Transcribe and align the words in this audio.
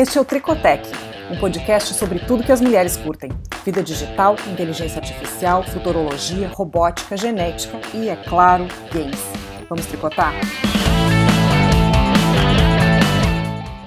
Este 0.00 0.16
é 0.16 0.20
o 0.22 0.24
Tricotec, 0.24 0.88
um 1.30 1.38
podcast 1.38 1.92
sobre 1.92 2.20
tudo 2.20 2.42
que 2.42 2.50
as 2.50 2.62
mulheres 2.62 2.96
curtem: 2.96 3.30
vida 3.62 3.82
digital, 3.82 4.34
inteligência 4.50 4.98
artificial, 4.98 5.62
futurologia, 5.62 6.48
robótica, 6.48 7.18
genética 7.18 7.78
e, 7.92 8.08
é 8.08 8.16
claro, 8.16 8.66
games. 8.90 9.20
Vamos 9.68 9.84
tricotar? 9.84 10.32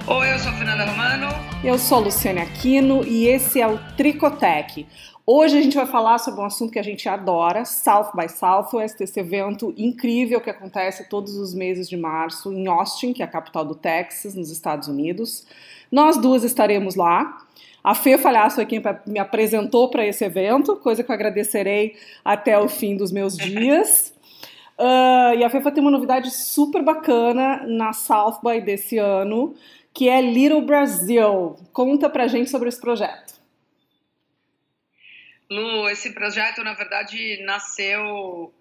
Oi, 0.05 0.33
eu 0.33 0.37
sou 0.37 0.51
a 0.51 0.53
Fernanda 0.53 0.85
Romano. 0.85 1.27
Eu 1.63 1.79
sou 1.79 1.97
a 1.97 2.01
Luciane 2.01 2.41
Aquino 2.41 3.03
e 3.03 3.27
esse 3.27 3.59
é 3.59 3.67
o 3.67 3.79
Tricotec. 3.97 4.85
Hoje 5.25 5.57
a 5.57 5.61
gente 5.63 5.75
vai 5.75 5.87
falar 5.87 6.19
sobre 6.19 6.41
um 6.41 6.45
assunto 6.45 6.71
que 6.71 6.77
a 6.77 6.83
gente 6.83 7.09
adora, 7.09 7.65
South 7.65 8.11
by 8.15 8.29
Southwest, 8.29 9.01
esse 9.01 9.19
evento 9.19 9.73
incrível 9.75 10.39
que 10.39 10.51
acontece 10.51 11.09
todos 11.09 11.35
os 11.37 11.55
meses 11.55 11.89
de 11.89 11.97
março 11.97 12.53
em 12.53 12.67
Austin, 12.67 13.13
que 13.13 13.23
é 13.23 13.25
a 13.25 13.27
capital 13.27 13.65
do 13.65 13.73
Texas, 13.73 14.35
nos 14.35 14.51
Estados 14.51 14.87
Unidos. 14.87 15.47
Nós 15.93 16.17
duas 16.17 16.43
estaremos 16.43 16.95
lá. 16.95 17.37
A 17.83 17.93
Fê 17.93 18.17
Falhaço 18.17 18.59
é 18.59 18.65
quem 18.65 18.81
me 19.05 19.19
apresentou 19.19 19.91
para 19.91 20.03
esse 20.03 20.25
evento, 20.25 20.75
coisa 20.77 21.03
que 21.03 21.11
eu 21.11 21.13
agradecerei 21.13 21.95
até 22.25 22.57
o 22.57 22.67
fim 22.67 22.97
dos 22.97 23.11
meus 23.11 23.37
dias. 23.37 24.11
Uh, 24.75 25.37
e 25.37 25.43
a 25.43 25.49
Fê 25.51 25.59
vai 25.59 25.71
ter 25.71 25.81
uma 25.81 25.91
novidade 25.91 26.31
super 26.31 26.81
bacana 26.81 27.63
na 27.67 27.93
South 27.93 28.39
by 28.43 28.59
desse 28.59 28.97
ano, 28.97 29.53
que 29.93 30.09
é 30.09 30.19
Little 30.19 30.63
Brasil. 30.63 31.57
Conta 31.71 32.09
pra 32.09 32.25
gente 32.25 32.49
sobre 32.49 32.69
esse 32.69 32.81
projeto. 32.81 33.35
Lu, 35.47 35.87
esse 35.89 36.11
projeto, 36.11 36.63
na 36.63 36.73
verdade, 36.73 37.43
nasceu, 37.43 38.51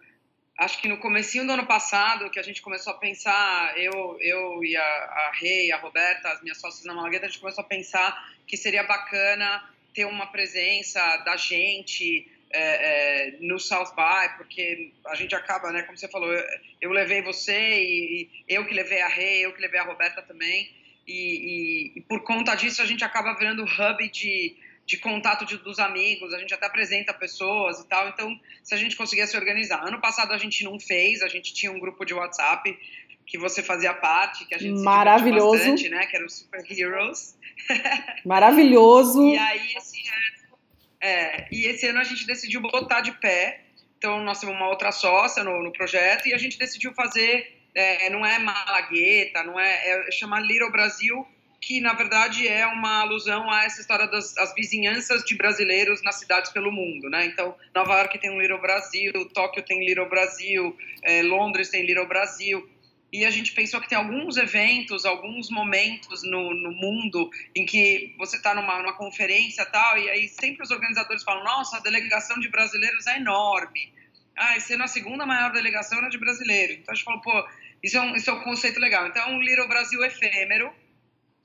acho 0.58 0.80
que 0.80 0.88
no 0.88 0.98
comecinho 0.98 1.46
do 1.46 1.52
ano 1.52 1.66
passado, 1.66 2.30
que 2.30 2.38
a 2.38 2.42
gente 2.42 2.62
começou 2.62 2.92
a 2.92 2.98
pensar, 2.98 3.76
eu, 3.78 4.16
eu 4.20 4.64
e 4.64 4.76
a, 4.76 4.82
a 4.82 5.32
Rei, 5.34 5.72
a 5.72 5.78
Roberta, 5.78 6.28
as 6.28 6.42
minhas 6.42 6.58
sócias 6.58 6.84
na 6.84 6.94
Malagueta, 6.94 7.26
a 7.26 7.28
gente 7.28 7.40
começou 7.40 7.64
a 7.64 7.66
pensar 7.66 8.32
que 8.46 8.56
seria 8.56 8.82
bacana 8.82 9.68
ter 9.94 10.04
uma 10.04 10.26
presença 10.26 11.00
da 11.18 11.36
gente 11.36 12.30
é, 12.50 13.30
é, 13.30 13.36
no 13.40 13.58
South 13.58 13.94
By, 13.96 14.36
porque 14.36 14.92
a 15.06 15.14
gente 15.14 15.34
acaba, 15.34 15.72
né, 15.72 15.82
como 15.82 15.96
você 15.96 16.08
falou, 16.08 16.30
eu, 16.30 16.44
eu 16.80 16.90
levei 16.90 17.22
você 17.22 17.82
e, 17.82 18.30
e, 18.48 18.54
eu 18.54 18.66
que 18.66 18.74
levei 18.74 19.00
a 19.00 19.08
Rei, 19.08 19.44
eu 19.44 19.52
que 19.54 19.60
levei 19.60 19.80
a 19.80 19.84
Roberta 19.84 20.22
também, 20.22 20.70
e, 21.06 21.12
e, 21.12 21.98
e 21.98 22.00
por 22.02 22.22
conta 22.22 22.54
disso 22.54 22.82
a 22.82 22.86
gente 22.86 23.04
acaba 23.04 23.34
virando 23.34 23.64
hub 23.64 24.08
de 24.10 24.54
de 24.84 24.96
contato 24.98 25.44
de, 25.44 25.56
dos 25.58 25.78
amigos, 25.78 26.34
a 26.34 26.38
gente 26.38 26.52
até 26.52 26.66
apresenta 26.66 27.14
pessoas 27.14 27.80
e 27.80 27.86
tal, 27.86 28.08
então 28.08 28.38
se 28.62 28.74
a 28.74 28.76
gente 28.76 28.96
conseguia 28.96 29.26
se 29.26 29.36
organizar. 29.36 29.86
Ano 29.86 30.00
passado 30.00 30.32
a 30.32 30.38
gente 30.38 30.64
não 30.64 30.78
fez, 30.78 31.22
a 31.22 31.28
gente 31.28 31.54
tinha 31.54 31.70
um 31.70 31.78
grupo 31.78 32.04
de 32.04 32.12
WhatsApp 32.12 32.76
que 33.24 33.38
você 33.38 33.62
fazia 33.62 33.94
parte, 33.94 34.44
que 34.44 34.54
a 34.54 34.58
gente 34.58 34.82
Maravilhoso. 34.82 35.58
se 35.58 35.70
bastante, 35.70 35.88
né, 35.88 36.06
que 36.06 36.16
era 36.16 36.26
o 36.26 36.28
Super 36.28 36.64
Heroes. 36.68 37.38
Maravilhoso. 38.26 39.22
e 39.24 39.38
aí 39.38 39.74
esse 39.76 40.00
ano, 40.08 40.58
é, 41.00 41.48
e 41.50 41.66
esse 41.66 41.86
ano 41.86 42.00
a 42.00 42.04
gente 42.04 42.26
decidiu 42.26 42.60
botar 42.60 43.00
de 43.00 43.12
pé, 43.12 43.60
então 43.98 44.22
nós 44.24 44.40
temos 44.40 44.56
uma 44.56 44.68
outra 44.68 44.90
sócia 44.90 45.44
no, 45.44 45.62
no 45.62 45.72
projeto 45.72 46.26
e 46.26 46.34
a 46.34 46.38
gente 46.38 46.58
decidiu 46.58 46.92
fazer, 46.92 47.56
é, 47.74 48.10
não 48.10 48.26
é 48.26 48.38
Malagueta, 48.38 49.44
não 49.44 49.58
é, 49.58 50.08
é 50.08 50.10
chama 50.10 50.40
Little 50.40 50.72
Brasil 50.72 51.26
que 51.62 51.80
na 51.80 51.94
verdade 51.94 52.46
é 52.46 52.66
uma 52.66 53.02
alusão 53.02 53.48
a 53.48 53.62
essa 53.62 53.80
história 53.80 54.08
das 54.08 54.36
as 54.36 54.52
vizinhanças 54.52 55.22
de 55.22 55.36
brasileiros 55.36 56.02
nas 56.02 56.16
cidades 56.16 56.50
pelo 56.50 56.72
mundo, 56.72 57.08
né? 57.08 57.24
Então, 57.24 57.56
Nova 57.72 57.94
York 57.98 58.18
tem 58.18 58.30
um 58.30 58.40
Little 58.40 58.60
Brasil, 58.60 59.12
Tóquio 59.32 59.62
tem 59.62 59.86
Little 59.86 60.08
Brasil, 60.08 60.76
é, 61.02 61.22
Londres 61.22 61.70
tem 61.70 61.86
Little 61.86 62.08
Brasil. 62.08 62.68
E 63.12 63.24
a 63.24 63.30
gente 63.30 63.52
pensou 63.52 63.80
que 63.80 63.88
tem 63.88 63.96
alguns 63.96 64.36
eventos, 64.36 65.04
alguns 65.04 65.50
momentos 65.50 66.24
no, 66.24 66.52
no 66.52 66.72
mundo 66.72 67.30
em 67.54 67.64
que 67.64 68.12
você 68.18 68.38
está 68.38 68.54
numa, 68.54 68.78
numa 68.78 68.94
conferência 68.94 69.64
tal, 69.66 69.98
e 69.98 70.10
aí 70.10 70.28
sempre 70.28 70.64
os 70.64 70.70
organizadores 70.72 71.22
falam: 71.22 71.44
nossa, 71.44 71.76
a 71.76 71.80
delegação 71.80 72.40
de 72.40 72.48
brasileiros 72.48 73.06
é 73.06 73.18
enorme. 73.18 73.92
Ah, 74.36 74.56
esse 74.56 74.74
ano 74.74 74.82
a 74.82 74.88
segunda 74.88 75.24
maior 75.24 75.52
delegação 75.52 75.98
era 75.98 76.08
de 76.08 76.18
brasileiros. 76.18 76.78
Então 76.78 76.92
a 76.92 76.94
gente 76.96 77.04
falou: 77.04 77.20
pô, 77.20 77.48
isso 77.80 77.96
é 77.96 78.00
um, 78.00 78.16
isso 78.16 78.30
é 78.30 78.32
um 78.32 78.40
conceito 78.40 78.80
legal. 78.80 79.06
Então 79.06 79.22
é 79.22 79.32
um 79.32 79.40
Little 79.40 79.68
Brasil 79.68 80.02
efêmero 80.02 80.72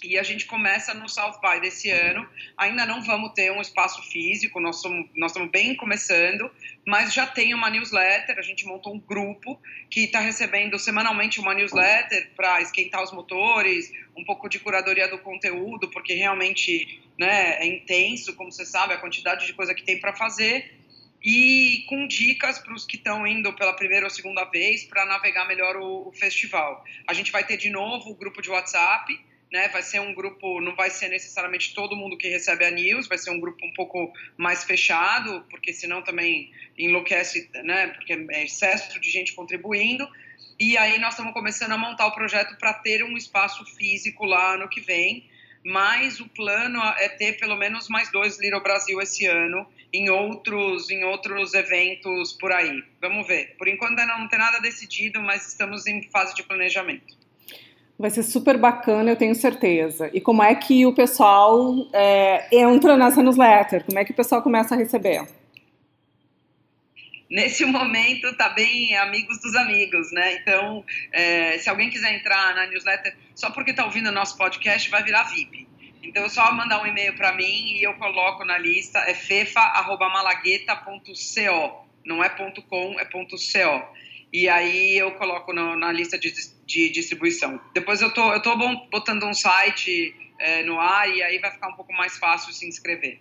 e 0.04 0.18
a 0.18 0.22
gente 0.22 0.46
começa 0.46 0.94
no 0.94 1.10
South 1.10 1.40
by 1.42 1.60
desse 1.60 1.90
ano. 1.90 2.28
Ainda 2.56 2.86
não 2.86 3.02
vamos 3.02 3.34
ter 3.34 3.52
um 3.52 3.60
espaço 3.60 4.02
físico, 4.04 4.60
nós, 4.60 4.80
somos, 4.80 5.10
nós 5.16 5.32
estamos 5.32 5.50
bem 5.50 5.76
começando, 5.76 6.52
mas 6.86 7.14
já 7.14 7.26
tem 7.26 7.54
uma 7.54 7.70
newsletter. 7.70 8.38
A 8.38 8.44
gente 8.44 8.66
montou 8.66 8.94
um 8.94 9.00
grupo 9.00 9.60
que 9.90 10.02
está 10.02 10.20
recebendo 10.20 10.78
semanalmente 10.78 11.40
uma 11.40 11.54
newsletter 11.56 12.32
para 12.36 12.62
esquentar 12.62 13.02
os 13.02 13.12
motores, 13.12 13.92
um 14.16 14.24
pouco 14.24 14.48
de 14.48 14.60
curadoria 14.60 15.08
do 15.08 15.18
conteúdo, 15.18 15.90
porque 15.90 16.14
realmente 16.14 17.02
né, 17.18 17.58
é 17.60 17.66
intenso, 17.66 18.36
como 18.36 18.52
você 18.52 18.66
sabe, 18.66 18.94
a 18.94 18.98
quantidade 18.98 19.48
de 19.48 19.54
coisa 19.54 19.74
que 19.74 19.84
tem 19.84 20.00
para 20.00 20.16
fazer. 20.16 20.76
E 21.24 21.86
com 21.90 22.08
dicas 22.08 22.60
para 22.60 22.76
os 22.76 22.86
que 22.86 22.98
estão 22.98 23.26
indo 23.26 23.52
pela 23.54 23.74
primeira 23.74 24.06
ou 24.06 24.10
segunda 24.12 24.46
vez 24.46 24.84
para 24.84 25.04
navegar 25.08 25.48
melhor 25.48 25.76
o, 25.76 26.08
o 26.08 26.12
festival. 26.14 26.86
A 27.08 27.14
gente 27.14 27.32
vai 27.32 27.44
ter 27.44 27.58
de 27.58 27.72
novo 27.72 28.12
o 28.12 28.16
grupo 28.16 28.44
de 28.44 28.52
WhatsApp 28.52 29.27
né? 29.52 29.68
Vai 29.70 29.82
ser 29.82 30.00
um 30.00 30.14
grupo, 30.14 30.60
não 30.60 30.76
vai 30.76 30.90
ser 30.90 31.10
necessariamente 31.10 31.74
todo 31.74 31.96
mundo 31.96 32.18
que 32.18 32.28
recebe 32.28 32.66
a 32.66 32.72
news, 32.72 33.08
vai 33.08 33.18
ser 33.18 33.32
um 33.32 33.40
grupo 33.40 33.66
um 33.66 33.74
pouco 33.74 34.12
mais 34.36 34.64
fechado, 34.64 35.46
porque 35.50 35.74
senão 35.74 36.02
também 36.02 36.52
enlouquece, 36.78 37.50
né? 37.64 37.88
Porque 37.88 38.14
é 38.14 38.44
excesso 38.44 39.00
de 39.00 39.10
gente 39.10 39.34
contribuindo. 39.34 40.08
E 40.60 40.78
aí 40.78 41.00
nós 41.00 41.14
estamos 41.14 41.34
começando 41.34 41.72
a 41.72 41.78
montar 41.78 42.08
o 42.08 42.12
projeto 42.12 42.58
para 42.58 42.74
ter 42.74 43.04
um 43.04 43.16
espaço 43.16 43.64
físico 43.76 44.26
lá 44.26 44.56
ano 44.56 44.68
que 44.68 44.82
vem. 44.82 45.30
Mas 45.64 46.20
o 46.20 46.30
plano 46.30 46.80
é 46.98 47.10
ter 47.10 47.34
pelo 47.34 47.56
menos 47.56 47.90
mais 47.90 48.10
dois 48.12 48.40
Little 48.40 48.62
Brasil 48.62 49.02
esse 49.02 49.26
ano 49.26 49.68
em 49.92 50.10
outros 50.10 50.90
em 50.90 51.04
outros 51.04 51.54
eventos 51.54 52.34
por 52.34 52.52
aí. 52.52 52.84
Vamos 53.02 53.28
ver. 53.28 53.56
Por 53.58 53.68
enquanto 53.68 54.00
ainda 54.00 54.18
não 54.18 54.28
tem 54.28 54.40
nada 54.40 54.60
decidido, 54.60 55.22
mas 55.22 55.48
estamos 55.48 55.86
em 55.86 56.02
fase 56.10 56.34
de 56.36 56.44
planejamento. 56.44 57.17
Vai 58.00 58.12
ser 58.12 58.22
super 58.22 58.58
bacana, 58.58 59.10
eu 59.10 59.16
tenho 59.16 59.34
certeza. 59.34 60.12
E 60.14 60.22
como 60.22 60.44
é 60.44 60.54
que 60.54 60.86
o 60.86 60.94
pessoal 60.94 61.74
é, 61.92 62.48
entra 62.56 62.96
nessa 62.96 63.24
newsletter? 63.24 63.84
Como 63.86 63.98
é 63.98 64.06
que 64.06 64.12
o 64.12 64.16
pessoal 64.16 64.44
começa 64.44 64.76
a 64.76 64.78
receber? 64.78 65.28
Nesse 67.30 67.66
momento 67.66 68.34
tá 68.38 68.48
bem 68.50 68.96
amigos 68.98 69.42
dos 69.42 69.56
amigos, 69.56 70.12
né? 70.12 70.36
Então, 70.36 70.86
é, 71.12 71.58
se 71.58 71.68
alguém 71.70 71.90
quiser 71.90 72.16
entrar 72.16 72.54
na 72.54 72.68
newsletter, 72.68 73.18
só 73.34 73.50
porque 73.50 73.74
tá 73.74 73.84
ouvindo 73.84 74.10
o 74.10 74.14
nosso 74.14 74.38
podcast, 74.38 74.88
vai 74.92 75.02
virar 75.04 75.24
VIP. 75.24 75.68
Então, 76.04 76.24
é 76.24 76.30
só 76.30 76.54
mandar 76.54 76.84
um 76.84 76.86
e-mail 76.86 77.16
para 77.16 77.34
mim 77.34 77.78
e 77.78 77.84
eu 77.84 77.96
coloco 77.96 78.46
na 78.46 78.60
lista, 78.60 79.00
é 79.00 79.16
fefa.malagueta.co. 79.16 81.88
Não 82.06 82.24
é 82.24 82.30
.com, 82.30 83.00
é 83.00 83.06
.co. 83.06 83.26
E 84.32 84.48
aí 84.48 84.98
eu 84.98 85.12
coloco 85.12 85.52
no, 85.52 85.76
na 85.76 85.92
lista 85.92 86.18
de 86.18 86.32
de 86.68 86.90
distribuição. 86.90 87.60
Depois 87.74 88.02
eu 88.02 88.14
tô, 88.14 88.34
eu 88.34 88.42
tô 88.42 88.56
botando 88.92 89.24
um 89.24 89.34
site 89.34 90.14
é, 90.38 90.64
no 90.64 90.78
ar 90.78 91.10
e 91.10 91.24
aí 91.24 91.40
vai 91.40 91.50
ficar 91.50 91.70
um 91.70 91.74
pouco 91.74 91.94
mais 91.94 92.18
fácil 92.18 92.54
se 92.54 92.68
inscrever. 92.68 93.20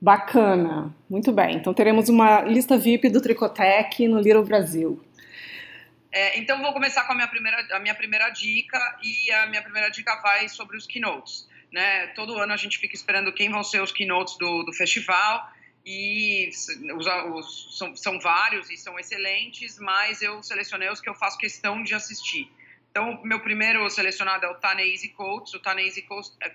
Bacana, 0.00 0.94
muito 1.08 1.32
bem. 1.32 1.56
Então 1.56 1.72
teremos 1.72 2.08
uma 2.08 2.42
lista 2.42 2.76
VIP 2.76 3.08
do 3.08 3.22
Tricotec 3.22 4.06
no 4.08 4.20
Little 4.20 4.44
Brasil. 4.44 5.02
É, 6.10 6.38
então 6.38 6.60
vou 6.60 6.72
começar 6.72 7.04
com 7.04 7.12
a 7.12 7.14
minha 7.14 7.28
primeira, 7.28 7.64
a 7.72 7.78
minha 7.78 7.94
primeira 7.94 8.28
dica 8.30 8.78
e 9.02 9.30
a 9.30 9.46
minha 9.46 9.62
primeira 9.62 9.88
dica 9.88 10.20
vai 10.20 10.48
sobre 10.48 10.76
os 10.76 10.86
keynotes. 10.86 11.48
Né? 11.72 12.08
Todo 12.08 12.38
ano 12.38 12.52
a 12.52 12.56
gente 12.56 12.78
fica 12.78 12.94
esperando 12.94 13.32
quem 13.32 13.50
vão 13.50 13.62
ser 13.62 13.80
os 13.82 13.92
keynotes 13.92 14.36
do, 14.36 14.64
do 14.64 14.72
festival 14.72 15.48
e 15.90 16.50
os, 16.94 17.06
os, 17.06 17.78
são, 17.78 17.96
são, 17.96 18.20
vários 18.20 18.68
e 18.68 18.76
são 18.76 18.98
excelentes, 18.98 19.78
mas 19.78 20.20
eu 20.20 20.42
selecionei 20.42 20.90
os 20.90 21.00
que 21.00 21.08
eu 21.08 21.14
faço 21.14 21.38
questão 21.38 21.82
de 21.82 21.94
assistir. 21.94 22.46
Então, 22.90 23.22
meu 23.24 23.40
primeiro 23.40 23.88
selecionado 23.88 24.44
é 24.44 24.50
o 24.50 24.54
Ta-Nehisi 24.56 25.08
Coates. 25.08 25.54
O 25.54 25.60
Ta-Nehisi 25.60 26.06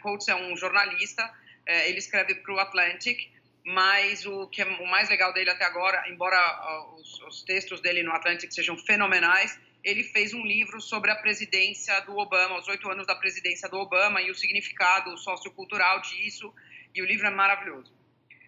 Coates 0.01 0.28
é 0.28 0.35
um 0.35 0.55
jornalista, 0.55 1.28
é, 1.66 1.90
ele 1.90 1.97
escreve 1.97 2.35
para 2.35 2.53
o 2.53 2.59
Atlantic, 2.59 3.31
mas 3.66 4.23
o 4.23 4.46
que 4.49 4.61
é 4.61 4.66
o 4.66 4.85
mais 4.85 5.09
legal 5.09 5.34
dele 5.34 5.49
até 5.49 5.66
agora, 5.66 6.08
embora 6.09 6.93
os, 6.99 7.19
os 7.22 7.41
textos 7.41 7.81
dele 7.81 8.03
no 8.03 8.11
Atlantic 8.11 8.52
sejam 8.52 8.78
fenomenais, 8.78 9.59
ele 9.84 10.03
fez 10.03 10.31
um 10.35 10.46
livro 10.46 10.79
sobre 10.79 11.09
a 11.09 11.16
presidência 11.16 11.99
do 12.02 12.16
Obama, 12.19 12.59
os 12.59 12.67
oito 12.67 12.87
anos 12.87 13.08
da 13.08 13.16
presidência 13.16 13.67
do 13.67 13.78
Obama 13.78 14.22
e 14.22 14.29
o 14.29 14.35
significado 14.35 15.17
sociocultural 15.17 16.02
disso, 16.02 16.53
e 16.93 17.02
o 17.02 17.05
livro 17.05 17.25
é 17.25 17.31
maravilhoso. 17.31 18.03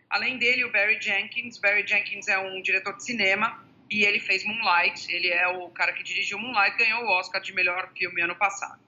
Além 0.09 0.37
dele, 0.37 0.63
o 0.63 0.71
Barry 0.71 0.99
Jenkins. 1.01 1.57
Barry 1.57 1.85
Jenkins 1.85 2.27
é 2.27 2.37
um 2.37 2.61
diretor 2.61 2.95
de 2.95 3.03
cinema 3.03 3.63
e 3.89 4.03
ele 4.03 4.19
fez 4.19 4.43
Moonlight. 4.45 5.11
Ele 5.11 5.29
é 5.29 5.47
o 5.47 5.69
cara 5.69 5.93
que 5.93 6.03
dirigiu 6.03 6.39
Moonlight, 6.39 6.77
ganhou 6.77 7.03
o 7.03 7.09
Oscar 7.19 7.41
de 7.41 7.53
melhor 7.53 7.91
filme 7.97 8.21
ano 8.21 8.35
passado. 8.35 8.79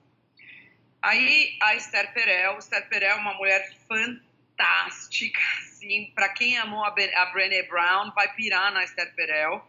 Aí 1.02 1.58
a 1.62 1.76
Esther 1.76 2.14
Perel. 2.14 2.58
Esther 2.58 2.88
Perel 2.90 3.18
é 3.18 3.20
uma 3.20 3.34
mulher 3.34 3.72
fantástica, 3.88 5.40
assim. 5.60 6.12
Para 6.14 6.30
quem 6.30 6.58
amou 6.58 6.84
a, 6.84 6.92
Brené 6.92 7.64
Brown, 7.64 8.12
vai 8.14 8.34
pirar 8.34 8.72
na 8.72 8.84
Esther 8.84 9.14
Perel. 9.16 9.66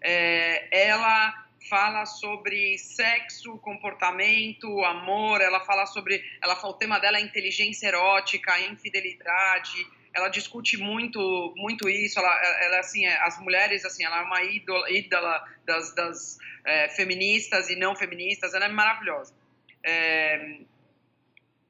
É, 0.00 0.88
ela 0.88 1.46
fala 1.68 2.06
sobre 2.06 2.78
sexo, 2.78 3.58
comportamento, 3.58 4.84
amor, 4.84 5.40
ela 5.40 5.60
fala 5.60 5.84
sobre, 5.86 6.24
ela 6.40 6.54
fala, 6.54 6.74
o 6.74 6.76
tema 6.76 6.98
dela 7.00 7.18
é 7.18 7.20
inteligência 7.20 7.88
erótica, 7.88 8.60
infidelidade, 8.60 9.84
ela 10.16 10.28
discute 10.28 10.76
muito 10.78 11.52
muito 11.56 11.88
isso, 11.88 12.18
ela, 12.18 12.64
ela 12.64 12.80
assim, 12.80 13.06
é, 13.06 13.16
as 13.22 13.38
mulheres, 13.38 13.84
assim, 13.84 14.04
ela 14.04 14.20
é 14.20 14.22
uma 14.22 14.42
ídola, 14.42 14.90
ídola 14.90 15.44
das, 15.64 15.94
das 15.94 16.38
é, 16.64 16.88
feministas 16.88 17.68
e 17.68 17.76
não 17.76 17.94
feministas, 17.94 18.54
ela 18.54 18.64
é 18.64 18.68
maravilhosa. 18.68 19.34
É, 19.84 20.60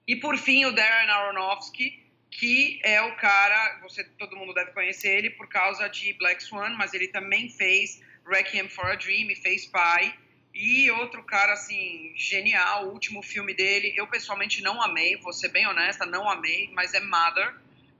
e 0.06 0.14
por 0.16 0.38
fim, 0.38 0.64
o 0.64 0.72
Darren 0.72 1.10
Aronofsky, 1.10 2.06
que 2.31 2.81
é 2.84 3.02
o 3.02 3.16
cara, 3.16 3.81
você 3.82 4.04
todo 4.04 4.37
mundo 4.37 4.54
deve 4.54 4.70
conhecer 4.70 5.08
ele 5.08 5.31
por 5.31 5.48
causa 5.48 5.88
de 5.88 6.12
Black 6.12 6.43
Swan, 6.43 6.70
mas 6.76 6.94
ele 6.94 7.08
também 7.08 7.48
fez 7.48 8.00
Requiem 8.25 8.69
for 8.69 8.87
a 8.87 8.94
Dream, 8.94 9.34
fez 9.34 9.66
Pai. 9.66 10.14
E 10.54 10.90
outro 10.93 11.22
cara, 11.22 11.52
assim, 11.52 12.12
genial, 12.16 12.87
o 12.87 12.93
último 12.93 13.22
filme 13.22 13.52
dele, 13.52 13.93
eu 13.96 14.06
pessoalmente 14.06 14.62
não 14.62 14.81
amei, 14.81 15.16
vou 15.16 15.32
ser 15.32 15.48
bem 15.48 15.66
honesta, 15.66 16.06
não 16.06 16.31
amei, 16.31 16.70
mas 16.72 16.94
é 16.94 17.00
Mother, 17.00 17.54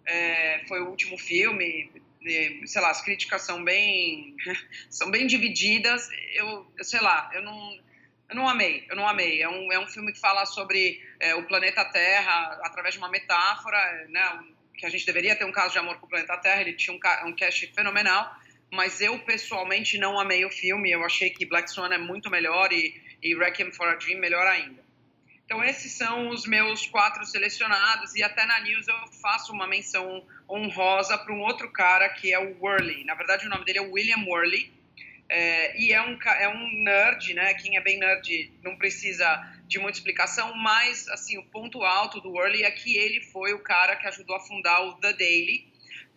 é, 0.07 0.63
foi 0.67 0.81
o 0.81 0.89
último 0.89 1.19
filme, 1.19 1.91
sei 2.65 2.81
lá, 2.81 2.91
as 2.91 3.03
críticas 3.03 3.43
são 3.43 3.63
bem, 3.63 4.35
são 4.89 5.11
bem 5.11 5.27
divididas, 5.27 6.09
eu, 6.35 6.67
sei 6.83 7.01
lá, 7.01 7.31
eu 7.35 7.43
não, 7.43 7.79
eu 8.29 8.37
não 8.37 8.49
amei, 8.49 8.87
eu 8.89 8.97
não 8.97 9.07
amei. 9.07 9.43
É 9.43 9.49
um, 9.49 9.73
é 9.73 9.79
um 9.79 9.87
filme 9.87 10.13
que 10.13 10.21
fala 10.21 10.47
sobre 10.47 11.03
é, 11.21 11.35
o 11.35 11.45
planeta 11.45 11.85
Terra 11.85 12.59
através 12.63 12.95
de 12.95 12.99
uma 12.99 13.11
metáfora, 13.11 14.07
né, 14.09 14.45
que 14.77 14.87
a 14.87 14.91
gente 14.91 15.07
deveria 15.07 15.35
ter 15.35 15.45
um 15.45 15.53
caso 15.53 15.73
de 15.73 15.79
amor 15.79 15.99
com 15.99 16.07
o 16.07 16.09
planeta 16.09 16.37
Terra, 16.39 16.61
ele 16.61 16.75
tinha 16.75 16.95
um, 16.95 17.29
um 17.29 17.33
cast 17.33 17.67
fenomenal, 17.75 18.35
mas 18.71 19.01
eu 19.01 19.19
pessoalmente 19.21 19.99
não 19.99 20.19
amei 20.19 20.45
o 20.45 20.51
filme. 20.51 20.91
Eu 20.91 21.05
achei 21.05 21.31
que 21.31 21.47
Black 21.47 21.71
Swan 21.71 21.93
é 21.93 21.99
muito 21.99 22.31
melhor 22.31 22.73
e, 22.73 23.01
e 23.23 23.35
Requiem 23.35 23.73
for 23.73 23.89
a 23.89 23.95
Dream 23.95 24.21
melhor 24.21 24.47
ainda. 24.47 24.86
Então 25.47 25.63
esses 25.63 25.93
são 25.93 26.29
os 26.29 26.45
meus 26.45 26.87
quatro 26.89 27.25
selecionados 27.25 28.15
e 28.17 28.23
até 28.23 28.45
na 28.45 28.61
news 28.61 28.87
eu 28.89 28.95
faço 29.23 29.53
uma 29.53 29.67
menção 29.67 30.27
honrosa 30.51 31.17
para 31.17 31.33
um 31.33 31.41
outro 31.41 31.71
cara 31.71 32.09
que 32.09 32.33
é 32.33 32.39
o 32.39 32.61
Worley. 32.61 33.05
Na 33.05 33.15
verdade 33.15 33.47
o 33.47 33.49
nome 33.49 33.65
dele 33.65 33.79
é 33.79 33.83
William 33.83 34.25
Worley 34.27 34.73
é, 35.29 35.81
e 35.81 35.93
é 35.93 36.03
um 36.03 36.19
é 36.21 36.49
um 36.49 36.83
nerd, 36.83 37.33
né? 37.33 37.55
Quem 37.55 37.77
é 37.77 37.81
bem 37.81 37.97
nerd 37.99 38.53
não 38.63 38.77
precisa 38.77 39.25
de 39.69 39.79
muita 39.79 39.99
explicação, 39.99 40.53
mas 40.57 41.09
assim 41.09 41.39
o 41.39 41.45
ponto 41.45 41.83
alto 41.85 42.21
do 42.21 42.33
Worley 42.33 42.65
é 42.65 42.71
que 42.73 42.97
ele 42.97 43.21
foi 43.21 43.55
o 43.55 43.61
cara 43.61 43.95
que 43.95 44.07
ajudou 44.09 44.35
a 44.35 44.41
fundar 44.41 44.81
o 44.83 44.95
The 44.95 45.13
Daily, 45.13 45.65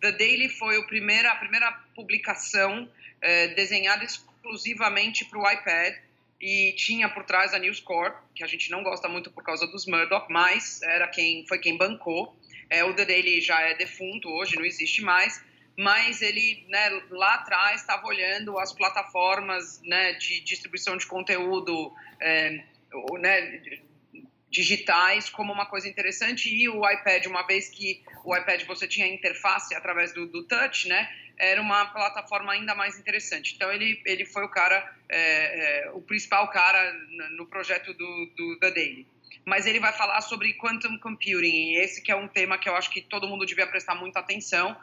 The 0.00 0.12
Daily 0.12 0.48
foi 0.48 0.78
a 0.78 0.82
primeira, 0.82 1.30
a 1.30 1.36
primeira 1.36 1.70
publicação 1.94 2.90
é, 3.20 3.48
desenhada 3.48 4.02
exclusivamente 4.02 5.24
para 5.26 5.38
o 5.38 5.50
iPad 5.50 5.94
e 6.40 6.72
tinha 6.72 7.08
por 7.08 7.24
trás 7.24 7.52
a 7.52 7.58
News 7.58 7.80
Corp, 7.80 8.16
que 8.34 8.42
a 8.42 8.46
gente 8.46 8.70
não 8.70 8.82
gosta 8.82 9.08
muito 9.08 9.30
por 9.30 9.44
causa 9.44 9.66
dos 9.66 9.86
Murdoch, 9.86 10.26
mas 10.30 10.80
era 10.82 11.06
quem 11.06 11.46
foi 11.46 11.58
quem 11.58 11.76
bancou. 11.76 12.34
É, 12.70 12.82
o 12.84 12.94
The 12.94 13.04
Daily 13.04 13.40
já 13.40 13.60
é 13.60 13.74
defunto 13.74 14.30
hoje, 14.30 14.56
não 14.56 14.64
existe 14.64 15.02
mais, 15.02 15.44
mas 15.76 16.22
ele 16.22 16.64
né, 16.68 17.02
lá 17.10 17.34
atrás 17.34 17.80
estava 17.80 18.06
olhando 18.06 18.58
as 18.58 18.72
plataformas 18.72 19.80
né, 19.82 20.14
de 20.14 20.40
distribuição 20.40 20.96
de 20.96 21.06
conteúdo 21.06 21.92
é, 22.20 22.64
né, 23.18 23.62
digitais 24.50 25.30
como 25.30 25.52
uma 25.52 25.64
coisa 25.64 25.88
interessante 25.88 26.52
e 26.52 26.68
o 26.68 26.88
iPad, 26.88 27.26
uma 27.26 27.46
vez 27.46 27.68
que 27.68 28.02
o 28.24 28.36
iPad 28.36 28.64
você 28.64 28.88
tinha 28.88 29.06
interface 29.06 29.74
através 29.74 30.12
do, 30.12 30.26
do 30.26 30.42
touch, 30.42 30.88
né, 30.88 31.08
era 31.38 31.60
uma 31.60 31.86
plataforma 31.86 32.52
ainda 32.52 32.74
mais 32.74 32.98
interessante. 32.98 33.54
Então 33.54 33.72
ele, 33.72 34.02
ele 34.04 34.26
foi 34.26 34.44
o 34.44 34.48
cara, 34.48 34.92
é, 35.08 35.86
é, 35.86 35.90
o 35.92 36.02
principal 36.02 36.48
cara 36.48 36.92
no 37.36 37.46
projeto 37.46 37.94
do, 37.94 38.26
do 38.36 38.58
The 38.58 38.72
Daily. 38.72 39.06
Mas 39.46 39.66
ele 39.66 39.80
vai 39.80 39.92
falar 39.92 40.20
sobre 40.20 40.52
quantum 40.54 40.98
computing, 40.98 41.74
esse 41.76 42.02
que 42.02 42.12
é 42.12 42.16
um 42.16 42.28
tema 42.28 42.58
que 42.58 42.68
eu 42.68 42.76
acho 42.76 42.90
que 42.90 43.00
todo 43.00 43.26
mundo 43.26 43.46
devia 43.46 43.66
prestar 43.66 43.94
muita 43.94 44.20
atenção, 44.20 44.76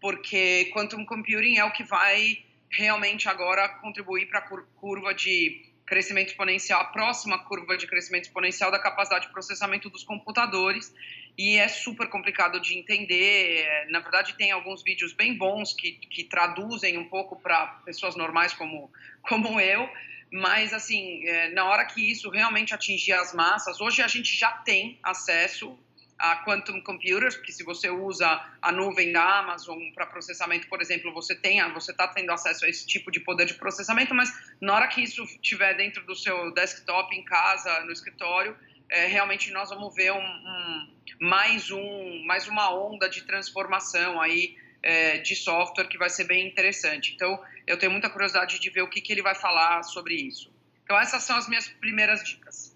porque 0.00 0.70
quantum 0.72 1.04
computing 1.04 1.58
é 1.58 1.64
o 1.64 1.72
que 1.72 1.84
vai 1.84 2.42
realmente 2.70 3.28
agora 3.28 3.68
contribuir 3.68 4.26
para 4.26 4.38
a 4.38 4.42
curva 4.42 5.12
de 5.12 5.67
crescimento 5.88 6.28
exponencial, 6.28 6.80
a 6.80 6.84
próxima 6.84 7.38
curva 7.44 7.76
de 7.76 7.86
crescimento 7.86 8.24
exponencial 8.24 8.70
da 8.70 8.78
capacidade 8.78 9.26
de 9.26 9.32
processamento 9.32 9.88
dos 9.88 10.04
computadores 10.04 10.94
e 11.36 11.56
é 11.56 11.66
super 11.66 12.08
complicado 12.08 12.60
de 12.60 12.78
entender. 12.78 13.86
Na 13.88 14.00
verdade, 14.00 14.34
tem 14.34 14.52
alguns 14.52 14.82
vídeos 14.82 15.12
bem 15.12 15.36
bons 15.36 15.72
que, 15.72 15.92
que 15.92 16.24
traduzem 16.24 16.98
um 16.98 17.08
pouco 17.08 17.40
para 17.40 17.66
pessoas 17.84 18.14
normais 18.16 18.52
como, 18.52 18.92
como 19.26 19.58
eu, 19.58 19.88
mas 20.30 20.74
assim, 20.74 21.26
é, 21.26 21.48
na 21.50 21.64
hora 21.64 21.86
que 21.86 22.00
isso 22.00 22.28
realmente 22.28 22.74
atingir 22.74 23.14
as 23.14 23.32
massas, 23.32 23.80
hoje 23.80 24.02
a 24.02 24.08
gente 24.08 24.36
já 24.36 24.50
tem 24.50 24.98
acesso 25.02 25.78
a 26.18 26.36
quantum 26.44 26.80
computers, 26.80 27.36
porque 27.36 27.52
se 27.52 27.62
você 27.62 27.88
usa 27.88 28.44
a 28.60 28.72
nuvem 28.72 29.12
da 29.12 29.38
Amazon 29.38 29.78
para 29.94 30.04
processamento, 30.04 30.66
por 30.68 30.82
exemplo, 30.82 31.12
você 31.12 31.34
tem, 31.34 31.62
você 31.72 31.92
está 31.92 32.08
tendo 32.08 32.32
acesso 32.32 32.64
a 32.64 32.68
esse 32.68 32.86
tipo 32.86 33.10
de 33.10 33.20
poder 33.20 33.46
de 33.46 33.54
processamento, 33.54 34.14
mas 34.14 34.32
na 34.60 34.74
hora 34.74 34.88
que 34.88 35.00
isso 35.00 35.22
estiver 35.22 35.74
dentro 35.74 36.04
do 36.04 36.16
seu 36.16 36.52
desktop, 36.52 37.14
em 37.14 37.24
casa, 37.24 37.84
no 37.84 37.92
escritório, 37.92 38.56
é, 38.90 39.06
realmente 39.06 39.52
nós 39.52 39.70
vamos 39.70 39.94
ver 39.94 40.12
um, 40.12 40.18
um, 40.18 40.88
mais 41.20 41.70
um, 41.70 42.24
mais 42.24 42.48
uma 42.48 42.74
onda 42.74 43.08
de 43.08 43.22
transformação 43.22 44.20
aí 44.20 44.56
é, 44.82 45.18
de 45.18 45.36
software 45.36 45.86
que 45.86 45.98
vai 45.98 46.10
ser 46.10 46.24
bem 46.24 46.48
interessante. 46.48 47.12
Então, 47.14 47.40
eu 47.66 47.78
tenho 47.78 47.92
muita 47.92 48.10
curiosidade 48.10 48.58
de 48.58 48.70
ver 48.70 48.82
o 48.82 48.88
que, 48.88 49.00
que 49.00 49.12
ele 49.12 49.22
vai 49.22 49.34
falar 49.34 49.82
sobre 49.82 50.14
isso. 50.14 50.50
Então, 50.84 50.98
essas 50.98 51.22
são 51.22 51.36
as 51.36 51.48
minhas 51.48 51.68
primeiras 51.68 52.24
dicas. 52.24 52.74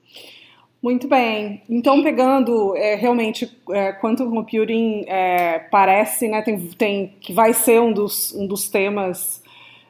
Muito 0.83 1.07
bem. 1.07 1.63
Então, 1.71 2.03
pegando 2.03 2.77
é, 2.77 2.97
realmente 2.97 3.57
é, 3.71 3.93
quantum 3.93 4.29
computing 4.29 5.05
é, 5.07 5.61
parece, 5.71 6.27
né, 6.27 6.43
tem, 6.43 6.59
tem, 6.71 7.17
que 7.21 7.33
vai 7.33 7.53
ser 7.55 7.81
um 7.81 7.93
dos, 7.93 8.35
um 8.35 8.49
dos 8.49 8.69
temas 8.69 9.41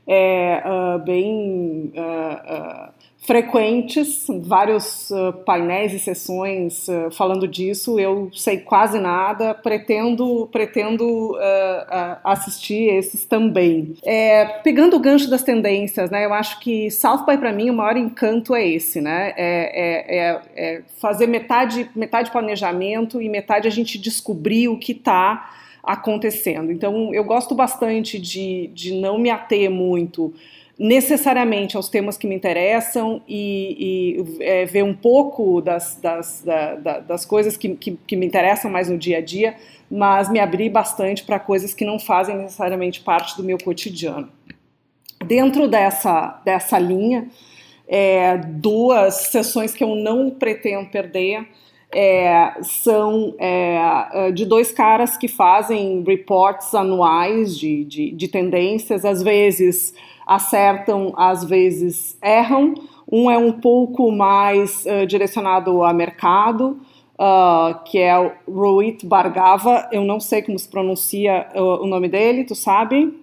é, 0.07 0.63
uh, 0.67 0.99
bem 0.99 1.93
uh, 1.97 2.91
uh, 2.91 2.93
frequentes, 3.23 4.27
vários 4.41 5.11
uh, 5.11 5.33
painéis 5.47 5.93
e 5.95 5.99
sessões 5.99 6.89
uh, 6.89 7.09
falando 7.13 7.47
disso. 7.47 7.99
Eu 7.99 8.29
sei 8.33 8.59
quase 8.59 8.99
nada, 8.99 9.55
pretendo 9.55 10.49
pretendo 10.51 11.33
uh, 11.33 12.19
assistir 12.25 12.93
esses 12.93 13.25
também. 13.25 13.95
É, 14.05 14.45
pegando 14.65 14.97
o 14.97 15.01
gancho 15.01 15.31
das 15.31 15.43
tendências, 15.43 16.11
né? 16.11 16.25
Eu 16.25 16.35
acho 16.35 16.59
que 16.59 16.91
South 16.91 17.25
by 17.25 17.39
para 17.39 17.53
mim 17.53 17.71
o 17.71 17.75
maior 17.75 17.97
encanto 17.97 18.57
é 18.57 18.67
esse, 18.67 19.01
né? 19.01 19.33
É, 19.37 19.71
é, 19.73 20.19
é, 20.19 20.41
é 20.57 20.83
fazer 21.01 21.29
metade 21.29 21.89
metade 21.95 22.31
planejamento 22.31 23.23
e 23.23 23.29
metade 23.29 23.69
a 23.69 23.71
gente 23.71 23.99
descobrir 23.99 24.69
o 24.69 24.77
que 24.77 24.93
está 24.93 25.49
acontecendo. 25.81 26.73
Então 26.73 27.15
eu 27.15 27.23
gosto 27.23 27.55
bastante 27.55 28.19
de, 28.19 28.69
de 28.75 28.95
não 28.95 29.17
me 29.17 29.31
ater 29.31 29.71
muito 29.71 30.35
necessariamente 30.83 31.77
aos 31.77 31.89
temas 31.89 32.17
que 32.17 32.27
me 32.27 32.35
interessam 32.35 33.23
e, 33.29 34.17
e 34.19 34.43
é, 34.43 34.65
ver 34.65 34.83
um 34.83 34.93
pouco 34.93 35.61
das, 35.61 35.95
das, 36.03 36.43
da, 36.45 36.75
da, 36.75 36.99
das 36.99 37.25
coisas 37.25 37.57
que, 37.57 37.77
que, 37.77 37.97
que, 38.05 38.17
me 38.17 38.27
interessam 38.27 38.69
mais 38.69 38.89
no 38.89 38.99
dia 38.99 39.19
a 39.19 39.21
dia, 39.21 39.55
mas 39.89 40.29
me 40.29 40.41
abrir 40.41 40.71
bastante 40.71 41.23
para 41.23 41.39
coisas 41.39 41.73
que 41.73 41.85
não 41.85 42.01
fazem 42.01 42.37
necessariamente 42.37 43.01
parte 43.01 43.37
do 43.37 43.45
meu 43.45 43.59
cotidiano. 43.59 44.29
Dentro 45.25 45.69
dessa, 45.69 46.43
dessa 46.45 46.81
linha, 46.81 47.29
é, 47.87 48.37
duas 48.37 49.29
sessões 49.31 49.73
que 49.73 49.85
eu 49.85 49.95
não 49.95 50.31
pretendo 50.31 50.91
perder 50.91 51.47
é, 51.95 52.55
são 52.63 53.37
é, 53.39 54.33
de 54.33 54.45
dois 54.45 54.73
caras 54.73 55.17
que 55.17 55.29
fazem 55.29 56.03
reports 56.05 56.75
anuais 56.75 57.57
de, 57.57 57.85
de, 57.85 58.11
de 58.11 58.27
tendências, 58.27 59.05
às 59.05 59.23
vezes 59.23 59.95
acertam, 60.35 61.13
às 61.17 61.45
vezes 61.45 62.19
erram. 62.23 62.75
Um 63.11 63.31
é 63.31 63.37
um 63.37 63.53
pouco 63.53 64.11
mais 64.11 64.85
uh, 64.87 65.07
direcionado 65.07 65.83
a 65.83 65.93
mercado, 65.93 66.81
uh, 67.15 67.83
que 67.85 67.99
é 67.99 68.19
o 68.19 68.33
Rohit 68.49 69.07
Bhargava. 69.07 69.89
Eu 69.93 70.05
não 70.05 70.19
sei 70.19 70.43
como 70.43 70.59
se 70.59 70.69
pronuncia 70.69 71.49
uh, 71.55 71.83
o 71.83 71.87
nome 71.87 72.09
dele, 72.09 72.45
tu 72.45 72.55
sabe? 72.55 73.23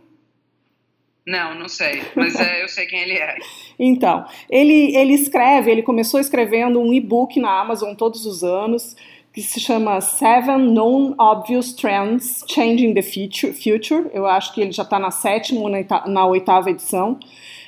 Não, 1.26 1.54
não 1.54 1.68
sei, 1.68 2.02
mas 2.16 2.40
é, 2.40 2.64
eu 2.64 2.68
sei 2.68 2.88
quem 2.88 3.02
ele 3.02 3.14
é. 3.14 3.38
Então, 3.82 4.26
ele, 4.50 4.94
ele 4.94 5.14
escreve, 5.14 5.72
ele 5.72 5.82
começou 5.82 6.20
escrevendo 6.20 6.82
um 6.82 6.92
e-book 6.92 7.40
na 7.40 7.62
Amazon 7.62 7.96
todos 7.96 8.26
os 8.26 8.44
anos, 8.44 8.94
que 9.40 9.44
se 9.44 9.60
chama 9.62 10.02
Seven 10.02 10.74
Known 10.74 11.16
Obvious 11.18 11.72
Trends 11.72 12.44
Changing 12.46 12.94
the 12.94 13.02
Future. 13.02 14.08
Eu 14.12 14.26
acho 14.26 14.54
que 14.54 14.60
ele 14.60 14.74
já 14.74 14.84
está 14.84 15.00
na 15.00 15.12
sétima 15.12 15.62
ou 15.62 15.70
na 15.70 16.26
oitava 16.26 16.70
edição. 16.70 17.18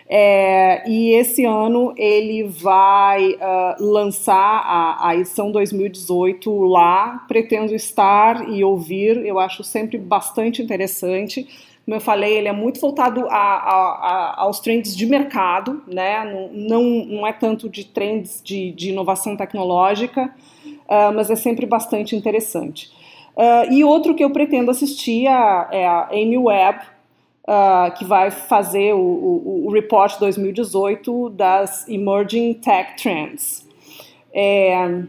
É, 0.06 0.84
e 0.86 1.14
esse 1.14 1.46
ano 1.46 1.94
ele 1.96 2.44
vai 2.44 3.36
uh, 3.36 3.76
lançar 3.80 4.36
a, 4.36 5.08
a, 5.08 5.16
edição 5.16 5.50
2018 5.50 6.62
lá. 6.64 7.24
Pretendo 7.26 7.74
estar 7.74 8.50
e 8.50 8.62
ouvir, 8.66 9.26
eu 9.26 9.40
acho 9.40 9.64
sempre 9.64 9.98
bastante 9.98 10.62
interessante 10.62 11.48
Como 11.86 11.96
eu 11.96 12.02
falei, 12.02 12.34
ele 12.38 12.50
é 12.50 12.52
muito 12.52 12.82
voltado 12.82 13.28
a, 13.30 13.38
a, 13.38 14.42
aos 14.42 14.60
trends 14.60 14.94
de 14.94 15.06
mercado, 15.06 15.82
né? 15.88 16.26
Não, 16.26 16.50
não, 16.52 17.06
não 17.06 17.28
é 17.28 17.32
tanto 17.32 17.70
de 17.70 17.86
trends 17.86 18.42
de, 18.44 18.74
de 18.74 18.90
inovação 18.90 19.38
tecnológica, 19.38 20.36
uh, 20.92 21.14
mas 21.16 21.32
é 21.32 21.36
sempre 21.36 21.66
bastante 21.66 22.16
interessante. 22.16 22.92
Uh, 23.36 23.72
e 23.72 23.84
outro 23.84 24.14
que 24.14 24.24
eu 24.24 24.30
pretendo 24.30 24.70
assistir 24.70 25.26
é, 25.26 25.68
é 25.72 25.88
a 25.88 26.10
Amy 26.12 26.38
Webb, 26.38 26.82
uh, 27.48 27.98
que 27.98 28.04
vai 28.04 28.30
fazer 28.30 28.94
o, 28.94 29.00
o, 29.00 29.68
o, 29.68 29.72
Report 29.72 30.20
2018 30.20 31.30
das 31.30 31.88
Emerging 31.88 32.56
Tech 32.56 33.02
Trends. 33.02 33.66
É, 34.34 35.04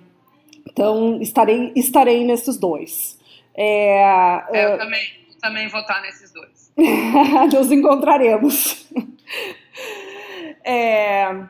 então, 0.71 1.21
estarei, 1.21 1.73
estarei 1.75 2.25
nesses 2.25 2.57
dois. 2.57 3.19
É, 3.55 4.43
eu 4.53 4.75
uh, 4.75 4.79
também, 4.79 5.03
também 5.41 5.69
vou 5.69 5.81
estar 5.81 6.01
nesses 6.01 6.33
dois. 6.33 6.73
Nos 7.53 7.73
encontraremos. 7.73 8.89
é, 10.65 11.45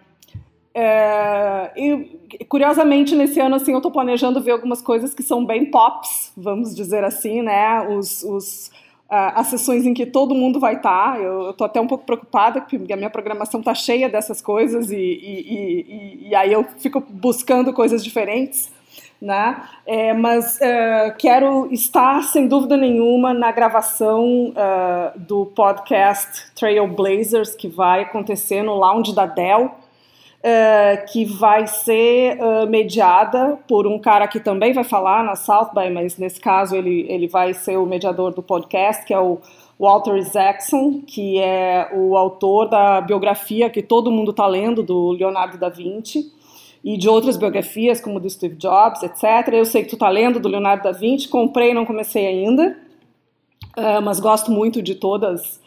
é, 0.74 1.70
e, 1.76 2.44
curiosamente, 2.48 3.14
nesse 3.14 3.38
ano, 3.40 3.56
assim, 3.56 3.72
eu 3.72 3.78
estou 3.78 3.92
planejando 3.92 4.40
ver 4.40 4.52
algumas 4.52 4.80
coisas 4.80 5.12
que 5.12 5.22
são 5.22 5.44
bem 5.44 5.66
pops, 5.66 6.32
vamos 6.36 6.74
dizer 6.74 7.04
assim, 7.04 7.42
né? 7.42 7.86
Os, 7.88 8.22
os 8.22 8.70
uh, 9.12 9.32
as 9.34 9.48
sessões 9.48 9.84
em 9.84 9.92
que 9.92 10.06
todo 10.06 10.34
mundo 10.34 10.58
vai 10.58 10.76
estar. 10.76 11.12
Tá. 11.12 11.18
Eu 11.18 11.50
estou 11.50 11.66
até 11.66 11.80
um 11.80 11.86
pouco 11.86 12.04
preocupada, 12.04 12.62
porque 12.62 12.92
a 12.92 12.96
minha 12.96 13.10
programação 13.10 13.60
está 13.60 13.74
cheia 13.74 14.08
dessas 14.08 14.40
coisas 14.40 14.90
e, 14.90 14.96
e, 14.96 16.24
e, 16.24 16.28
e, 16.28 16.34
aí 16.34 16.52
eu 16.52 16.64
fico 16.78 17.00
buscando 17.00 17.72
coisas 17.72 18.02
diferentes. 18.02 18.70
Né? 19.20 19.62
É, 19.86 20.12
mas 20.12 20.56
uh, 20.56 21.16
quero 21.16 21.68
estar, 21.70 22.24
sem 22.24 22.48
dúvida 22.48 22.76
nenhuma, 22.76 23.32
na 23.32 23.52
gravação 23.52 24.48
uh, 24.48 25.16
do 25.16 25.46
podcast 25.46 26.52
Trailblazers, 26.56 27.54
que 27.54 27.68
vai 27.68 28.02
acontecer 28.02 28.64
no 28.64 28.74
lounge 28.74 29.14
da 29.14 29.24
Dell 29.24 29.70
uh, 30.42 31.12
que 31.12 31.24
vai 31.24 31.66
ser 31.66 32.38
uh, 32.40 32.68
mediada 32.68 33.58
por 33.68 33.86
um 33.86 33.98
cara 33.98 34.26
que 34.26 34.40
também 34.40 34.72
vai 34.72 34.84
falar 34.84 35.22
na 35.24 35.36
South 35.36 35.70
by, 35.74 35.90
mas 35.90 36.18
nesse 36.18 36.40
caso 36.40 36.74
ele, 36.74 37.06
ele 37.08 37.28
vai 37.28 37.54
ser 37.54 37.76
o 37.76 37.86
mediador 37.86 38.34
do 38.34 38.42
podcast, 38.42 39.04
que 39.06 39.14
é 39.14 39.20
o 39.20 39.38
Walter 39.78 40.16
Isaacson, 40.16 41.00
que 41.06 41.38
é 41.38 41.90
o 41.92 42.16
autor 42.16 42.68
da 42.68 43.00
biografia 43.00 43.70
que 43.70 43.82
todo 43.82 44.10
mundo 44.10 44.30
está 44.30 44.46
lendo 44.46 44.82
do 44.82 45.12
Leonardo 45.12 45.58
da 45.58 45.68
Vinci 45.68 46.30
e 46.84 46.96
de 46.96 47.08
outras 47.08 47.36
biografias, 47.36 48.00
como 48.00 48.18
do 48.18 48.28
Steve 48.28 48.56
Jobs, 48.56 49.02
etc. 49.02 49.52
Eu 49.52 49.64
sei 49.64 49.84
que 49.84 49.90
tu 49.90 49.96
está 49.96 50.08
lendo 50.08 50.40
do 50.40 50.48
Leonardo 50.48 50.82
da 50.82 50.92
Vinci, 50.92 51.28
comprei, 51.28 51.72
não 51.72 51.86
comecei 51.86 52.26
ainda, 52.26 52.76
uh, 53.76 54.02
mas 54.02 54.18
gosto 54.18 54.50
muito 54.50 54.82
de 54.82 54.96
todas 54.96 55.61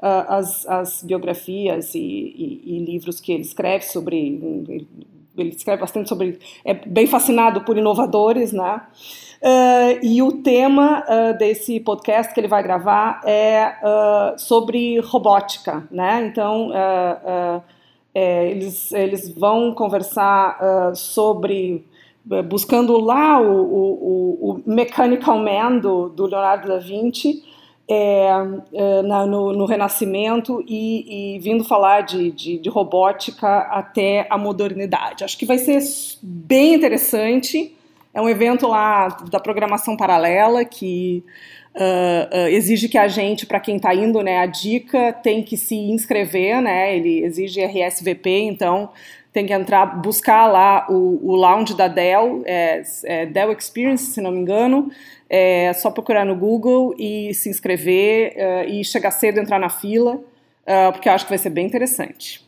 as, 0.00 0.66
as, 0.66 1.02
biografias 1.02 1.94
e, 1.94 1.98
e, 1.98 2.62
e, 2.64 2.84
livros 2.84 3.20
que 3.20 3.32
ele 3.32 3.42
escreve 3.42 3.84
sobre. 3.84 4.86
Ele, 5.36 5.50
escreve 5.50 5.80
bastante 5.80 6.08
sobre. 6.08 6.38
É 6.64 6.74
bem 6.74 7.06
fascinado 7.06 7.62
por 7.62 7.76
inovadores, 7.76 8.52
né? 8.52 8.82
Uh, 9.42 10.04
e 10.04 10.22
o 10.22 10.42
tema 10.42 11.04
uh, 11.04 11.38
desse 11.38 11.80
podcast 11.80 12.32
que 12.32 12.40
ele 12.40 12.48
vai 12.48 12.62
gravar 12.62 13.20
é 13.24 13.74
sobre 14.38 14.98
robótica, 15.00 15.86
né? 15.90 16.26
Então. 16.26 16.70
É, 18.12 18.50
eles, 18.50 18.90
eles 18.90 19.32
vão 19.32 19.72
conversar 19.72 20.58
sobre 20.96 21.86
buscando 22.48 22.98
lá 22.98 23.40
o, 23.40 23.62
o, 23.62 24.50
o 24.50 24.62
Mechanical 24.66 25.38
Man 25.38 25.78
do, 25.78 26.08
do 26.08 26.26
Leonardo 26.26 26.66
da 26.66 26.78
Vinci 26.78 27.40
é, 27.90 28.28
é, 28.72 29.02
na, 29.02 29.26
no, 29.26 29.52
no, 29.52 29.64
Renascimento 29.64 30.64
e, 30.64 31.34
e 31.36 31.38
vindo 31.40 31.64
falar 31.64 32.02
de, 32.02 32.30
de, 32.30 32.58
de, 32.58 32.68
robótica 32.68 33.62
até 33.62 34.28
a 34.30 34.38
modernidade. 34.38 35.24
Acho 35.24 35.36
que 35.36 35.44
vai 35.44 35.58
ser 35.58 35.80
bem 36.22 36.74
interessante. 36.74 37.74
É 38.14 38.20
um 38.20 38.28
evento 38.28 38.68
lá 38.68 39.08
da 39.28 39.40
programação 39.40 39.96
paralela 39.96 40.64
que 40.64 41.24
uh, 41.74 42.36
uh, 42.36 42.48
exige 42.48 42.88
que 42.88 42.96
a 42.96 43.08
gente, 43.08 43.44
para 43.44 43.58
quem 43.58 43.74
está 43.74 43.92
indo, 43.92 44.22
né, 44.22 44.38
a 44.38 44.46
dica 44.46 45.12
tem 45.12 45.42
que 45.42 45.56
se 45.56 45.74
inscrever, 45.74 46.62
né? 46.62 46.96
Ele 46.96 47.24
exige 47.24 47.60
RSVP, 47.60 48.30
então 48.42 48.90
tem 49.32 49.46
que 49.46 49.52
entrar, 49.52 50.00
buscar 50.00 50.46
lá 50.46 50.86
o, 50.88 51.20
o 51.22 51.34
lounge 51.34 51.76
da 51.76 51.88
Dell, 51.88 52.42
é, 52.46 52.82
é 53.04 53.26
Dell 53.26 53.50
Experience, 53.52 54.12
se 54.12 54.20
não 54.20 54.30
me 54.30 54.38
engano. 54.38 54.90
É 55.32 55.72
só 55.74 55.92
procurar 55.92 56.24
no 56.26 56.34
Google 56.34 56.92
e 56.98 57.32
se 57.34 57.48
inscrever 57.48 58.34
uh, 58.36 58.68
e 58.68 58.84
chegar 58.84 59.12
cedo, 59.12 59.38
entrar 59.38 59.60
na 59.60 59.70
fila, 59.70 60.16
uh, 60.16 60.92
porque 60.92 61.08
eu 61.08 61.12
acho 61.12 61.24
que 61.24 61.30
vai 61.30 61.38
ser 61.38 61.50
bem 61.50 61.66
interessante. 61.66 62.44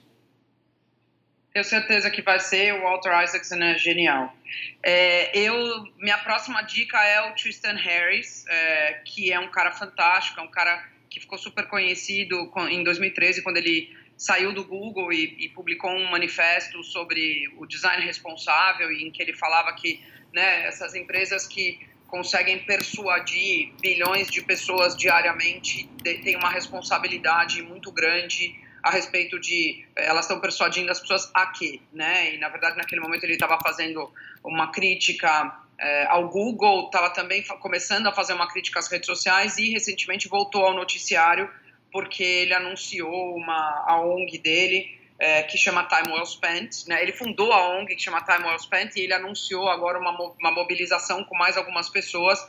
Tenho 1.52 1.64
certeza 1.64 2.10
que 2.10 2.22
vai 2.22 2.40
ser. 2.40 2.74
O 2.74 2.82
Walter 2.82 3.12
Isaacson 3.22 3.62
é 3.62 3.76
genial. 3.76 4.34
É, 4.82 5.38
eu, 5.38 5.54
minha 5.98 6.18
próxima 6.18 6.62
dica 6.62 6.98
é 7.04 7.30
o 7.30 7.34
Tristan 7.34 7.74
Harris, 7.74 8.44
é, 8.48 9.00
que 9.04 9.32
é 9.32 9.38
um 9.38 9.48
cara 9.48 9.70
fantástico, 9.70 10.40
é 10.40 10.42
um 10.42 10.50
cara 10.50 10.82
que 11.10 11.20
ficou 11.20 11.36
super 11.36 11.68
conhecido 11.68 12.50
em 12.70 12.82
2013 12.82 13.42
quando 13.42 13.58
ele 13.58 13.94
saiu 14.16 14.52
do 14.52 14.64
Google 14.64 15.12
e, 15.12 15.36
e, 15.38 15.48
publicou 15.50 15.90
um 15.90 16.10
manifesto 16.10 16.82
sobre 16.82 17.52
o 17.58 17.66
design 17.66 18.02
responsável, 18.04 18.90
em 18.90 19.10
que 19.10 19.20
ele 19.20 19.34
falava 19.34 19.74
que 19.74 20.00
né, 20.32 20.64
essas 20.66 20.94
empresas 20.94 21.46
que 21.46 21.78
conseguem 22.12 22.58
persuadir 22.58 23.72
bilhões 23.80 24.28
de 24.30 24.42
pessoas 24.42 24.94
diariamente 24.94 25.88
têm 26.02 26.36
uma 26.36 26.50
responsabilidade 26.50 27.62
muito 27.62 27.90
grande 27.90 28.54
a 28.82 28.90
respeito 28.90 29.40
de 29.40 29.82
eh, 29.96 30.04
elas 30.04 30.26
estão 30.26 30.38
persuadindo 30.38 30.92
as 30.92 31.00
pessoas 31.00 31.30
a 31.32 31.46
quê, 31.46 31.80
né? 31.90 32.34
E 32.34 32.38
na 32.38 32.50
verdade 32.50 32.76
naquele 32.76 33.00
momento 33.00 33.24
ele 33.24 33.32
estava 33.32 33.58
fazendo 33.62 34.12
uma 34.44 34.70
crítica 34.70 35.58
é, 35.78 36.04
ao 36.08 36.28
Google, 36.28 36.84
estava 36.84 37.08
também 37.08 37.42
começando 37.44 38.06
a 38.06 38.12
fazer 38.12 38.34
uma 38.34 38.46
crítica 38.46 38.78
às 38.78 38.88
redes 38.88 39.06
sociais 39.06 39.56
e 39.56 39.70
recentemente 39.70 40.28
voltou 40.28 40.66
ao 40.66 40.74
noticiário 40.74 41.48
porque 41.90 42.22
ele 42.22 42.52
anunciou 42.52 43.34
uma 43.34 43.84
a 43.86 43.98
ONG 44.02 44.36
dele 44.36 45.00
é, 45.22 45.44
que 45.44 45.56
chama 45.56 45.84
Time 45.84 46.12
Well 46.12 46.26
Spent. 46.26 46.88
Né? 46.88 47.00
Ele 47.00 47.12
fundou 47.12 47.52
a 47.52 47.78
ONG 47.78 47.94
que 47.94 48.02
chama 48.02 48.20
Time 48.22 48.44
Well 48.44 48.58
Spent 48.58 48.96
e 48.96 49.02
ele 49.02 49.14
anunciou 49.14 49.68
agora 49.68 49.96
uma, 49.96 50.10
uma 50.10 50.50
mobilização 50.50 51.22
com 51.22 51.36
mais 51.36 51.56
algumas 51.56 51.88
pessoas 51.88 52.44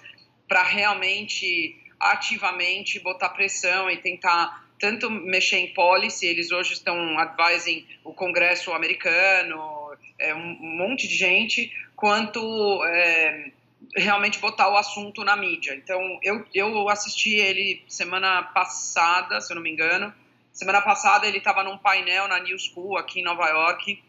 para 0.47 0.63
realmente 0.63 1.79
ativamente 1.99 2.99
botar 2.99 3.29
pressão 3.29 3.91
e 3.91 3.97
tentar 3.97 4.63
tanto 4.79 5.07
mexer 5.09 5.57
em 5.57 5.73
policy, 5.73 6.25
eles 6.25 6.51
hoje 6.51 6.73
estão 6.73 7.17
advising 7.19 7.85
o 8.03 8.11
Congresso 8.11 8.73
americano, 8.73 9.95
é, 10.17 10.33
um 10.33 10.57
monte 10.59 11.07
de 11.07 11.15
gente, 11.15 11.71
quanto 11.95 12.83
é, 12.85 13.51
realmente 13.95 14.39
botar 14.39 14.69
o 14.69 14.75
assunto 14.75 15.23
na 15.23 15.35
mídia. 15.35 15.75
Então, 15.75 16.19
eu, 16.23 16.43
eu 16.53 16.89
assisti 16.89 17.35
ele 17.35 17.83
semana 17.87 18.41
passada, 18.41 19.39
se 19.39 19.53
eu 19.53 19.55
não 19.55 19.61
me 19.61 19.71
engano, 19.71 20.11
Semana 20.53 20.81
passada 20.81 21.27
ele 21.27 21.39
estava 21.39 21.63
num 21.63 21.79
painel 21.79 22.27
na 22.27 22.39
New 22.39 22.57
School 22.59 22.95
aqui 22.95 23.21
em 23.21 23.23
Nova 23.23 23.47
York, 23.47 24.03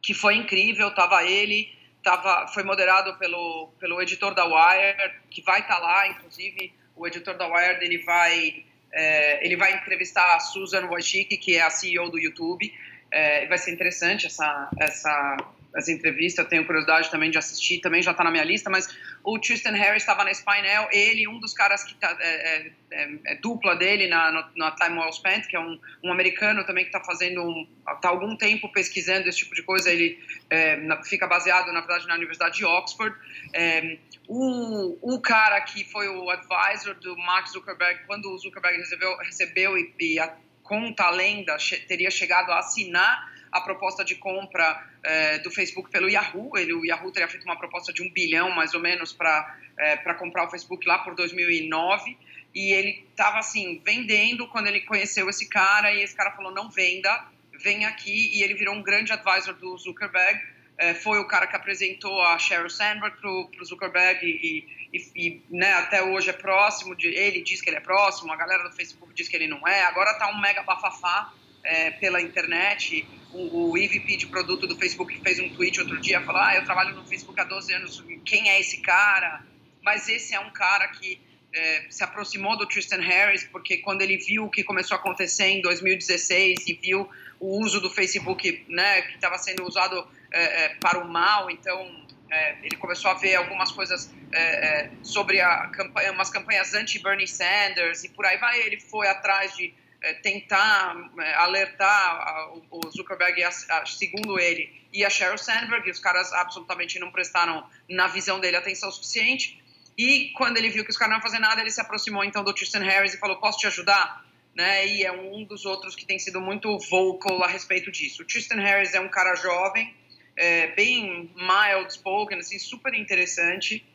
que 0.00 0.14
foi 0.14 0.36
incrível. 0.36 0.94
Tava 0.94 1.24
ele, 1.24 1.76
tava, 2.04 2.46
foi 2.46 2.62
moderado 2.62 3.16
pelo, 3.18 3.68
pelo 3.80 4.00
editor 4.00 4.32
da 4.32 4.44
Wired, 4.44 5.12
que 5.28 5.42
vai 5.42 5.60
estar 5.60 5.74
tá 5.74 5.80
lá, 5.80 6.06
inclusive 6.06 6.72
o 6.94 7.04
editor 7.04 7.36
da 7.36 7.48
Wired 7.48 7.84
ele 7.84 7.98
vai 7.98 8.64
é, 8.92 9.44
ele 9.44 9.56
vai 9.56 9.74
entrevistar 9.74 10.36
a 10.36 10.38
Susan 10.38 10.86
Wojcicki, 10.86 11.36
que 11.36 11.56
é 11.56 11.62
a 11.62 11.70
CEO 11.70 12.10
do 12.10 12.18
YouTube. 12.18 12.72
É, 13.10 13.46
vai 13.46 13.58
ser 13.58 13.72
interessante 13.72 14.26
essa 14.26 14.70
essa 14.78 15.36
as 15.74 15.88
entrevistas, 15.88 16.46
tenho 16.48 16.66
curiosidade 16.66 17.10
também 17.10 17.30
de 17.30 17.38
assistir, 17.38 17.80
também 17.80 18.02
já 18.02 18.10
está 18.10 18.22
na 18.22 18.30
minha 18.30 18.44
lista, 18.44 18.68
mas 18.68 18.88
o 19.24 19.38
Tristan 19.38 19.72
Harris 19.72 20.02
estava 20.02 20.24
nesse 20.24 20.44
painel, 20.44 20.88
ele, 20.92 21.26
um 21.26 21.38
dos 21.40 21.54
caras 21.54 21.82
que 21.82 21.94
tá, 21.94 22.16
é, 22.20 22.26
é, 22.28 22.72
é, 22.90 23.18
é 23.26 23.34
dupla 23.36 23.74
dele 23.74 24.06
na, 24.06 24.50
na 24.54 24.70
Time 24.72 24.98
Well 24.98 25.12
Spent, 25.12 25.46
que 25.46 25.56
é 25.56 25.60
um, 25.60 25.78
um 26.04 26.12
americano 26.12 26.64
também 26.64 26.84
que 26.84 26.90
está 26.90 27.00
fazendo, 27.00 27.42
um, 27.42 27.66
tá 28.00 28.08
algum 28.08 28.36
tempo 28.36 28.70
pesquisando 28.70 29.28
esse 29.28 29.38
tipo 29.38 29.54
de 29.54 29.62
coisa, 29.62 29.90
ele 29.90 30.18
é, 30.50 30.76
na, 30.76 31.02
fica 31.02 31.26
baseado, 31.26 31.72
na 31.72 31.80
verdade, 31.80 32.06
na 32.06 32.14
Universidade 32.14 32.58
de 32.58 32.64
Oxford. 32.64 33.16
É, 33.54 33.98
o, 34.28 35.14
o 35.14 35.20
cara 35.20 35.60
que 35.62 35.84
foi 35.84 36.08
o 36.08 36.28
advisor 36.30 36.94
do 36.96 37.16
Mark 37.16 37.48
Zuckerberg, 37.48 38.04
quando 38.06 38.30
o 38.30 38.38
Zuckerberg 38.38 38.78
recebeu, 38.78 39.16
recebeu 39.18 39.78
e, 39.78 39.94
e 39.98 40.18
a 40.18 40.34
conta, 40.62 41.04
a 41.04 41.10
lenda, 41.10 41.58
che, 41.58 41.76
teria 41.86 42.10
chegado 42.10 42.50
a 42.50 42.58
assinar 42.58 43.31
a 43.52 43.60
proposta 43.60 44.02
de 44.02 44.14
compra 44.14 44.82
é, 45.02 45.38
do 45.40 45.50
Facebook 45.50 45.90
pelo 45.90 46.08
Yahoo. 46.08 46.56
Ele, 46.56 46.72
o 46.72 46.84
Yahoo 46.84 47.12
teria 47.12 47.28
feito 47.28 47.44
uma 47.44 47.56
proposta 47.56 47.92
de 47.92 48.02
um 48.02 48.10
bilhão, 48.10 48.50
mais 48.50 48.72
ou 48.72 48.80
menos, 48.80 49.12
para 49.12 49.56
é, 49.78 49.96
comprar 50.14 50.46
o 50.46 50.50
Facebook 50.50 50.88
lá 50.88 50.98
por 50.98 51.14
2009. 51.14 52.16
E 52.54 52.72
ele 52.72 53.06
estava, 53.10 53.38
assim, 53.38 53.80
vendendo 53.84 54.48
quando 54.48 54.68
ele 54.68 54.80
conheceu 54.80 55.28
esse 55.28 55.48
cara. 55.48 55.94
E 55.94 56.02
esse 56.02 56.16
cara 56.16 56.30
falou, 56.30 56.50
não 56.50 56.70
venda, 56.70 57.26
vem 57.62 57.84
aqui. 57.84 58.30
E 58.34 58.42
ele 58.42 58.54
virou 58.54 58.74
um 58.74 58.82
grande 58.82 59.12
advisor 59.12 59.54
do 59.54 59.76
Zuckerberg. 59.76 60.40
é, 60.78 60.94
foi 60.94 61.18
o 61.18 61.26
cara 61.26 61.46
que 61.46 61.54
apresentou 61.54 62.22
a 62.22 62.38
Sheryl 62.38 62.70
Sandberg 62.70 63.16
para 63.18 63.30
o 63.30 63.64
Zuckerberg 63.64 64.26
e, 64.26 64.66
e, 64.92 65.12
e 65.14 65.42
né, 65.50 65.74
até 65.74 66.02
hoje 66.02 66.30
é 66.30 66.32
próximo 66.32 66.96
de 66.96 67.08
ele 67.08 67.42
diz 67.42 67.60
que 67.60 67.68
ele 67.68 67.76
é 67.76 67.80
próximo, 67.80 68.32
a 68.32 68.36
galera 68.36 68.68
do 68.68 68.74
Facebook 68.74 69.12
diz 69.14 69.28
que 69.28 69.36
ele 69.36 69.46
não 69.46 69.68
é. 69.68 69.84
Agora 69.84 70.14
tá 70.14 70.28
um 70.28 70.40
mega 70.40 70.62
bafafá 70.62 71.32
é, 71.64 71.90
pela 71.92 72.20
internet. 72.20 73.06
O, 73.32 73.70
o 73.70 73.78
EVP 73.78 74.16
de 74.16 74.26
produto 74.26 74.66
do 74.66 74.76
Facebook 74.76 75.18
fez 75.20 75.38
um 75.38 75.48
tweet 75.50 75.80
outro 75.80 76.00
dia, 76.00 76.20
falou: 76.20 76.40
"Ah, 76.40 76.54
eu 76.54 76.64
trabalho 76.64 76.94
no 76.94 77.04
Facebook 77.06 77.40
há 77.40 77.44
12 77.44 77.72
anos. 77.72 78.04
Quem 78.24 78.50
é 78.50 78.60
esse 78.60 78.80
cara?" 78.80 79.42
Mas 79.82 80.08
esse 80.08 80.34
é 80.34 80.40
um 80.40 80.50
cara 80.50 80.88
que 80.88 81.20
é, 81.52 81.86
se 81.90 82.02
aproximou 82.02 82.56
do 82.56 82.66
Tristan 82.66 83.00
Harris 83.00 83.44
porque 83.44 83.78
quando 83.78 84.02
ele 84.02 84.16
viu 84.16 84.44
o 84.44 84.50
que 84.50 84.64
começou 84.64 84.96
a 84.96 85.00
acontecer 85.00 85.46
em 85.46 85.60
2016 85.60 86.66
e 86.66 86.74
viu 86.74 87.08
o 87.38 87.60
uso 87.60 87.80
do 87.80 87.90
Facebook, 87.90 88.64
né, 88.68 89.02
que 89.02 89.14
estava 89.16 89.36
sendo 89.36 89.66
usado 89.66 90.06
é, 90.30 90.64
é, 90.64 90.68
para 90.76 90.98
o 90.98 91.08
mal, 91.08 91.50
então 91.50 92.06
é, 92.30 92.56
ele 92.62 92.76
começou 92.76 93.10
a 93.10 93.14
ver 93.14 93.34
algumas 93.34 93.70
coisas 93.70 94.10
é, 94.32 94.40
é, 94.40 94.90
sobre 95.02 95.40
a 95.40 95.66
campanha, 95.68 96.12
umas 96.12 96.30
campanhas 96.30 96.72
anti-Bernie 96.72 97.28
Sanders 97.28 98.04
e 98.04 98.08
por 98.08 98.24
aí 98.24 98.38
vai. 98.38 98.60
Ele 98.62 98.80
foi 98.80 99.06
atrás 99.06 99.54
de 99.54 99.74
tentar 100.22 101.10
alertar 101.36 102.52
o 102.70 102.90
Zuckerberg, 102.90 103.42
segundo 103.86 104.38
ele, 104.38 104.82
e 104.92 105.04
a 105.04 105.10
Sheryl 105.10 105.38
Sandberg, 105.38 105.90
os 105.90 105.98
caras 105.98 106.32
absolutamente 106.32 106.98
não 106.98 107.10
prestaram, 107.10 107.66
na 107.88 108.08
visão 108.08 108.38
dele, 108.38 108.56
atenção 108.56 108.90
suficiente. 108.90 109.62
E 109.96 110.32
quando 110.36 110.56
ele 110.56 110.68
viu 110.68 110.84
que 110.84 110.90
os 110.90 110.96
caras 110.96 111.10
não 111.10 111.18
iam 111.18 111.22
fazer 111.22 111.38
nada, 111.38 111.60
ele 111.60 111.70
se 111.70 111.80
aproximou 111.80 112.24
então 112.24 112.42
do 112.44 112.52
Tristan 112.52 112.82
Harris 112.82 113.14
e 113.14 113.18
falou: 113.18 113.36
Posso 113.36 113.58
te 113.58 113.66
ajudar? 113.66 114.24
Né? 114.54 114.86
E 114.86 115.04
é 115.04 115.12
um 115.12 115.44
dos 115.44 115.64
outros 115.64 115.94
que 115.94 116.04
tem 116.04 116.18
sido 116.18 116.40
muito 116.40 116.78
vocal 116.90 117.42
a 117.42 117.46
respeito 117.46 117.90
disso. 117.90 118.22
O 118.22 118.26
Tristan 118.26 118.60
Harris 118.60 118.92
é 118.92 119.00
um 119.00 119.08
cara 119.08 119.34
jovem, 119.34 119.94
é, 120.36 120.68
bem 120.68 121.30
mild 121.34 121.90
spoken, 121.90 122.38
assim, 122.38 122.58
super 122.58 122.92
interessante. 122.94 123.86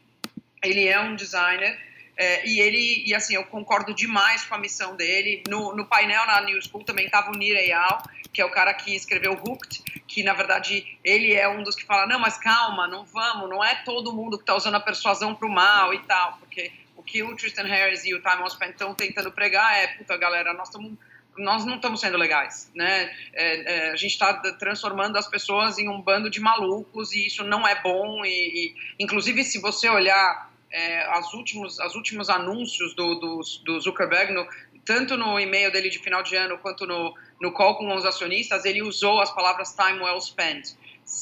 Ele 0.64 0.88
é 0.88 1.00
um 1.00 1.16
designer 1.16 1.80
é, 2.18 2.48
e 2.48 2.60
ele, 2.60 3.04
e 3.06 3.14
assim, 3.14 3.36
eu 3.36 3.46
concordo 3.46 3.94
demais 3.94 4.44
com 4.44 4.56
a 4.56 4.58
missão 4.58 4.96
dele. 4.96 5.44
No, 5.48 5.76
no 5.76 5.86
painel 5.86 6.26
na 6.26 6.42
New 6.42 6.60
School 6.64 6.84
também 6.84 7.06
estava 7.06 7.30
o 7.30 7.38
Nir 7.38 7.56
Eyal, 7.56 8.02
que 8.34 8.42
é 8.42 8.46
o 8.46 8.50
cara 8.50 8.74
que 8.74 8.96
escreveu 8.96 9.34
Hooked, 9.34 9.84
que 10.08 10.24
na 10.24 10.34
verdade 10.34 10.98
ele 11.04 11.34
é 11.34 11.48
um 11.48 11.62
dos 11.62 11.76
que 11.76 11.86
fala: 11.86 12.08
não, 12.08 12.20
mas 12.20 12.36
calma, 12.38 12.88
não 12.88 13.06
vamos, 13.06 13.48
não 13.48 13.64
é 13.64 13.76
todo 13.86 14.12
mundo 14.12 14.38
que 14.38 14.44
está 14.44 14.56
usando 14.56 14.76
a 14.76 14.80
persuasão 14.80 15.36
para 15.36 15.48
o 15.48 15.52
mal 15.52 15.94
e 15.94 16.00
tal, 16.00 16.38
porque 16.40 16.72
o 16.96 17.04
que 17.04 17.22
o 17.22 17.36
Tristan 17.36 17.68
Harris 17.68 18.04
e 18.04 18.16
o 18.16 18.22
Time 18.22 18.50
Spent 18.50 18.72
estão 18.72 18.96
tentando 18.96 19.32
pregar 19.32 19.78
é: 19.78 19.88
puta 19.88 20.18
galera, 20.18 20.54
nós 20.54 20.70
estamos 20.70 20.98
nós 21.38 21.66
não 21.66 21.76
estamos 21.76 22.00
sendo 22.00 22.18
legais, 22.18 22.72
né? 22.74 23.16
É, 23.32 23.90
é, 23.90 23.92
a 23.92 23.96
gente 23.96 24.14
está 24.14 24.34
transformando 24.54 25.18
as 25.18 25.28
pessoas 25.28 25.78
em 25.78 25.88
um 25.88 26.02
bando 26.02 26.32
de 26.32 26.40
malucos 26.40 27.14
e 27.14 27.28
isso 27.28 27.44
não 27.44 27.68
é 27.68 27.80
bom. 27.80 28.26
E, 28.26 28.30
e 28.30 28.76
inclusive, 29.00 29.44
se 29.44 29.60
você 29.60 29.88
olhar 29.88 30.47
é, 30.72 31.02
as 31.12 31.34
últimos, 31.34 31.80
as 31.80 31.96
últimos 31.96 32.30
anúncios 32.30 32.94
do, 32.94 33.16
do, 33.16 33.42
do 33.64 33.80
Zuckerberg, 33.80 34.34
no, 34.34 34.48
tanto 34.86 35.18
no 35.18 35.40
e-mail 35.40 35.72
dele 35.72 35.90
de 35.90 36.00
final 36.00 36.24
de 36.24 36.36
ano 36.36 36.58
quanto 36.58 36.86
no, 36.86 37.14
no 37.42 37.52
call 37.52 37.78
com 37.78 37.94
os 37.94 38.06
acionistas, 38.06 38.66
ele 38.66 38.82
usou 38.82 39.20
as 39.20 39.34
palavras 39.34 39.74
time 39.74 40.00
well 40.00 40.20
spent. 40.22 40.76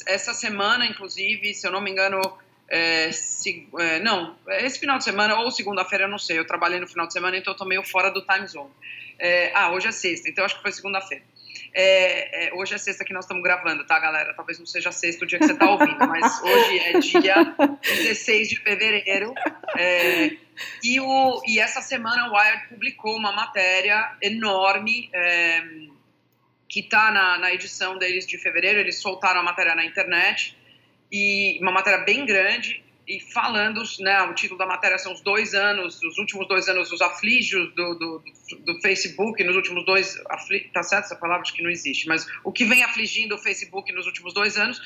Essa 0.07 0.33
semana, 0.33 0.85
inclusive, 0.85 1.53
se 1.53 1.67
eu 1.67 1.71
não 1.71 1.81
me 1.81 1.91
engano, 1.91 2.19
é, 2.67 3.11
se, 3.11 3.67
é, 3.77 3.99
não, 3.99 4.35
esse 4.47 4.79
final 4.79 4.97
de 4.97 5.03
semana 5.03 5.39
ou 5.39 5.51
segunda-feira, 5.51 6.05
eu 6.05 6.09
não 6.09 6.17
sei. 6.17 6.39
Eu 6.39 6.47
trabalhei 6.47 6.79
no 6.79 6.87
final 6.87 7.05
de 7.05 7.13
semana, 7.13 7.37
então 7.37 7.53
eu 7.53 7.57
tô 7.57 7.65
meio 7.65 7.83
fora 7.83 8.09
do 8.09 8.21
time 8.21 8.47
zone. 8.47 8.71
É, 9.19 9.51
ah, 9.55 9.71
hoje 9.71 9.87
é 9.87 9.91
sexta, 9.91 10.29
então 10.29 10.43
acho 10.43 10.55
que 10.55 10.61
foi 10.61 10.71
segunda-feira. 10.71 11.23
É, 11.77 12.47
é, 12.47 12.53
hoje 12.53 12.73
é 12.73 12.77
sexta 12.77 13.03
que 13.03 13.13
nós 13.13 13.25
estamos 13.25 13.43
gravando, 13.43 13.85
tá, 13.85 13.99
galera? 13.99 14.33
Talvez 14.33 14.57
não 14.57 14.65
seja 14.65 14.93
sexta 14.93 15.25
o 15.25 15.27
dia 15.27 15.37
que 15.37 15.45
você 15.45 15.51
está 15.51 15.69
ouvindo, 15.69 16.07
mas 16.07 16.39
hoje 16.41 16.79
é 16.79 16.99
dia 16.99 17.35
16 17.83 18.47
de 18.47 18.59
fevereiro. 18.61 19.33
É, 19.77 20.37
e, 20.81 21.01
o, 21.01 21.41
e 21.45 21.59
essa 21.59 21.81
semana 21.81 22.29
o 22.29 22.33
Wired 22.33 22.69
publicou 22.69 23.17
uma 23.17 23.33
matéria 23.33 24.15
enorme 24.21 25.09
é, 25.13 25.63
que 26.69 26.79
está 26.79 27.11
na, 27.11 27.37
na 27.39 27.53
edição 27.53 27.97
deles 27.97 28.25
de 28.25 28.37
fevereiro. 28.37 28.79
Eles 28.79 29.01
soltaram 29.01 29.41
a 29.41 29.43
matéria 29.43 29.75
na 29.75 29.83
internet 29.83 30.57
e 31.11 31.59
uma 31.61 31.73
matéria 31.73 32.05
bem 32.05 32.25
grande 32.25 32.84
e 33.07 33.19
falando, 33.19 33.83
né, 33.99 34.21
o 34.23 34.33
título 34.33 34.57
da 34.57 34.65
matéria 34.65 34.97
são 34.97 35.13
os 35.13 35.21
dois 35.21 35.53
anos, 35.53 36.01
os 36.01 36.17
últimos 36.17 36.47
dois 36.47 36.67
anos, 36.67 36.91
os 36.91 37.01
afligios 37.01 37.73
do, 37.75 37.93
do, 37.95 38.23
do 38.59 38.81
Facebook, 38.81 39.43
nos 39.43 39.55
últimos 39.55 39.85
dois, 39.85 40.19
afli, 40.29 40.61
tá 40.73 40.81
certo 40.81 41.05
essa 41.05 41.15
palavra? 41.15 41.43
Acho 41.43 41.53
que 41.53 41.61
não 41.61 41.69
existe, 41.69 42.07
mas 42.07 42.27
o 42.43 42.51
que 42.51 42.65
vem 42.65 42.83
afligindo 42.83 43.35
o 43.35 43.37
Facebook 43.37 43.91
nos 43.93 44.07
últimos 44.07 44.33
dois 44.33 44.57
anos, 44.57 44.81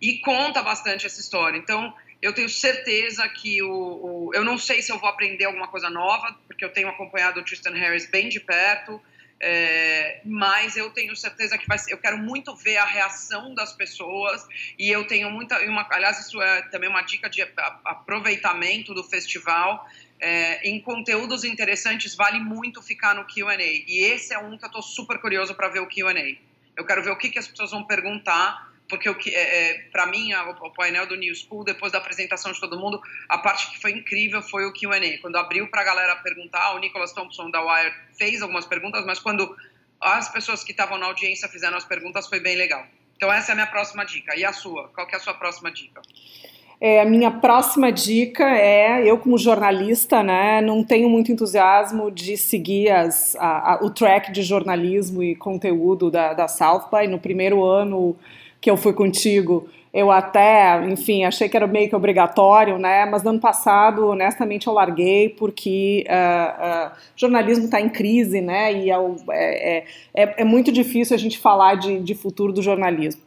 e 0.00 0.18
conta 0.18 0.62
bastante 0.62 1.06
essa 1.06 1.20
história. 1.20 1.56
Então, 1.56 1.94
eu 2.20 2.32
tenho 2.32 2.48
certeza 2.48 3.28
que 3.28 3.62
o, 3.62 3.70
o 3.70 4.30
eu 4.34 4.44
não 4.44 4.58
sei 4.58 4.82
se 4.82 4.92
eu 4.92 4.98
vou 4.98 5.08
aprender 5.08 5.44
alguma 5.44 5.68
coisa 5.68 5.88
nova, 5.88 6.36
porque 6.46 6.64
eu 6.64 6.72
tenho 6.72 6.88
acompanhado 6.88 7.40
o 7.40 7.42
Tristan 7.42 7.72
Harris 7.72 8.08
bem 8.10 8.28
de 8.28 8.40
perto, 8.40 9.00
é, 9.46 10.22
mas 10.24 10.74
eu 10.74 10.88
tenho 10.88 11.14
certeza 11.14 11.58
que 11.58 11.68
vai 11.68 11.76
ser, 11.76 11.92
eu 11.92 11.98
quero 11.98 12.16
muito 12.16 12.56
ver 12.56 12.78
a 12.78 12.84
reação 12.86 13.54
das 13.54 13.74
pessoas 13.74 14.42
e 14.78 14.88
eu 14.88 15.06
tenho 15.06 15.30
muita, 15.30 15.60
uma, 15.66 15.86
aliás 15.90 16.18
isso 16.18 16.40
é 16.40 16.62
também 16.62 16.88
uma 16.88 17.02
dica 17.02 17.28
de 17.28 17.42
aproveitamento 17.84 18.94
do 18.94 19.04
festival, 19.04 19.86
é, 20.18 20.66
em 20.66 20.80
conteúdos 20.80 21.44
interessantes 21.44 22.14
vale 22.14 22.40
muito 22.40 22.80
ficar 22.80 23.14
no 23.14 23.26
Q&A 23.26 23.62
e 23.62 24.04
esse 24.04 24.32
é 24.32 24.38
um 24.38 24.56
que 24.56 24.64
eu 24.64 24.68
estou 24.68 24.80
super 24.80 25.20
curioso 25.20 25.54
para 25.54 25.68
ver 25.68 25.80
o 25.80 25.86
Q&A. 25.86 26.38
Eu 26.74 26.86
quero 26.86 27.02
ver 27.02 27.10
o 27.10 27.16
que, 27.18 27.28
que 27.28 27.38
as 27.38 27.46
pessoas 27.46 27.70
vão 27.70 27.84
perguntar 27.84 28.73
porque 28.88 29.08
o 29.08 29.14
que 29.14 29.34
é, 29.34 29.70
é 29.70 29.78
para 29.90 30.06
mim 30.06 30.32
a, 30.32 30.50
o 30.50 30.70
painel 30.72 31.06
do 31.06 31.16
New 31.16 31.34
School 31.34 31.64
depois 31.64 31.92
da 31.92 31.98
apresentação 31.98 32.52
de 32.52 32.60
todo 32.60 32.78
mundo 32.78 33.00
a 33.28 33.38
parte 33.38 33.70
que 33.70 33.80
foi 33.80 33.92
incrível 33.92 34.42
foi 34.42 34.66
o 34.66 34.72
Q&A 34.72 35.18
quando 35.20 35.36
abriu 35.36 35.68
para 35.68 35.80
a 35.80 35.84
galera 35.84 36.16
perguntar 36.16 36.74
o 36.74 36.78
Nicholas 36.78 37.12
Thompson 37.12 37.50
da 37.50 37.62
Wire 37.62 37.94
fez 38.18 38.42
algumas 38.42 38.66
perguntas 38.66 39.04
mas 39.06 39.18
quando 39.18 39.56
as 40.04 40.28
pessoas 40.28 40.62
que 40.62 40.72
estavam 40.72 40.98
na 40.98 41.06
audiência 41.06 41.48
fizeram 41.48 41.76
as 41.76 41.84
perguntas 41.84 42.28
foi 42.28 42.38
bem 42.38 42.56
legal. 42.56 42.84
Então 43.16 43.32
essa 43.32 43.52
é 43.52 43.52
a 43.52 43.54
minha 43.54 43.66
próxima 43.66 44.04
dica. 44.04 44.36
E 44.36 44.44
a 44.44 44.52
sua? 44.52 44.88
Qual 44.94 45.06
que 45.06 45.14
é 45.14 45.18
a 45.18 45.20
sua 45.20 45.34
próxima 45.34 45.70
dica? 45.72 46.02
É, 46.80 47.00
a 47.00 47.04
minha 47.04 47.30
próxima 47.30 47.90
dica 47.90 48.44
é, 48.44 49.08
eu 49.08 49.16
como 49.16 49.38
jornalista, 49.38 50.22
né, 50.22 50.60
não 50.60 50.84
tenho 50.84 51.08
muito 51.08 51.32
entusiasmo 51.32 52.10
de 52.10 52.36
seguir 52.36 52.90
as, 52.90 53.34
a, 53.36 53.74
a, 53.74 53.84
o 53.84 53.90
track 53.90 54.32
de 54.32 54.42
jornalismo 54.42 55.22
e 55.22 55.34
conteúdo 55.36 56.10
da, 56.10 56.34
da 56.34 56.48
South 56.48 56.90
by. 56.92 57.06
No 57.06 57.18
primeiro 57.18 57.64
ano 57.64 58.16
que 58.64 58.70
eu 58.70 58.78
fui 58.78 58.94
contigo, 58.94 59.68
eu 59.92 60.10
até, 60.10 60.82
enfim, 60.88 61.22
achei 61.22 61.50
que 61.50 61.56
era 61.56 61.66
meio 61.66 61.86
que 61.86 61.94
obrigatório, 61.94 62.78
né? 62.78 63.04
Mas 63.04 63.22
no 63.22 63.28
ano 63.28 63.38
passado, 63.38 64.06
honestamente, 64.06 64.66
eu 64.66 64.72
larguei 64.72 65.28
porque 65.28 66.06
uh, 66.08 66.88
uh, 66.88 66.92
jornalismo 67.14 67.66
está 67.66 67.78
em 67.78 67.90
crise, 67.90 68.40
né? 68.40 68.72
E 68.72 68.90
é, 68.90 68.96
é, 69.30 69.84
é, 70.14 70.34
é, 70.38 70.44
muito 70.44 70.72
difícil 70.72 71.14
a 71.14 71.18
gente 71.18 71.38
falar 71.38 71.74
de, 71.74 72.00
de 72.00 72.14
futuro 72.14 72.54
do 72.54 72.62
jornalismo. 72.62 73.20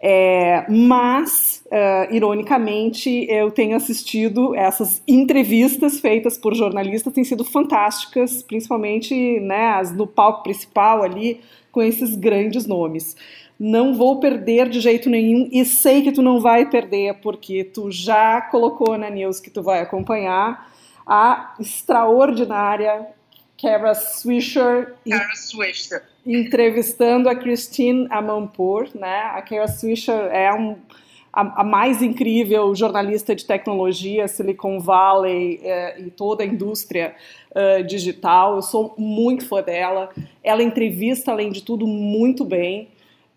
É, 0.00 0.64
mas, 0.68 1.64
uh, 1.66 2.14
ironicamente, 2.14 3.26
eu 3.28 3.50
tenho 3.50 3.76
assistido 3.76 4.54
essas 4.54 5.02
entrevistas 5.08 5.98
feitas 5.98 6.38
por 6.38 6.54
jornalistas, 6.54 7.12
têm 7.12 7.24
sido 7.24 7.44
fantásticas, 7.44 8.44
principalmente 8.44 9.40
né, 9.40 9.70
as 9.70 9.92
no 9.92 10.06
palco 10.06 10.44
principal 10.44 11.02
ali, 11.02 11.40
com 11.72 11.82
esses 11.82 12.14
grandes 12.14 12.64
nomes 12.64 13.16
não 13.58 13.94
vou 13.94 14.20
perder 14.20 14.68
de 14.68 14.80
jeito 14.80 15.10
nenhum 15.10 15.48
e 15.50 15.64
sei 15.64 16.02
que 16.02 16.12
tu 16.12 16.22
não 16.22 16.40
vai 16.40 16.68
perder 16.70 17.14
porque 17.14 17.64
tu 17.64 17.90
já 17.90 18.40
colocou 18.40 18.96
na 18.96 19.10
news 19.10 19.40
que 19.40 19.50
tu 19.50 19.62
vai 19.62 19.80
acompanhar 19.80 20.70
a 21.06 21.54
extraordinária 21.58 23.06
Kara 23.60 23.94
Swisher, 23.94 24.94
Kara 25.08 25.34
Swisher. 25.34 26.02
entrevistando 26.24 27.28
a 27.28 27.34
Christine 27.34 28.06
Amanpour, 28.08 28.88
né? 28.94 29.22
A 29.34 29.42
Kara 29.42 29.66
Swisher 29.66 30.14
é 30.30 30.54
um, 30.54 30.76
a, 31.32 31.62
a, 31.62 31.64
mais 31.64 32.00
incrível 32.00 32.72
jornalista 32.76 33.34
de 33.34 33.44
tecnologia, 33.44 34.28
Silicon 34.28 34.78
Valley 34.78 35.58
é, 35.64 36.00
e 36.00 36.10
toda 36.10 36.44
a 36.44 36.46
indústria 36.46 37.16
uh, 37.50 37.82
digital. 37.82 38.54
Eu 38.54 38.62
sou 38.62 38.94
muito 38.96 39.44
fã 39.48 39.60
dela. 39.60 40.10
Ela 40.44 40.62
entrevista, 40.62 41.32
além 41.32 41.50
de 41.50 41.62
tudo, 41.62 41.84
muito 41.84 42.44
bem. 42.44 42.88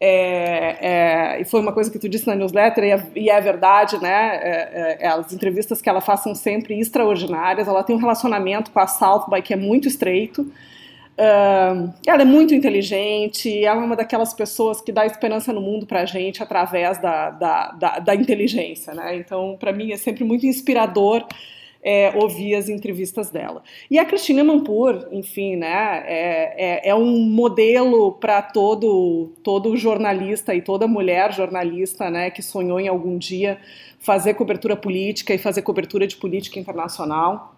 É, 0.03 0.77
é, 0.81 1.41
e 1.41 1.45
foi 1.45 1.59
uma 1.59 1.71
coisa 1.71 1.91
que 1.91 1.99
tu 1.99 2.09
disse 2.09 2.25
na 2.25 2.33
newsletter, 2.33 2.83
e 2.83 2.89
é, 2.89 3.07
e 3.15 3.29
é 3.29 3.39
verdade, 3.39 4.01
né? 4.01 4.35
É, 4.41 4.97
é, 5.01 5.07
as 5.07 5.31
entrevistas 5.31 5.79
que 5.79 5.87
ela 5.87 6.01
faz 6.01 6.21
são 6.21 6.33
sempre 6.33 6.79
extraordinárias. 6.79 7.67
Ela 7.67 7.83
tem 7.83 7.95
um 7.95 7.99
relacionamento 7.99 8.71
com 8.71 8.79
a 8.79 8.87
South 8.87 9.25
by 9.29 9.43
que 9.43 9.53
é 9.53 9.55
muito 9.55 9.87
estreito. 9.87 10.41
Uh, 10.41 11.93
ela 12.07 12.23
é 12.23 12.25
muito 12.25 12.55
inteligente, 12.55 13.63
ela 13.63 13.81
é 13.81 13.85
uma 13.85 13.95
daquelas 13.95 14.33
pessoas 14.33 14.81
que 14.81 14.91
dá 14.91 15.05
esperança 15.05 15.53
no 15.53 15.61
mundo 15.61 15.85
pra 15.85 16.03
gente 16.03 16.41
através 16.41 16.97
da, 16.99 17.29
da, 17.29 17.71
da, 17.73 17.99
da 17.99 18.15
inteligência, 18.15 18.95
né? 18.95 19.17
Então, 19.17 19.55
para 19.59 19.71
mim, 19.71 19.91
é 19.91 19.97
sempre 19.97 20.23
muito 20.23 20.47
inspirador 20.47 21.27
é, 21.83 22.11
ouvir 22.15 22.55
as 22.55 22.69
entrevistas 22.69 23.29
dela. 23.29 23.63
E 23.89 23.97
a 23.97 24.05
Cristina 24.05 24.43
Mampur, 24.43 25.07
enfim, 25.11 25.55
né, 25.55 26.03
é, 26.05 26.53
é, 26.57 26.89
é 26.89 26.95
um 26.95 27.19
modelo 27.21 28.11
para 28.13 28.41
todo, 28.41 29.31
todo 29.43 29.75
jornalista 29.75 30.53
e 30.53 30.61
toda 30.61 30.87
mulher 30.87 31.33
jornalista 31.33 32.09
né, 32.09 32.29
que 32.29 32.41
sonhou 32.41 32.79
em 32.79 32.87
algum 32.87 33.17
dia 33.17 33.57
fazer 33.99 34.33
cobertura 34.33 34.75
política 34.75 35.33
e 35.33 35.37
fazer 35.37 35.61
cobertura 35.61 36.07
de 36.07 36.17
política 36.17 36.59
internacional. 36.59 37.55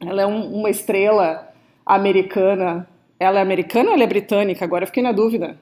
Ela 0.00 0.22
é 0.22 0.26
um, 0.26 0.54
uma 0.54 0.70
estrela 0.70 1.52
americana. 1.84 2.88
Ela 3.18 3.40
é 3.40 3.42
americana 3.42 3.88
ou 3.88 3.94
ela 3.94 4.04
é 4.04 4.06
britânica? 4.06 4.64
Agora 4.64 4.84
eu 4.84 4.86
fiquei 4.86 5.02
na 5.02 5.12
dúvida. 5.12 5.58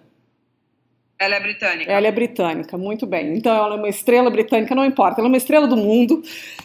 Ela 1.19 1.37
é 1.37 1.41
britânica. 1.41 1.91
Ela 1.91 2.07
é 2.07 2.13
britânica, 2.13 2.77
muito 2.77 3.07
bem. 3.07 3.37
Então 3.37 3.55
ela 3.55 3.75
é 3.75 3.79
uma 3.79 3.89
estrela 3.89 4.31
britânica, 4.31 4.75
não 4.75 4.85
importa, 4.85 5.21
ela 5.21 5.29
é 5.29 5.31
uma 5.31 5.37
estrela 5.37 5.67
do 5.67 5.77
mundo. 5.77 6.23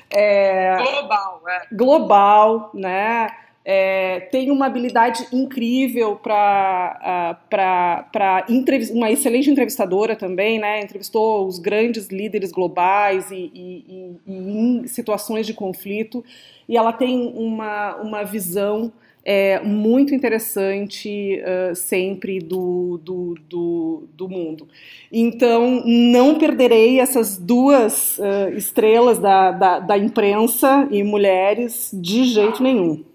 É... 0.10 0.76
Global, 0.78 1.42
é. 1.48 1.62
Global, 1.72 2.72
né? 2.74 3.28
É, 3.64 4.22
tem 4.32 4.50
uma 4.50 4.66
habilidade 4.66 5.28
incrível 5.32 6.16
para 6.16 7.38
uh, 7.40 8.98
uma 8.98 9.12
excelente 9.12 9.52
entrevistadora 9.52 10.16
também, 10.16 10.60
né? 10.60 10.82
Entrevistou 10.82 11.46
os 11.46 11.60
grandes 11.60 12.08
líderes 12.08 12.52
globais 12.52 13.30
e, 13.30 13.52
e, 13.54 13.86
e, 13.88 14.32
e 14.32 14.34
em 14.34 14.88
situações 14.88 15.46
de 15.46 15.54
conflito, 15.54 16.26
e 16.68 16.76
ela 16.76 16.92
tem 16.92 17.32
uma, 17.36 17.98
uma 17.98 18.24
visão 18.24 18.92
é, 19.24 19.60
muito 19.60 20.16
interessante 20.16 21.40
uh, 21.42 21.76
sempre 21.76 22.40
do, 22.40 23.00
do, 23.04 23.36
do, 23.48 24.10
do, 24.14 24.30
mundo. 24.30 24.68
Então, 25.12 25.84
não 25.86 26.38
perderei 26.40 27.00
essas 27.00 27.38
duas 27.38 28.18
uh, 28.18 28.50
estrelas 28.56 29.20
da, 29.20 29.52
da, 29.52 29.80
da, 29.80 29.98
imprensa 29.98 30.88
e 30.92 31.04
mulheres 31.04 31.92
de 31.94 32.24
jeito 32.26 32.64
nenhum. 32.64 33.06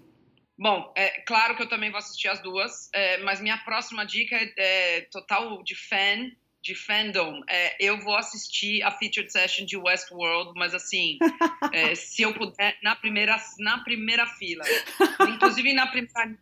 Bom, 0.57 0.91
é 0.95 1.21
claro 1.21 1.55
que 1.55 1.63
eu 1.63 1.69
também 1.69 1.91
vou 1.91 1.99
assistir 1.99 2.29
as 2.29 2.41
duas, 2.41 2.89
é, 2.93 3.17
mas 3.19 3.39
minha 3.39 3.57
próxima 3.57 4.05
dica 4.05 4.35
é, 4.35 4.53
é 4.57 5.01
total 5.11 5.61
de 5.63 5.75
fan 5.75 6.31
de 6.67 6.75
fandom, 6.75 7.41
é, 7.47 7.77
eu 7.79 7.97
vou 8.01 8.15
assistir 8.17 8.83
a 8.83 8.91
featured 8.91 9.31
session 9.31 9.65
de 9.65 9.77
Westworld, 9.77 10.51
mas 10.57 10.73
assim, 10.73 11.17
é, 11.71 11.95
se 11.95 12.23
eu 12.23 12.33
puder, 12.33 12.77
na 12.83 12.93
primeira, 12.93 13.37
na 13.57 13.77
primeira 13.79 14.27
fila. 14.27 14.65
Inclusive 15.29 15.73
na 15.73 15.87
primeira 15.87 16.37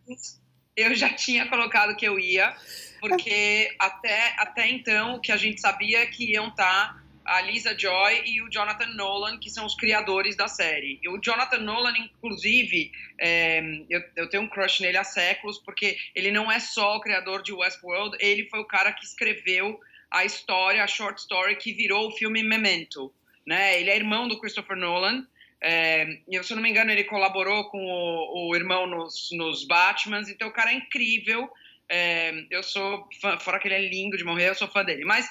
eu 0.76 0.94
já 0.94 1.08
tinha 1.14 1.46
colocado 1.48 1.96
que 1.96 2.04
eu 2.04 2.18
ia, 2.18 2.54
porque 3.00 3.74
até, 3.78 4.34
até 4.36 4.68
então 4.68 5.14
o 5.14 5.20
que 5.20 5.32
a 5.32 5.36
gente 5.36 5.60
sabia 5.60 6.00
é 6.00 6.06
que 6.06 6.32
iam 6.32 6.48
estar 6.48 6.92
tá 6.92 7.02
a 7.24 7.40
Lisa 7.40 7.76
Joy 7.76 8.22
e 8.24 8.42
o 8.42 8.50
Jonathan 8.50 8.94
Nolan, 8.94 9.38
que 9.38 9.48
são 9.48 9.64
os 9.64 9.74
criadores 9.74 10.36
da 10.36 10.48
série. 10.48 10.98
E 11.02 11.08
o 11.08 11.18
Jonathan 11.18 11.58
Nolan, 11.58 11.96
inclusive, 11.96 12.92
é, 13.18 13.60
eu, 13.88 14.02
eu, 14.14 14.28
tenho 14.28 14.42
um 14.44 14.48
crush 14.48 14.80
nele 14.80 14.96
há 14.96 15.04
séculos, 15.04 15.58
porque 15.58 15.96
ele 16.14 16.30
não 16.30 16.50
é 16.50 16.60
só 16.60 16.96
o 16.96 17.00
criador 17.00 17.42
de 17.42 17.52
Westworld, 17.52 18.16
ele 18.20 18.48
foi 18.48 18.60
o 18.60 18.64
cara 18.64 18.92
que 18.92 19.04
escreveu 19.04 19.80
a 20.16 20.24
história, 20.24 20.82
a 20.82 20.86
short 20.86 21.20
story 21.20 21.56
que 21.56 21.72
virou 21.72 22.08
o 22.08 22.12
filme 22.12 22.42
Memento. 22.42 23.12
Né? 23.46 23.80
Ele 23.80 23.90
é 23.90 23.96
irmão 23.96 24.26
do 24.26 24.38
Christopher 24.40 24.76
Nolan. 24.76 25.26
É, 25.60 26.06
se 26.42 26.52
eu 26.52 26.56
não 26.56 26.62
me 26.62 26.70
engano, 26.70 26.90
ele 26.90 27.04
colaborou 27.04 27.68
com 27.70 27.78
o, 27.78 28.50
o 28.50 28.56
irmão 28.56 28.86
nos, 28.86 29.28
nos 29.32 29.66
Batmans. 29.66 30.28
Então, 30.28 30.48
o 30.48 30.52
cara 30.52 30.72
é 30.72 30.74
incrível. 30.74 31.50
É, 31.88 32.32
eu 32.50 32.62
sou 32.62 33.08
fã, 33.20 33.38
fora 33.38 33.58
que 33.58 33.68
ele 33.68 33.74
é 33.74 33.88
lindo 33.88 34.16
de 34.16 34.24
morrer, 34.24 34.50
eu 34.50 34.54
sou 34.54 34.68
fã 34.68 34.84
dele. 34.84 35.04
Mas 35.04 35.28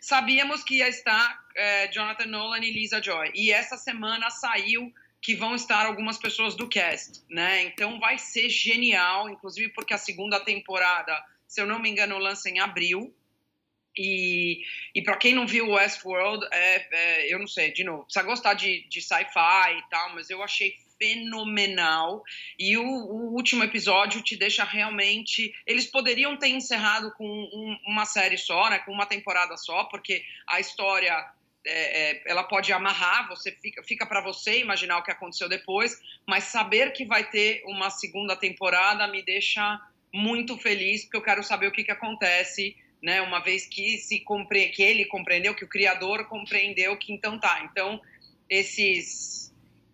sabíamos 0.00 0.62
que 0.64 0.76
ia 0.76 0.88
estar 0.88 1.38
é, 1.56 1.88
Jonathan 1.88 2.26
Nolan 2.26 2.60
e 2.60 2.72
Lisa 2.72 3.02
Joy. 3.02 3.30
E 3.34 3.52
essa 3.52 3.76
semana 3.76 4.30
saiu 4.30 4.92
que 5.20 5.34
vão 5.34 5.54
estar 5.54 5.84
algumas 5.84 6.16
pessoas 6.16 6.54
do 6.54 6.68
cast, 6.68 7.22
né? 7.28 7.64
Então 7.64 7.98
vai 7.98 8.18
ser 8.18 8.48
genial, 8.48 9.28
inclusive 9.28 9.72
porque 9.72 9.92
a 9.92 9.98
segunda 9.98 10.38
temporada, 10.40 11.20
se 11.46 11.60
eu 11.60 11.66
não 11.66 11.80
me 11.80 11.90
engano, 11.90 12.18
lança 12.18 12.48
em 12.48 12.60
abril. 12.60 13.12
E, 13.98 14.62
e 14.94 15.02
para 15.02 15.16
quem 15.16 15.34
não 15.34 15.44
viu 15.44 15.70
Westworld, 15.70 16.46
é, 16.52 16.86
é, 16.92 17.34
eu 17.34 17.38
não 17.40 17.48
sei, 17.48 17.72
de 17.72 17.82
novo, 17.82 18.04
precisa 18.04 18.24
gostar 18.24 18.54
de, 18.54 18.86
de 18.88 19.02
sci-fi 19.02 19.76
e 19.76 19.90
tal, 19.90 20.14
mas 20.14 20.30
eu 20.30 20.40
achei 20.40 20.76
fenomenal. 20.96 22.22
E 22.56 22.76
o, 22.76 22.84
o, 22.84 23.34
último 23.34 23.64
episódio 23.64 24.22
te 24.22 24.36
deixa 24.36 24.62
realmente. 24.62 25.52
Eles 25.66 25.86
poderiam 25.86 26.36
ter 26.36 26.48
encerrado 26.48 27.12
com 27.16 27.26
um, 27.26 27.76
uma 27.86 28.04
série 28.04 28.38
só, 28.38 28.70
né, 28.70 28.78
com 28.80 28.92
uma 28.92 29.06
temporada 29.06 29.56
só, 29.56 29.84
porque 29.84 30.24
a 30.46 30.60
história 30.60 31.12
é, 31.66 32.10
é, 32.10 32.22
ela 32.26 32.44
pode 32.44 32.72
amarrar, 32.72 33.28
você 33.28 33.50
fica, 33.50 33.82
fica 33.82 34.06
para 34.06 34.20
você 34.20 34.60
imaginar 34.60 34.98
o 34.98 35.02
que 35.02 35.10
aconteceu 35.10 35.48
depois, 35.48 36.00
mas 36.26 36.44
saber 36.44 36.92
que 36.92 37.04
vai 37.04 37.28
ter 37.28 37.62
uma 37.66 37.90
segunda 37.90 38.36
temporada 38.36 39.08
me 39.08 39.22
deixa 39.22 39.80
muito 40.12 40.56
feliz, 40.56 41.02
porque 41.02 41.16
eu 41.16 41.22
quero 41.22 41.42
saber 41.42 41.66
o 41.66 41.72
que, 41.72 41.84
que 41.84 41.90
acontece 41.90 42.76
né? 43.02 43.20
Uma 43.20 43.40
vez 43.40 43.66
que 43.66 43.98
se 43.98 44.20
compre... 44.20 44.68
que 44.68 44.82
ele 44.82 45.04
compreendeu, 45.04 45.54
que 45.54 45.64
o 45.64 45.68
criador 45.68 46.26
compreendeu 46.26 46.96
que 46.96 47.12
então 47.12 47.38
tá, 47.38 47.68
então 47.70 48.00
esses 48.48 49.38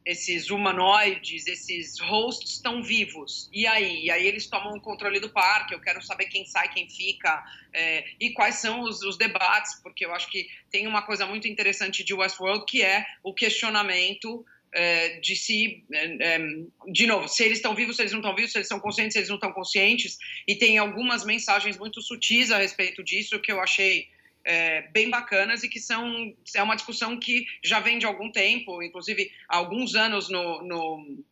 esses 0.04 0.50
humanoides, 0.50 1.46
esses 1.46 1.98
hosts 1.98 2.52
estão 2.52 2.82
vivos. 2.82 3.48
E 3.52 3.66
aí? 3.66 4.04
E 4.04 4.10
aí 4.10 4.26
eles 4.26 4.46
tomam 4.46 4.74
o 4.74 4.80
controle 4.80 5.18
do 5.18 5.30
parque. 5.30 5.74
Eu 5.74 5.80
quero 5.80 6.02
saber 6.02 6.26
quem 6.26 6.44
sai, 6.44 6.68
quem 6.68 6.88
fica 6.88 7.42
é, 7.72 8.04
e 8.20 8.30
quais 8.30 8.56
são 8.56 8.82
os, 8.82 9.02
os, 9.02 9.16
debates, 9.16 9.80
porque 9.82 10.04
eu 10.04 10.14
acho 10.14 10.30
que 10.30 10.48
tem 10.70 10.86
uma 10.86 11.02
coisa 11.02 11.26
muito 11.26 11.48
interessante 11.48 12.04
de 12.04 12.12
Westworld 12.12 12.66
que 12.66 12.82
é 12.82 13.06
o 13.22 13.32
questionamento 13.32 14.44
é, 14.74 15.20
de 15.20 15.36
si, 15.36 15.84
é, 15.92 16.34
é, 16.34 16.38
de 16.88 17.06
novo, 17.06 17.28
se 17.28 17.44
eles 17.44 17.58
estão 17.58 17.74
vivos, 17.74 17.96
se 17.96 18.02
eles 18.02 18.12
não 18.12 18.18
estão 18.18 18.34
vivos, 18.34 18.50
se 18.50 18.58
eles 18.58 18.68
são 18.68 18.80
conscientes, 18.80 19.12
se 19.12 19.18
eles 19.20 19.28
não 19.28 19.36
estão 19.36 19.52
conscientes, 19.52 20.18
e 20.46 20.56
tem 20.56 20.78
algumas 20.78 21.24
mensagens 21.24 21.78
muito 21.78 22.02
sutis 22.02 22.50
a 22.50 22.58
respeito 22.58 23.02
disso 23.02 23.38
que 23.38 23.52
eu 23.52 23.60
achei 23.60 24.08
é, 24.44 24.82
bem 24.88 25.08
bacanas 25.08 25.62
e 25.62 25.68
que 25.68 25.80
são 25.80 26.34
é 26.54 26.62
uma 26.62 26.74
discussão 26.74 27.18
que 27.18 27.46
já 27.62 27.78
vem 27.80 27.98
de 27.98 28.04
algum 28.04 28.30
tempo, 28.30 28.82
inclusive 28.82 29.30
há 29.48 29.56
alguns 29.56 29.94
anos 29.94 30.28
no, 30.28 30.62
no, 30.62 31.24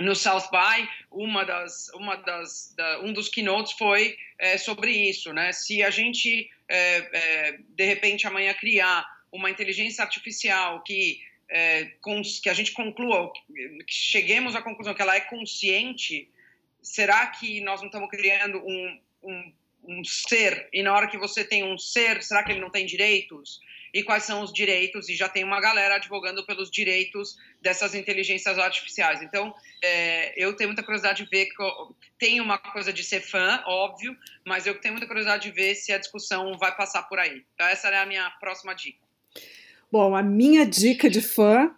no 0.00 0.14
South 0.14 0.50
by, 0.52 0.88
uma 1.10 1.44
das, 1.44 1.88
uma 1.94 2.16
das, 2.16 2.74
da, 2.76 3.00
um 3.00 3.12
dos 3.12 3.30
keynotes 3.30 3.72
foi 3.72 4.16
é, 4.38 4.58
sobre 4.58 4.92
isso, 4.92 5.32
né? 5.32 5.50
Se 5.52 5.82
a 5.82 5.90
gente 5.90 6.48
é, 6.68 7.58
de 7.70 7.84
repente 7.84 8.26
amanhã 8.26 8.52
criar 8.52 9.04
uma 9.32 9.50
inteligência 9.50 10.04
artificial 10.04 10.82
que 10.82 11.20
é, 11.48 11.92
que 12.42 12.48
a 12.48 12.54
gente 12.54 12.72
conclua, 12.72 13.32
que 13.86 13.94
cheguemos 13.94 14.54
à 14.54 14.62
conclusão 14.62 14.94
que 14.94 15.02
ela 15.02 15.16
é 15.16 15.20
consciente, 15.20 16.28
será 16.82 17.26
que 17.26 17.60
nós 17.60 17.80
não 17.80 17.86
estamos 17.86 18.08
criando 18.08 18.58
um, 18.58 19.00
um, 19.22 19.52
um 19.84 20.04
ser? 20.04 20.68
E 20.72 20.82
na 20.82 20.94
hora 20.94 21.08
que 21.08 21.18
você 21.18 21.44
tem 21.44 21.64
um 21.64 21.78
ser, 21.78 22.22
será 22.22 22.42
que 22.42 22.52
ele 22.52 22.60
não 22.60 22.70
tem 22.70 22.86
direitos? 22.86 23.60
E 23.94 24.02
quais 24.02 24.24
são 24.24 24.42
os 24.42 24.52
direitos? 24.52 25.08
E 25.08 25.16
já 25.16 25.28
tem 25.28 25.42
uma 25.42 25.60
galera 25.60 25.94
advogando 25.94 26.44
pelos 26.44 26.70
direitos 26.70 27.36
dessas 27.62 27.94
inteligências 27.94 28.58
artificiais. 28.58 29.22
Então, 29.22 29.54
é, 29.82 30.34
eu 30.36 30.54
tenho 30.54 30.68
muita 30.68 30.82
curiosidade 30.82 31.24
de 31.24 31.30
ver. 31.30 31.48
Tem 32.18 32.40
uma 32.40 32.58
coisa 32.58 32.92
de 32.92 33.02
ser 33.02 33.20
fã, 33.20 33.62
óbvio, 33.64 34.14
mas 34.44 34.66
eu 34.66 34.78
tenho 34.80 34.92
muita 34.92 35.06
curiosidade 35.06 35.44
de 35.44 35.50
ver 35.50 35.74
se 35.76 35.92
a 35.92 35.98
discussão 35.98 36.58
vai 36.58 36.76
passar 36.76 37.04
por 37.04 37.18
aí. 37.18 37.42
Então, 37.54 37.66
essa 37.66 37.88
é 37.88 37.96
a 37.96 38.04
minha 38.04 38.28
próxima 38.32 38.74
dica. 38.74 39.05
Bom, 39.90 40.16
a 40.16 40.22
minha 40.22 40.66
dica 40.66 41.08
de 41.08 41.20
fã 41.20 41.70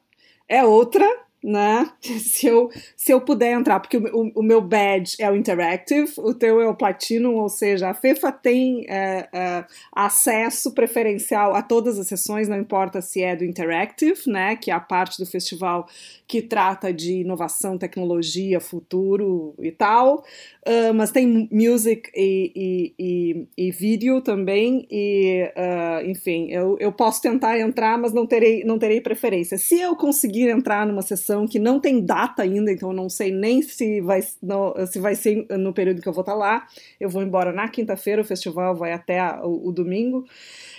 é 0.49 0.65
outra, 0.65 1.05
né? 1.43 1.89
Se 2.19 2.47
eu, 2.47 2.71
se 2.97 3.13
eu 3.13 3.21
puder 3.21 3.53
entrar, 3.53 3.81
porque 3.81 3.97
o, 3.97 4.33
o, 4.35 4.43
meu 4.43 4.61
badge 4.61 5.17
é 5.19 5.31
o 5.31 5.37
Interactive, 5.37 6.13
o 6.19 6.35
teu 6.35 6.61
é 6.61 6.69
o 6.69 6.75
Platinum, 6.75 7.37
ou 7.37 7.49
seja, 7.49 7.89
a 7.89 7.95
FEFA 7.95 8.31
tem 8.31 8.87
é, 8.89 9.29
é, 9.33 9.65
acesso 9.93 10.73
preferencial 10.73 11.55
a 11.55 11.63
todas 11.63 11.99
as 11.99 12.07
sessões, 12.07 12.49
não 12.49 12.59
importa 12.59 13.01
se 13.01 13.23
é 13.23 13.35
do 13.35 13.45
Interactive, 13.45 14.21
né? 14.27 14.57
Que 14.57 14.71
é 14.71 14.75
a 14.75 14.81
parte 14.81 15.19
do 15.19 15.27
festival 15.27 15.89
que 16.27 16.43
trata 16.43 16.93
de 16.93 17.21
inovação, 17.21 17.79
tecnologia, 17.79 18.61
futuro 18.61 19.55
e 19.59 19.73
tal, 19.73 20.25
uh, 20.67 20.95
mas 20.95 21.11
tem 21.11 21.49
music 21.51 22.11
e, 22.15 22.53
e, 22.55 22.95
e, 22.99 23.67
e 23.69 23.71
vídeo 23.71 24.21
também, 24.21 24.87
e 24.91 25.51
uh, 25.57 26.11
enfim, 26.11 26.49
eu, 26.51 26.77
eu 26.79 26.93
posso 26.93 27.23
tentar 27.23 27.59
entrar, 27.59 27.97
mas 27.97 28.13
não 28.13 28.27
terei, 28.27 28.63
não 28.63 28.79
terei 28.79 29.01
preferência. 29.01 29.57
Se 29.57 29.81
eu 29.81 29.97
conseguir 29.97 30.49
entrar 30.51 30.87
numa 30.87 31.01
sessão 31.01 31.28
que 31.47 31.59
não 31.59 31.81
tem 31.81 32.05
data 32.05 32.43
ainda, 32.43 32.71
então 32.73 32.91
eu 32.91 32.97
não 32.97 33.09
sei 33.09 33.31
nem 33.31 33.63
se 33.63 34.01
vai, 34.01 34.21
no, 34.43 34.75
se 34.87 34.99
vai 34.99 35.15
ser 35.15 35.47
no 35.51 35.73
período 35.73 36.01
que 36.01 36.09
eu 36.09 36.13
vou 36.13 36.23
estar 36.23 36.35
lá, 36.35 36.67
eu 36.99 37.09
vou 37.09 37.23
embora 37.23 37.53
na 37.53 37.69
quinta-feira, 37.69 38.23
o 38.23 38.25
festival 38.25 38.75
vai 38.75 38.93
até 38.93 39.21
a, 39.21 39.41
o, 39.45 39.69
o 39.69 39.73
domingo. 39.73 40.25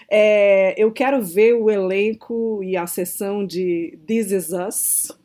É, 0.09 0.73
eu 0.77 0.91
quero 0.91 1.21
ver 1.21 1.53
o 1.53 1.69
elenco 1.69 2.63
e 2.63 2.75
a 2.75 2.87
sessão 2.87 3.45
de 3.45 3.97
This 4.07 4.31
Is 4.31 4.49
Us, 4.51 5.19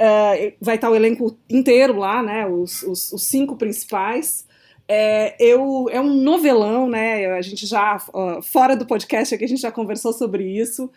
Uh, 0.00 0.56
vai 0.58 0.76
estar 0.76 0.88
o 0.88 0.96
elenco 0.96 1.36
inteiro 1.46 1.98
lá, 1.98 2.22
né? 2.22 2.46
Os, 2.46 2.82
os, 2.84 3.12
os 3.12 3.26
cinco 3.26 3.54
principais. 3.54 4.46
É, 4.88 5.36
eu, 5.38 5.88
é 5.90 6.00
um 6.00 6.14
novelão, 6.14 6.88
né? 6.88 7.26
A 7.26 7.42
gente 7.42 7.66
já, 7.66 7.98
fora 8.42 8.74
do 8.74 8.86
podcast 8.86 9.34
aqui, 9.34 9.44
a 9.44 9.48
gente 9.48 9.60
já 9.60 9.70
conversou 9.70 10.14
sobre 10.14 10.42
isso. 10.42 10.90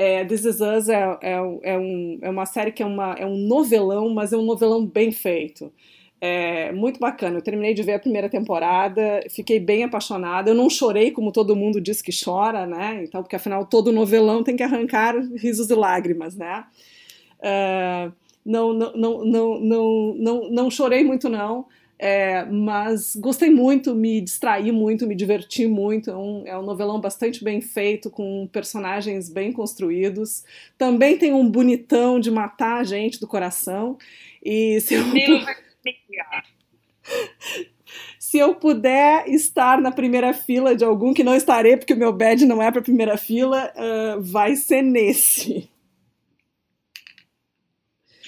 É, 0.00 0.24
This 0.24 0.46
Is 0.46 0.60
Us 0.62 0.88
é, 0.88 1.18
é, 1.20 1.32
é, 1.62 1.78
um, 1.78 2.18
é 2.22 2.30
uma 2.30 2.46
série 2.46 2.72
que 2.72 2.82
é, 2.82 2.86
uma, 2.86 3.12
é 3.18 3.26
um 3.26 3.36
novelão, 3.36 4.08
mas 4.08 4.32
é 4.32 4.36
um 4.38 4.46
novelão 4.46 4.86
bem 4.86 5.12
feito. 5.12 5.70
É 6.18 6.72
muito 6.72 6.98
bacana. 6.98 7.36
Eu 7.36 7.42
terminei 7.42 7.74
de 7.74 7.82
ver 7.82 7.92
a 7.94 7.98
primeira 7.98 8.26
temporada, 8.26 9.22
fiquei 9.28 9.60
bem 9.60 9.84
apaixonada. 9.84 10.50
Eu 10.50 10.54
não 10.54 10.70
chorei 10.70 11.10
como 11.10 11.30
todo 11.30 11.54
mundo 11.54 11.82
diz 11.82 12.00
que 12.00 12.12
chora, 12.12 12.66
né? 12.66 13.04
Então, 13.04 13.22
porque 13.22 13.36
afinal 13.36 13.66
todo 13.66 13.92
novelão 13.92 14.42
tem 14.42 14.56
que 14.56 14.62
arrancar 14.62 15.14
risos 15.36 15.68
e 15.68 15.74
lágrimas, 15.74 16.34
né? 16.34 16.64
Não, 18.44 18.72
não, 18.72 18.92
não, 18.94 19.24
não, 19.24 19.60
não, 19.60 20.14
não, 20.16 20.50
não 20.50 20.70
chorei 20.70 21.04
muito, 21.04 21.28
não. 21.28 21.66
É, 22.02 22.46
mas 22.46 23.14
gostei 23.14 23.50
muito, 23.50 23.94
me 23.94 24.22
distraí 24.22 24.72
muito, 24.72 25.06
me 25.06 25.14
diverti 25.14 25.66
muito. 25.66 26.10
É 26.10 26.16
um, 26.16 26.42
é 26.46 26.58
um 26.58 26.62
novelão 26.62 26.98
bastante 26.98 27.44
bem 27.44 27.60
feito, 27.60 28.08
com 28.08 28.48
personagens 28.50 29.28
bem 29.28 29.52
construídos. 29.52 30.42
Também 30.78 31.18
tem 31.18 31.34
um 31.34 31.46
bonitão 31.46 32.18
de 32.18 32.30
matar 32.30 32.78
a 32.78 32.84
gente 32.84 33.20
do 33.20 33.26
coração. 33.26 33.98
E 34.42 34.80
se 34.80 34.94
eu, 34.94 35.02
se 38.18 38.38
eu 38.38 38.54
puder 38.54 39.28
estar 39.28 39.78
na 39.78 39.92
primeira 39.92 40.32
fila 40.32 40.74
de 40.74 40.82
algum, 40.82 41.12
que 41.12 41.22
não 41.22 41.36
estarei, 41.36 41.76
porque 41.76 41.92
o 41.92 41.98
meu 41.98 42.14
badge 42.14 42.46
não 42.46 42.62
é 42.62 42.72
para 42.72 42.80
primeira 42.80 43.18
fila, 43.18 43.70
uh, 43.76 44.22
vai 44.22 44.56
ser 44.56 44.80
nesse. 44.80 45.68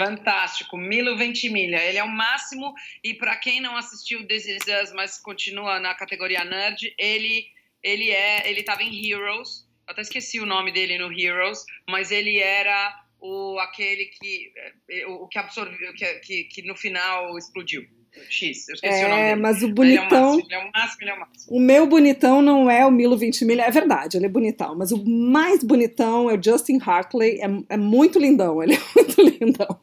Fantástico, 0.07 0.77
Milo 0.77 1.17
Ventimiglia. 1.17 1.83
Ele 1.85 1.99
é 1.99 2.05
o 2.05 2.09
máximo 2.09 2.75
e 3.03 3.15
para 3.15 3.37
quem 3.37 3.61
não 3.61 3.77
assistiu 3.77 4.27
This 4.27 4.47
Is 4.47 4.65
Us, 4.83 4.93
mas 4.93 5.19
continua 5.19 5.81
na 5.81 5.95
categoria 5.95 6.45
nerd, 6.45 6.95
ele 6.99 7.47
ele 7.83 8.11
é, 8.11 8.49
ele 8.49 8.61
estava 8.61 8.83
em 8.83 9.11
Heroes. 9.11 9.67
Eu 9.87 9.93
até 9.93 10.03
esqueci 10.03 10.38
o 10.38 10.47
nome 10.47 10.71
dele 10.73 10.99
no 10.99 11.12
Heroes, 11.12 11.65
mas 11.88 12.12
ele 12.12 12.38
era 12.38 12.95
o 13.21 13.59
aquele 13.59 14.07
que 14.07 14.53
eh, 14.88 15.07
o 15.07 15.27
que 15.29 15.38
absorveu 15.38 15.93
que, 15.95 16.15
que, 16.21 16.45
que 16.45 16.62
no 16.62 16.77
final 16.77 17.37
explodiu. 17.37 17.87
X, 18.29 18.69
eu 18.69 18.75
esqueci 18.75 19.03
é, 19.03 19.07
o 19.07 19.09
nome 19.09 19.23
dele. 19.23 19.37
mas 19.37 19.62
o 19.62 19.69
bonitão. 19.69 20.38
Ele 20.38 20.55
é 20.55 20.59
o 20.59 20.71
máximo, 20.71 20.71
ele 20.71 20.71
é 20.71 20.71
o 20.71 20.73
máximo, 20.73 21.03
ele 21.03 21.11
é 21.11 21.15
o 21.15 21.21
máximo. 21.21 21.57
O 21.57 21.61
meu 21.61 21.87
bonitão 21.87 22.43
não 22.43 22.71
é 22.71 22.85
o 22.85 22.91
Milo 22.91 23.17
Ventimiglia, 23.17 23.65
é 23.65 23.71
verdade, 23.71 24.17
ele 24.17 24.27
é 24.27 24.29
bonitão, 24.29 24.77
mas 24.77 24.93
o 24.93 25.03
mais 25.03 25.65
bonitão 25.65 26.31
é 26.31 26.35
o 26.35 26.43
Justin 26.43 26.79
Hartley, 26.85 27.41
é, 27.41 27.75
é 27.75 27.77
muito 27.77 28.19
lindão, 28.19 28.62
ele 28.62 28.75
é 28.75 28.79
muito 28.95 29.23
lindão. 29.23 29.81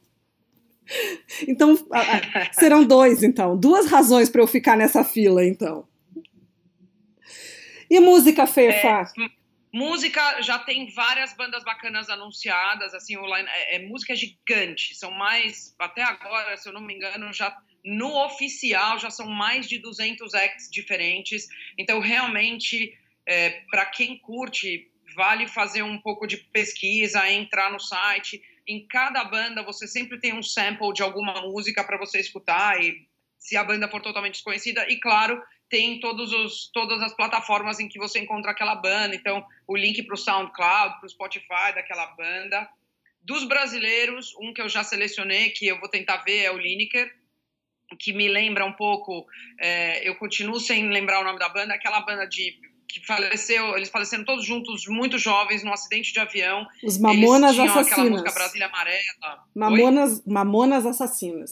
Então, 1.48 1.76
serão 2.54 2.84
dois, 2.84 3.24
então. 3.24 3.58
Duas 3.58 3.90
razões 3.90 4.30
para 4.30 4.42
eu 4.42 4.48
ficar 4.48 4.76
nessa 4.76 5.04
fila, 5.04 5.46
então. 5.46 5.88
E 7.90 8.00
música, 8.00 8.46
Fefa? 8.46 8.88
É, 8.88 9.30
música, 9.74 10.42
já 10.42 10.60
tem 10.60 10.92
várias 10.94 11.34
bandas 11.34 11.64
bacanas 11.64 12.10
anunciadas, 12.10 12.94
assim, 12.94 13.18
o 13.18 13.26
line, 13.26 13.48
é, 13.50 13.76
é, 13.76 13.88
música 13.88 14.16
gigante, 14.16 14.96
são 14.96 15.12
mais, 15.12 15.76
até 15.80 16.04
agora, 16.04 16.56
se 16.58 16.70
eu 16.70 16.74
não 16.74 16.82
me 16.82 16.94
engano, 16.94 17.34
já 17.34 17.56
no 17.84 18.26
oficial 18.26 19.00
já 19.00 19.10
são 19.10 19.28
mais 19.28 19.68
de 19.68 19.80
200 19.80 20.34
acts 20.34 20.70
diferentes, 20.70 21.48
então 21.78 22.00
realmente, 22.00 22.94
é, 23.26 23.62
para 23.72 23.86
quem 23.86 24.18
curte, 24.20 24.92
vale 25.16 25.48
fazer 25.48 25.82
um 25.82 25.98
pouco 25.98 26.28
de 26.28 26.38
pesquisa, 26.38 27.30
entrar 27.32 27.72
no 27.72 27.80
site, 27.80 28.42
em 28.70 28.86
cada 28.88 29.24
banda 29.24 29.64
você 29.64 29.88
sempre 29.88 30.20
tem 30.20 30.32
um 30.32 30.44
sample 30.44 30.94
de 30.94 31.02
alguma 31.02 31.42
música 31.42 31.84
para 31.84 31.98
você 31.98 32.20
escutar 32.20 32.80
e 32.80 33.08
se 33.36 33.58
a 33.58 33.64
banda 33.64 33.90
for 33.90 34.00
totalmente 34.00 34.34
desconhecida. 34.34 34.86
E 34.88 35.00
claro 35.00 35.42
tem 35.68 36.00
todos 36.00 36.32
os, 36.32 36.70
todas 36.72 37.02
as 37.02 37.16
plataformas 37.16 37.80
em 37.80 37.88
que 37.88 37.98
você 37.98 38.20
encontra 38.20 38.52
aquela 38.52 38.76
banda. 38.76 39.16
Então 39.16 39.44
o 39.68 39.76
link 39.76 40.04
para 40.04 40.14
o 40.14 40.18
SoundCloud 40.18 41.00
para 41.00 41.06
o 41.06 41.10
Spotify 41.10 41.74
daquela 41.74 42.06
banda. 42.16 42.70
Dos 43.24 43.44
brasileiros 43.44 44.36
um 44.40 44.54
que 44.54 44.62
eu 44.62 44.70
já 44.70 44.84
selecionei 44.84 45.50
que 45.50 45.66
eu 45.66 45.80
vou 45.80 45.90
tentar 45.90 46.18
ver 46.18 46.44
é 46.44 46.52
o 46.52 46.58
Lineker 46.58 47.12
que 48.00 48.14
me 48.14 48.28
lembra 48.28 48.66
um 48.66 48.74
pouco 48.74 49.26
é, 49.60 50.08
eu 50.08 50.16
continuo 50.16 50.60
sem 50.60 50.90
lembrar 50.90 51.22
o 51.22 51.24
nome 51.24 51.40
da 51.40 51.50
banda 51.50 51.74
aquela 51.74 52.02
banda 52.02 52.28
de 52.28 52.56
que 52.90 53.06
faleceu, 53.06 53.78
eles 53.78 53.90
faleceram 53.90 54.26
todos 54.26 54.44
juntos, 54.44 54.88
muito 54.88 55.20
jovens, 55.20 55.64
num 55.64 55.72
acidente 55.72 56.12
de 56.12 56.20
avião. 56.20 56.68
Os 56.84 56.98
Mamonas 56.98 57.56
eles 57.56 57.70
Assassinas. 57.70 57.92
aquela 57.92 58.10
música 58.10 58.32
Brasília 58.32 58.68
Amarela. 58.68 59.44
Mamonas, 59.56 60.26
Mamonas 60.26 60.86
Assassinas. 60.88 61.52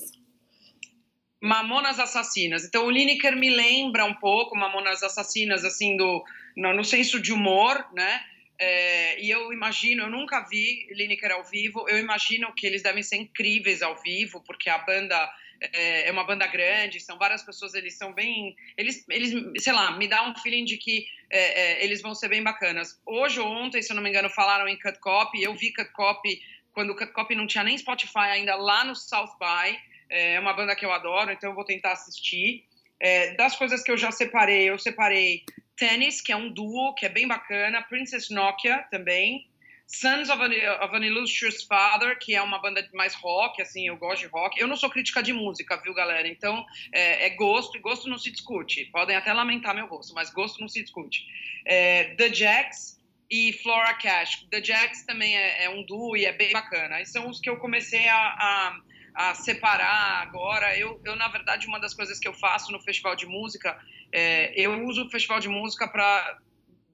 Mamonas 1.39 1.99
Assassinas. 1.99 2.65
Então 2.65 2.87
o 2.87 2.89
Lineker 2.89 3.37
me 3.37 3.51
lembra 3.51 4.03
um 4.03 4.15
pouco 4.15 4.57
Mamonas 4.57 5.03
Assassinas, 5.03 5.63
assim, 5.63 5.95
do, 5.95 6.23
no, 6.55 6.73
no 6.73 6.83
senso 6.83 7.19
de 7.21 7.31
humor, 7.31 7.85
né? 7.93 8.19
É, 8.59 9.21
e 9.23 9.29
eu 9.29 9.53
imagino, 9.53 10.03
eu 10.03 10.09
nunca 10.09 10.41
vi 10.49 10.87
Lineker 10.89 11.31
ao 11.31 11.43
vivo, 11.43 11.87
eu 11.87 11.99
imagino 11.99 12.51
que 12.55 12.65
eles 12.65 12.81
devem 12.81 13.03
ser 13.03 13.17
incríveis 13.17 13.83
ao 13.83 13.95
vivo, 14.01 14.41
porque 14.43 14.67
a 14.67 14.79
banda 14.79 15.31
é, 15.61 16.07
é, 16.07 16.11
uma 16.11 16.23
banda 16.23 16.45
grande, 16.47 16.99
são 16.99 17.17
várias 17.17 17.43
pessoas, 17.43 17.73
eles 17.73 17.97
são 17.97 18.13
bem. 18.13 18.55
Eles, 18.77 19.05
eles 19.09 19.33
sei 19.61 19.73
lá, 19.73 19.97
me 19.97 20.07
dá 20.07 20.27
um 20.29 20.35
feeling 20.35 20.65
de 20.65 20.77
que 20.77 21.05
é, 21.29 21.39
é, 21.61 21.83
eles 21.83 22.01
vão 22.01 22.13
ser 22.13 22.29
bem 22.29 22.43
bacanas. 22.43 22.99
Hoje 23.05 23.39
ou 23.39 23.47
ontem, 23.47 23.81
se 23.81 23.91
eu 23.91 23.95
não 23.95 24.03
me 24.03 24.09
engano, 24.09 24.29
falaram 24.29 24.67
em 24.67 24.77
Cut 24.77 24.99
Copy, 24.99 25.41
eu 25.41 25.55
vi 25.55 25.73
Cut 25.73 25.91
Copy 25.91 26.41
quando 26.73 26.91
o 26.91 26.95
Cut 26.95 27.11
Copy 27.11 27.35
não 27.35 27.47
tinha 27.47 27.63
nem 27.63 27.77
Spotify 27.77 28.29
ainda 28.31 28.55
lá 28.55 28.83
no 28.83 28.95
South 28.95 29.35
By. 29.39 29.77
É, 30.09 30.33
é 30.33 30.39
uma 30.39 30.53
banda 30.53 30.75
que 30.75 30.85
eu 30.85 30.91
adoro, 30.91 31.31
então 31.31 31.49
eu 31.49 31.55
vou 31.55 31.65
tentar 31.65 31.93
assistir. 31.93 32.65
É, 32.99 33.35
das 33.35 33.55
coisas 33.55 33.83
que 33.83 33.91
eu 33.91 33.97
já 33.97 34.11
separei, 34.11 34.69
eu 34.69 34.77
separei 34.77 35.43
Tennis, 35.75 36.21
que 36.21 36.31
é 36.31 36.35
um 36.35 36.51
duo, 36.51 36.93
que 36.95 37.05
é 37.05 37.09
bem 37.09 37.27
bacana, 37.27 37.83
Princess 37.83 38.29
Nokia 38.29 38.85
também, 38.89 39.47
Sons 39.87 40.29
of 40.29 40.41
an, 40.41 40.51
of 40.83 40.93
an, 40.93 41.05
Illustrious 41.05 41.63
Father, 41.63 42.19
que 42.19 42.35
é 42.35 42.41
uma 42.41 42.59
banda 42.59 42.85
mais 42.93 43.15
rock, 43.15 43.61
assim, 43.61 43.87
eu 43.87 43.95
gosto 43.95 44.23
de 44.23 44.27
rock. 44.27 44.59
Eu 44.59 44.67
não 44.67 44.75
sou 44.75 44.89
crítica 44.89 45.23
de 45.23 45.31
música, 45.31 45.77
viu, 45.77 45.93
galera? 45.93 46.27
Então, 46.27 46.65
é, 46.91 47.27
é 47.27 47.29
gosto, 47.29 47.77
e 47.77 47.79
gosto 47.79 48.09
não 48.09 48.17
se 48.17 48.29
discute. 48.29 48.83
Podem 48.91 49.15
até 49.15 49.31
lamentar 49.31 49.73
meu 49.73 49.87
gosto, 49.87 50.13
mas 50.13 50.29
gosto 50.29 50.59
não 50.59 50.67
se 50.67 50.83
discute. 50.83 51.25
É, 51.65 52.15
The 52.15 52.29
Jacks 52.29 53.01
e 53.31 53.53
Flora 53.63 53.93
Cash. 53.93 54.45
The 54.51 54.61
Jacks 54.61 55.05
também 55.05 55.37
é, 55.37 55.63
é, 55.63 55.69
um 55.69 55.85
duo 55.85 56.17
e 56.17 56.25
é 56.25 56.33
bem 56.33 56.51
bacana. 56.51 56.99
Esses 56.99 57.13
são 57.13 57.29
os 57.29 57.39
que 57.39 57.49
eu 57.49 57.55
comecei 57.55 58.09
a, 58.09 58.17
a, 58.17 58.81
a 59.15 59.35
separar 59.35 60.21
agora. 60.21 60.77
Eu, 60.77 61.01
eu, 61.05 61.15
na 61.15 61.29
verdade, 61.29 61.65
uma 61.65 61.79
das 61.79 61.93
coisas 61.93 62.19
que 62.19 62.27
eu 62.27 62.33
faço 62.33 62.73
no 62.73 62.81
festival 62.81 63.15
de 63.15 63.25
música, 63.25 63.79
é, 64.11 64.51
eu 64.53 64.83
uso 64.85 65.05
o 65.05 65.09
festival 65.09 65.39
de 65.39 65.47
música 65.47 65.87
para 65.87 66.39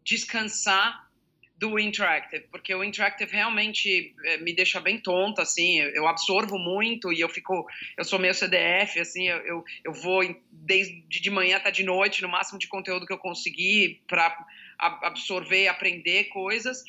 descansar 0.03 1.02
do 1.63 1.79
Interactive, 1.79 2.45
porque 2.51 2.75
o 2.75 2.83
Interactive 2.83 3.31
realmente 3.31 4.13
é, 4.25 4.37
me 4.39 4.53
deixa 4.53 4.81
bem 4.81 4.97
tonta, 4.97 5.43
assim, 5.43 5.79
eu 5.79 6.05
absorvo 6.05 6.59
muito 6.59 7.13
e 7.13 7.21
eu 7.21 7.29
fico, 7.29 7.65
eu 7.97 8.03
sou 8.03 8.19
meio 8.19 8.33
CDF, 8.33 8.99
assim, 8.99 9.29
eu, 9.29 9.63
eu, 9.85 9.93
vou 9.93 10.23
desde 10.51 11.01
de 11.07 11.29
manhã 11.29 11.55
até 11.55 11.71
de 11.71 11.81
noite, 11.81 12.21
no 12.21 12.27
máximo 12.27 12.59
de 12.59 12.67
conteúdo 12.67 13.05
que 13.05 13.13
eu 13.13 13.17
conseguir 13.17 14.01
para 14.09 14.37
absorver, 14.77 15.69
aprender 15.69 16.25
coisas, 16.25 16.83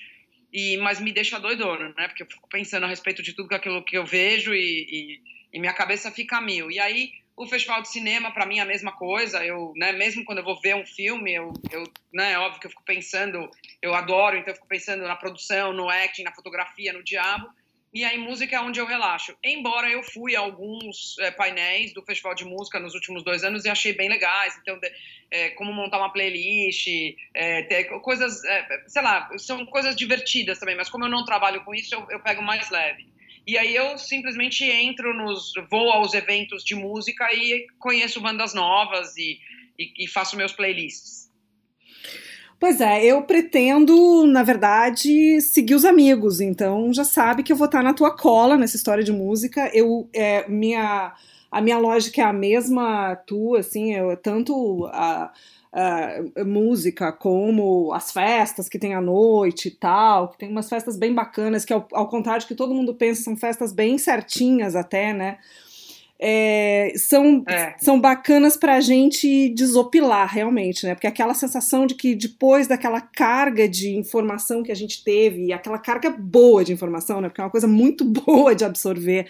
e 0.53 0.77
mas 0.79 0.99
me 0.99 1.13
deixa 1.13 1.39
doidona, 1.39 1.95
né, 1.97 2.09
porque 2.09 2.25
eu 2.25 2.29
fico 2.29 2.49
pensando 2.49 2.83
a 2.83 2.89
respeito 2.89 3.23
de 3.23 3.33
tudo 3.33 3.55
aquilo 3.55 3.85
que 3.85 3.97
eu 3.97 4.05
vejo 4.05 4.53
e, 4.53 4.89
e, 4.91 5.21
e 5.53 5.61
minha 5.61 5.73
cabeça 5.73 6.11
fica 6.11 6.41
mil, 6.41 6.69
e 6.69 6.81
aí 6.81 7.13
o 7.37 7.47
festival 7.47 7.83
de 7.83 7.88
cinema, 7.88 8.33
para 8.33 8.47
mim, 8.47 8.59
é 8.59 8.62
a 8.62 8.66
mesma 8.66 8.92
coisa. 8.92 9.44
Eu, 9.44 9.73
né, 9.77 9.92
mesmo 9.92 10.25
quando 10.25 10.38
eu 10.38 10.44
vou 10.44 10.61
ver 10.61 10.77
um 10.77 10.87
filme, 10.87 11.35
eu, 11.35 11.53
eu, 11.70 11.85
né, 12.12 12.33
é 12.33 12.38
óbvio 12.38 12.61
que 12.61 12.66
eu 12.66 12.70
fico 12.70 12.85
pensando, 12.85 13.51
eu 13.83 13.94
adoro, 13.94 14.37
então 14.37 14.53
eu 14.53 14.55
fico 14.55 14.68
pensando 14.68 15.03
na 15.03 15.16
produção, 15.16 15.73
no 15.73 15.88
acting, 15.88 16.23
na 16.23 16.33
fotografia, 16.33 16.92
no 16.92 17.03
diabo. 17.03 17.49
E 17.92 18.05
aí, 18.05 18.18
música 18.18 18.57
é 18.57 18.61
onde 18.61 18.81
eu 18.81 18.87
relaxo. 18.87 19.37
Embora 19.42 19.88
eu 19.88 20.03
fui 20.03 20.35
a 20.35 20.40
alguns 20.40 21.16
é, 21.20 21.31
painéis 21.31 21.92
do 21.94 22.03
Festival 22.03 22.35
de 22.35 22.44
Música 22.44 22.81
nos 22.81 22.92
últimos 22.92 23.23
dois 23.23 23.44
anos 23.44 23.64
e 23.64 23.68
achei 23.68 23.92
bem 23.92 24.09
legais. 24.09 24.59
Então, 24.61 24.79
é, 25.31 25.51
como 25.51 25.73
montar 25.73 25.99
uma 25.99 26.12
playlist, 26.12 26.88
é, 27.33 27.85
coisas, 28.01 28.42
sei 28.88 29.01
lá, 29.01 29.31
são 29.38 29.64
coisas 29.66 29.94
divertidas 29.94 30.59
também, 30.59 30.77
mas 30.77 30.88
como 30.88 31.05
eu 31.05 31.09
não 31.09 31.25
trabalho 31.25 31.64
com 31.64 31.73
isso, 31.73 31.94
eu, 31.94 32.05
eu 32.11 32.18
pego 32.18 32.42
mais 32.42 32.68
leve. 32.68 33.13
E 33.46 33.59
aí 33.59 33.74
eu 33.74 33.98
simplesmente 33.98 34.64
entro 34.64 35.14
nos. 35.14 35.52
vou 35.70 35.90
aos 35.90 36.14
eventos 36.14 36.64
de 36.64 36.74
música 36.74 37.26
e 37.33 37.66
conheço 37.78 38.20
bandas 38.20 38.54
novas 38.54 39.16
e, 39.16 39.38
e, 39.78 40.04
e 40.04 40.09
faço 40.09 40.37
meus 40.37 40.52
playlists. 40.52 41.24
Pois 42.59 42.80
é, 42.80 43.04
eu 43.04 43.22
pretendo, 43.22 44.26
na 44.26 44.42
verdade, 44.42 45.40
seguir 45.42 45.74
os 45.74 45.85
amigos, 45.85 46.40
então 46.40 46.92
já 46.94 47.04
sabe 47.04 47.42
que 47.42 47.52
eu 47.52 47.57
vou 47.57 47.66
estar 47.66 47.83
na 47.83 47.92
tua 47.92 48.16
cola 48.16 48.57
nessa 48.57 48.76
história 48.76 49.04
de 49.04 49.12
música. 49.12 49.70
Eu, 49.74 50.09
é, 50.14 50.48
minha, 50.48 51.12
a 51.50 51.61
minha 51.61 51.76
lógica 51.76 52.22
é 52.22 52.24
a 52.24 52.33
mesma 52.33 53.16
tua, 53.26 53.59
assim, 53.59 53.92
eu, 53.92 54.16
tanto 54.16 54.87
a, 54.87 55.30
uh, 55.75 56.47
música, 56.47 57.13
como 57.13 57.93
as 57.93 58.13
festas 58.13 58.69
que 58.69 58.79
tem 58.79 58.95
à 58.95 59.01
noite 59.01 59.69
e 59.69 59.71
tal, 59.73 60.29
que 60.29 60.39
tem 60.39 60.49
umas 60.49 60.69
festas 60.69 60.97
bem 60.97 61.13
bacanas, 61.13 61.65
que 61.65 61.73
ao, 61.73 61.87
ao 61.93 62.09
contrário 62.09 62.41
de 62.41 62.47
que 62.47 62.55
todo 62.55 62.75
mundo 62.75 62.95
pensa, 62.95 63.23
são 63.23 63.37
festas 63.37 63.73
bem 63.73 63.99
certinhas 63.99 64.77
até, 64.77 65.13
né? 65.13 65.39
é, 66.19 66.93
são, 66.97 67.45
é. 67.47 67.75
são 67.79 68.01
bacanas 68.01 68.57
para 68.57 68.77
a 68.77 68.81
gente 68.81 69.49
desopilar 69.51 70.33
realmente, 70.33 70.87
né? 70.87 70.95
Porque 70.95 71.07
aquela 71.07 71.35
sensação 71.35 71.87
de 71.87 71.95
que 71.95 72.15
depois 72.15 72.67
daquela 72.67 73.01
carga 73.01 73.69
de 73.69 73.91
informação 73.97 74.63
que 74.63 74.71
a 74.71 74.75
gente 74.75 75.03
teve, 75.03 75.47
e 75.47 75.53
aquela 75.53 75.79
carga 75.79 76.11
boa 76.11 76.65
de 76.65 76.73
informação, 76.73 77.21
né? 77.21 77.29
Porque 77.29 77.41
é 77.41 77.45
uma 77.45 77.51
coisa 77.51 77.67
muito 77.67 78.05
boa 78.09 78.55
de 78.55 78.65
absorver, 78.65 79.27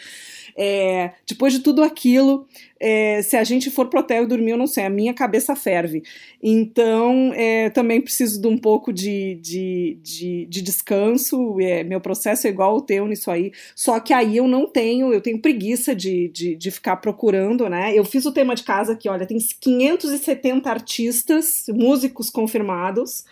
é, 0.57 1.13
depois 1.27 1.53
de 1.53 1.61
tudo 1.61 1.83
aquilo, 1.83 2.47
é, 2.79 3.23
se 3.23 3.37
a 3.37 3.43
gente 3.43 3.71
for 3.71 3.87
pro 3.87 4.01
hotel 4.01 4.25
e 4.25 4.27
dormir, 4.27 4.53
eu 4.53 4.57
não 4.57 4.67
sei, 4.67 4.85
a 4.85 4.91
minha 4.91 5.13
cabeça 5.13 5.57
ferve. 5.57 6.03
Então, 6.43 7.33
é, 7.35 7.71
também 7.71 8.01
preciso 8.01 8.41
de 8.41 8.47
um 8.47 8.57
pouco 8.57 8.93
de, 8.93 9.37
de, 9.37 9.99
de, 10.03 10.47
de 10.47 10.63
descanso. 10.63 11.61
É, 11.61 11.83
meu 11.83 12.01
processo 12.01 12.47
é 12.47 12.51
igual 12.51 12.77
o 12.77 12.83
teu 12.83 13.07
nisso 13.07 13.31
aí. 13.31 13.53
Só 13.75 13.99
que 13.99 14.13
aí 14.13 14.37
eu 14.37 14.47
não 14.47 14.67
tenho, 14.67 15.13
eu 15.13 15.21
tenho 15.21 15.41
preguiça 15.41 15.95
de, 15.95 16.29
de, 16.29 16.55
de 16.55 16.71
ficar 16.71 16.97
procurando, 16.97 17.69
né? 17.69 17.93
Eu 17.97 18.05
fiz 18.05 18.25
o 18.25 18.33
tema 18.33 18.55
de 18.55 18.63
casa 18.63 18.93
aqui, 18.93 19.09
olha, 19.09 19.27
tem 19.27 19.39
570 19.39 20.71
artistas, 20.71 21.65
músicos 21.69 22.31
confirmados. 22.31 23.25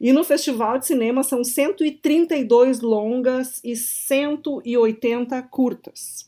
E 0.00 0.12
no 0.12 0.24
Festival 0.24 0.78
de 0.78 0.86
Cinema 0.86 1.22
são 1.22 1.42
132 1.42 2.80
longas 2.80 3.60
e 3.64 3.74
180 3.74 5.40
curtas. 5.42 6.26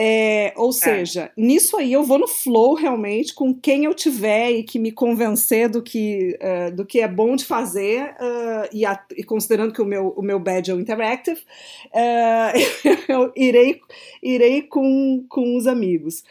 É, 0.00 0.52
ou 0.54 0.68
é. 0.68 0.72
seja, 0.72 1.22
é. 1.24 1.30
nisso 1.36 1.76
aí 1.76 1.92
eu 1.92 2.04
vou 2.04 2.20
no 2.20 2.28
flow 2.28 2.74
realmente 2.74 3.34
com 3.34 3.52
quem 3.52 3.84
eu 3.84 3.92
tiver 3.92 4.52
e 4.52 4.62
que 4.62 4.78
me 4.78 4.92
convencer 4.92 5.68
do 5.68 5.82
que, 5.82 6.38
uh, 6.40 6.72
do 6.72 6.86
que 6.86 7.00
é 7.00 7.08
bom 7.08 7.34
de 7.34 7.44
fazer, 7.44 8.04
uh, 8.12 8.68
e, 8.72 8.86
a, 8.86 9.04
e, 9.16 9.24
considerando 9.24 9.72
que 9.72 9.82
o 9.82 9.84
meu, 9.84 10.14
o 10.16 10.22
meu 10.22 10.38
badge 10.38 10.70
é 10.70 10.74
o 10.74 10.78
Interactive, 10.78 11.40
uh, 11.86 12.54
eu 13.10 13.32
irei, 13.34 13.80
irei 14.22 14.62
com, 14.62 15.26
com 15.28 15.56
os 15.56 15.66
amigos. 15.66 16.22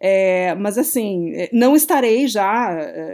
É, 0.00 0.54
mas 0.54 0.78
assim, 0.78 1.32
não 1.52 1.74
estarei 1.74 2.28
já, 2.28 2.70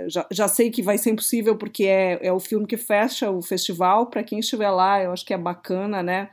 já, 0.06 0.26
já, 0.30 0.46
sei 0.46 0.70
que 0.70 0.82
vai 0.82 0.98
ser 0.98 1.12
impossível 1.12 1.56
porque 1.56 1.84
é, 1.84 2.18
é 2.20 2.30
o 2.30 2.38
filme 2.38 2.66
que 2.66 2.76
fecha 2.76 3.30
o 3.30 3.40
festival. 3.40 4.08
Para 4.08 4.22
quem 4.22 4.38
estiver 4.38 4.68
lá, 4.68 5.02
eu 5.02 5.10
acho 5.12 5.24
que 5.24 5.32
é 5.32 5.38
bacana, 5.38 6.02
né? 6.02 6.28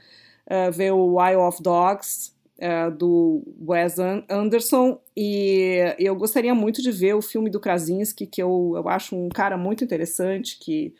ver 0.73 0.91
o 0.91 1.15
Isle 1.25 1.37
of 1.37 1.63
Dogs, 1.63 2.33
uh, 2.61 2.91
do 2.91 3.43
Wes 3.67 3.95
Anderson 4.29 5.01
e 5.17 5.95
eu 5.97 6.15
gostaria 6.15 6.53
muito 6.53 6.81
de 6.81 6.91
ver 6.91 7.15
o 7.15 7.21
filme 7.21 7.49
do 7.49 7.59
Krasinski, 7.59 8.27
que 8.27 8.41
eu, 8.41 8.73
eu 8.75 8.87
acho 8.87 9.15
um 9.15 9.29
cara 9.29 9.57
muito 9.57 9.83
interessante, 9.83 10.57
que, 10.59 10.93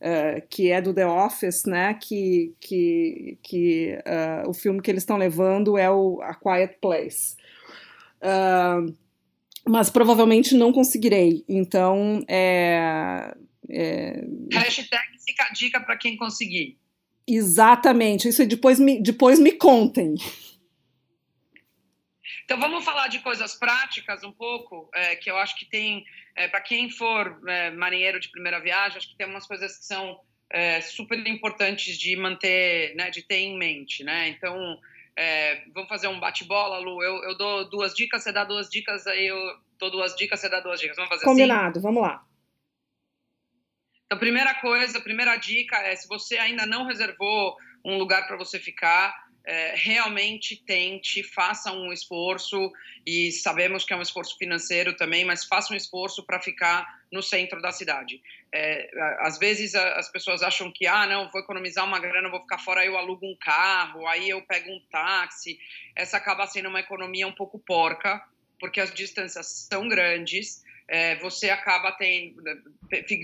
uh, 0.00 0.40
que 0.48 0.70
é 0.70 0.80
do 0.80 0.94
The 0.94 1.06
Office, 1.06 1.64
né? 1.64 1.94
Que, 1.94 2.54
que, 2.60 3.38
que 3.42 3.98
uh, 4.06 4.48
o 4.48 4.54
filme 4.54 4.80
que 4.80 4.90
eles 4.90 5.02
estão 5.02 5.16
levando 5.16 5.76
é 5.76 5.90
o 5.90 6.20
A 6.22 6.34
Quiet 6.34 6.78
Place. 6.80 7.36
mas 9.68 9.90
provavelmente 9.90 10.54
não 10.54 10.72
conseguirei. 10.72 11.44
Então, 11.48 12.22
é. 12.28 13.34
é... 13.68 14.24
Hashtag 14.52 15.04
fica 15.26 15.44
a 15.44 15.52
dica 15.52 15.80
para 15.80 15.96
quem 15.96 16.16
conseguir. 16.16 16.78
Exatamente, 17.26 18.28
isso 18.28 18.44
depois 18.44 18.80
me, 18.80 19.00
depois 19.00 19.38
me 19.38 19.52
contem. 19.52 20.16
Então 22.50 22.58
vamos 22.58 22.84
falar 22.84 23.06
de 23.06 23.20
coisas 23.20 23.54
práticas 23.54 24.24
um 24.24 24.32
pouco, 24.32 24.90
é, 24.92 25.14
que 25.14 25.30
eu 25.30 25.36
acho 25.36 25.54
que 25.54 25.64
tem, 25.64 26.04
é, 26.34 26.48
para 26.48 26.60
quem 26.60 26.90
for 26.90 27.40
é, 27.46 27.70
marinheiro 27.70 28.18
de 28.18 28.28
primeira 28.28 28.58
viagem, 28.58 28.98
acho 28.98 29.08
que 29.08 29.16
tem 29.16 29.28
umas 29.28 29.46
coisas 29.46 29.78
que 29.78 29.84
são 29.84 30.18
é, 30.50 30.80
super 30.80 31.24
importantes 31.28 31.96
de 31.96 32.16
manter, 32.16 32.92
né, 32.96 33.08
de 33.08 33.22
ter 33.22 33.36
em 33.36 33.56
mente, 33.56 34.02
né? 34.02 34.30
Então 34.30 34.76
é, 35.16 35.62
vamos 35.72 35.88
fazer 35.88 36.08
um 36.08 36.18
bate-bola, 36.18 36.80
Lu. 36.80 37.00
Eu, 37.00 37.22
eu 37.22 37.38
dou 37.38 37.70
duas 37.70 37.94
dicas, 37.94 38.24
você 38.24 38.32
dá 38.32 38.42
duas 38.42 38.68
dicas, 38.68 39.06
aí 39.06 39.28
eu 39.28 39.38
dou 39.78 39.88
duas 39.88 40.16
dicas, 40.16 40.40
você 40.40 40.48
dá 40.48 40.58
duas 40.58 40.80
dicas. 40.80 40.96
Vamos 40.96 41.10
fazer 41.10 41.24
Combinado, 41.24 41.78
assim? 41.78 41.86
vamos 41.86 42.02
lá. 42.02 42.26
Então, 44.06 44.18
primeira 44.18 44.54
coisa, 44.54 45.00
primeira 45.00 45.36
dica 45.36 45.76
é 45.76 45.94
se 45.94 46.08
você 46.08 46.36
ainda 46.36 46.66
não 46.66 46.84
reservou 46.84 47.56
um 47.84 47.96
lugar 47.96 48.26
para 48.26 48.36
você 48.36 48.58
ficar, 48.58 49.14
é, 49.50 49.74
realmente 49.74 50.62
tente, 50.64 51.24
faça 51.24 51.72
um 51.72 51.92
esforço, 51.92 52.70
e 53.04 53.32
sabemos 53.32 53.84
que 53.84 53.92
é 53.92 53.96
um 53.96 54.00
esforço 54.00 54.38
financeiro 54.38 54.94
também, 54.94 55.24
mas 55.24 55.44
faça 55.44 55.74
um 55.74 55.76
esforço 55.76 56.24
para 56.24 56.40
ficar 56.40 56.86
no 57.10 57.20
centro 57.20 57.60
da 57.60 57.72
cidade. 57.72 58.22
É, 58.54 58.88
às 59.18 59.40
vezes 59.40 59.74
as 59.74 60.08
pessoas 60.08 60.44
acham 60.44 60.70
que, 60.70 60.86
ah, 60.86 61.04
não, 61.04 61.28
vou 61.32 61.40
economizar 61.40 61.84
uma 61.84 61.98
grana, 61.98 62.30
vou 62.30 62.42
ficar 62.42 62.58
fora, 62.58 62.82
aí 62.82 62.86
eu 62.86 62.96
alugo 62.96 63.26
um 63.26 63.36
carro, 63.40 64.06
aí 64.06 64.30
eu 64.30 64.40
pego 64.42 64.70
um 64.70 64.80
táxi. 64.88 65.58
Essa 65.96 66.18
acaba 66.18 66.46
sendo 66.46 66.68
uma 66.68 66.78
economia 66.78 67.26
um 67.26 67.34
pouco 67.34 67.58
porca, 67.58 68.24
porque 68.60 68.80
as 68.80 68.94
distâncias 68.94 69.66
são 69.68 69.88
grandes. 69.88 70.62
É, 70.86 71.16
você 71.16 71.50
acaba 71.50 71.90
tendo. 71.90 72.40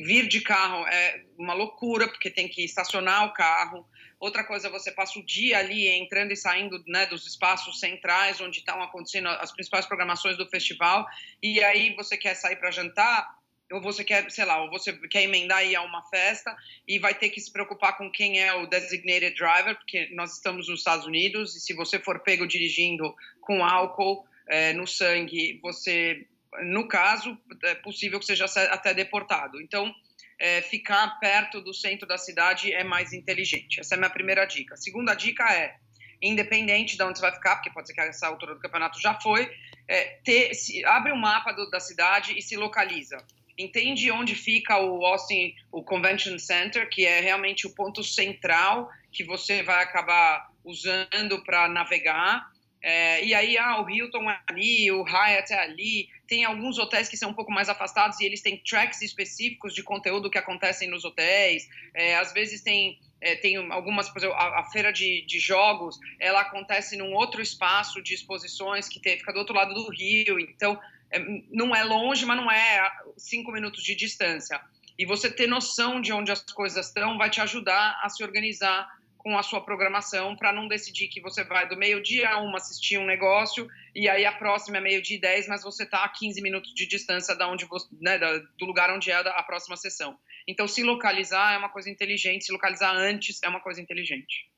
Vir 0.05 0.27
de 0.27 0.41
carro 0.41 0.85
é 0.89 1.23
uma 1.39 1.55
loucura, 1.55 2.09
porque 2.09 2.31
tem 2.31 2.49
que 2.49 2.65
estacionar 2.65 3.27
o 3.27 3.33
carro 3.33 3.87
Outra 4.19 4.45
coisa, 4.45 4.71
você 4.71 4.91
passa 4.91 5.19
o 5.19 5.25
dia 5.25 5.59
ali 5.59 5.89
entrando 5.89 6.33
e 6.33 6.37
saindo 6.37 6.83
né, 6.87 7.07
dos 7.07 7.27
espaços 7.27 7.79
centrais 7.79 8.41
onde 8.41 8.59
estão 8.61 8.83
acontecendo 8.83 9.29
as 9.29 9.53
principais 9.53 9.85
programações 9.85 10.39
do 10.39 10.49
festival, 10.49 11.07
e 11.43 11.63
aí 11.63 11.95
você 11.95 12.17
quer 12.17 12.35
sair 12.35 12.57
para 12.57 12.71
jantar, 12.71 13.37
ou 13.71 13.81
você 13.81 14.05
quer, 14.05 14.31
sei 14.31 14.45
lá, 14.45 14.63
ou 14.63 14.71
você 14.71 14.93
quer 15.09 15.23
emendar 15.25 15.65
e 15.65 15.73
ir 15.73 15.77
a 15.77 15.83
uma 15.83 16.03
festa 16.09 16.57
e 16.87 16.99
vai 16.99 17.15
ter 17.15 17.31
que 17.31 17.41
se 17.41 17.53
preocupar 17.53 17.97
com 17.99 18.11
quem 18.11 18.41
é 18.41 18.55
o 18.55 18.67
designated 18.67 19.35
driver, 19.35 19.77
porque 19.77 20.09
nós 20.15 20.35
estamos 20.35 20.69
nos 20.69 20.81
Estados 20.81 21.05
Unidos 21.05 21.57
e 21.57 21.61
se 21.61 21.75
você 21.75 21.99
for 21.99 22.21
pego 22.21 22.47
dirigindo 22.47 23.15
com 23.41 23.65
álcool 23.65 24.25
é, 24.49 24.73
no 24.73 24.87
sangue, 24.87 25.59
você, 25.61 26.27
no 26.63 26.87
caso, 26.87 27.37
é 27.65 27.75
possível 27.75 28.21
que 28.21 28.27
seja 28.27 28.45
até 28.71 28.95
deportado. 28.95 29.61
Então, 29.61 29.93
é, 30.39 30.63
ficar 30.63 31.19
perto 31.19 31.61
do 31.61 31.73
centro 31.73 32.07
da 32.07 32.19
cidade 32.19 32.73
é 32.73 32.85
mais 32.85 33.13
inteligente. 33.13 33.81
Essa 33.81 33.95
é 33.95 33.97
a 33.97 33.99
minha 33.99 34.11
primeira 34.11 34.45
dica. 34.45 34.75
A 34.75 34.77
segunda 34.77 35.15
dica 35.15 35.45
é, 35.53 35.77
independente 36.21 36.97
de 36.97 37.03
onde 37.03 37.19
você 37.19 37.23
vai 37.23 37.35
ficar, 37.35 37.57
porque 37.57 37.71
pode 37.71 37.89
ser 37.89 37.95
que 37.95 38.01
essa 38.01 38.27
altura 38.27 38.55
do 38.55 38.61
campeonato 38.61 39.01
já 39.01 39.19
foi, 39.21 39.51
é, 39.89 40.19
ter, 40.25 40.55
se, 40.55 40.85
abre 40.85 41.13
um 41.13 41.17
mapa 41.17 41.53
do, 41.53 41.71
da 41.71 41.81
cidade 41.81 42.37
e 42.37 42.43
se 42.43 42.57
localiza. 42.57 43.19
Entende 43.59 44.11
onde 44.11 44.35
fica 44.35 44.79
o 44.79 45.05
Austin, 45.07 45.55
o 45.73 45.83
Convention 45.83 46.39
Center, 46.39 46.89
que 46.91 47.07
é 47.07 47.21
realmente 47.21 47.67
o 47.67 47.75
ponto 47.75 48.03
central 48.03 48.91
que 49.11 49.25
você 49.25 49.63
vai 49.63 49.83
acabar 49.83 50.51
usando 50.63 51.43
para 51.43 51.67
navegar. 51.69 52.53
É, 52.89 53.25
e 53.25 53.35
aí, 53.35 53.59
ah, 53.59 53.83
o 53.83 53.91
Hilton 53.91 54.31
é 54.31 54.41
ali, 54.47 54.93
o 54.93 55.03
Hyatt 55.03 55.53
é 55.53 55.59
ali, 55.59 56.09
tem 56.29 56.45
alguns 56.45 56.79
hotéis 56.79 57.09
que 57.09 57.17
são 57.17 57.31
um 57.31 57.35
pouco 57.35 57.51
mais 57.51 57.69
afastados 57.69 58.21
e 58.21 58.25
eles 58.25 58.41
têm 58.41 58.63
tracks 58.63 59.03
específicos 59.03 59.75
de 59.75 59.83
conteúdo 59.83 60.31
que 60.31 60.39
acontecem 60.39 60.89
nos 60.89 61.05
hotéis. 61.05 61.69
É, 61.93 62.15
às 62.15 62.33
vezes 62.33 62.63
tem, 62.63 62.97
é, 63.21 63.35
tem 63.35 63.57
algumas, 63.73 64.09
por 64.09 64.19
exemplo, 64.19 64.37
a, 64.37 64.61
a 64.61 64.65
feira 64.71 64.93
de, 64.93 65.27
de, 65.27 65.41
jogos, 65.41 65.99
ela 66.21 66.43
acontece 66.43 66.97
num 66.97 67.13
outro 67.13 67.43
espaço 67.43 68.01
de 68.01 68.15
exposições 68.15 68.89
que 68.89 69.01
tem, 69.01 69.19
fica 69.19 69.33
do 69.33 69.41
outro 69.41 69.57
lado 69.57 69.75
do 69.75 69.91
rio. 69.91 70.39
Então, 70.39 70.81
é, 71.11 71.19
não 71.51 71.75
é 71.75 71.83
longe, 71.83 72.25
mas 72.25 72.37
não 72.37 72.49
é 72.49 72.89
cinco 73.17 73.51
minutos 73.51 73.83
de 73.83 73.97
distância. 73.97 74.61
E 74.97 75.05
você 75.05 75.29
ter 75.29 75.49
noção 75.49 76.01
de 76.01 76.13
onde 76.13 76.31
as 76.31 76.41
coisas 76.41 76.87
estão 76.87 77.19
vai 77.19 77.31
te 77.31 77.41
ajudar 77.41 77.99
a 78.01 78.09
se 78.09 78.23
organizar 78.23 78.89
com 79.27 79.37
a 79.37 79.43
sua 79.43 79.61
programação 79.61 80.37
para 80.37 80.53
não 80.53 80.69
decidir 80.69 81.09
que 81.09 81.21
você 81.21 81.43
vai 81.43 81.69
do 81.69 81.77
meio-dia 81.77 82.31
a 82.31 82.39
uma 82.39 82.59
assistir 82.59 82.97
um 82.97 83.05
negócio 83.05 83.67
e 83.93 84.09
aí 84.09 84.25
a 84.25 84.31
próxima 84.31 84.77
é 84.77 84.81
meio-dia 84.81 85.17
e 85.17 85.21
10, 85.21 85.49
mas 85.49 85.65
você 85.65 85.83
está 85.83 86.05
a 86.05 86.09
15 86.09 86.41
minutos 86.41 86.73
de 86.73 86.87
distância 86.87 87.35
da 87.35 87.49
onde 87.49 87.65
você, 87.65 87.89
né, 88.01 88.21
do 88.57 88.65
lugar 88.65 88.89
onde 88.89 89.11
é 89.11 89.17
a 89.17 89.43
próxima 89.43 89.77
sessão. 89.77 90.17
Então, 90.47 90.69
se 90.69 90.85
localizar 90.85 91.55
é 91.55 91.59
uma 91.59 91.69
coisa 91.69 91.91
inteligente, 91.91 92.45
se 92.45 92.53
localizar 92.53 92.93
antes 92.93 93.43
é 93.43 93.49
uma 93.49 93.59
coisa 93.59 93.81
inteligente. 93.81 94.49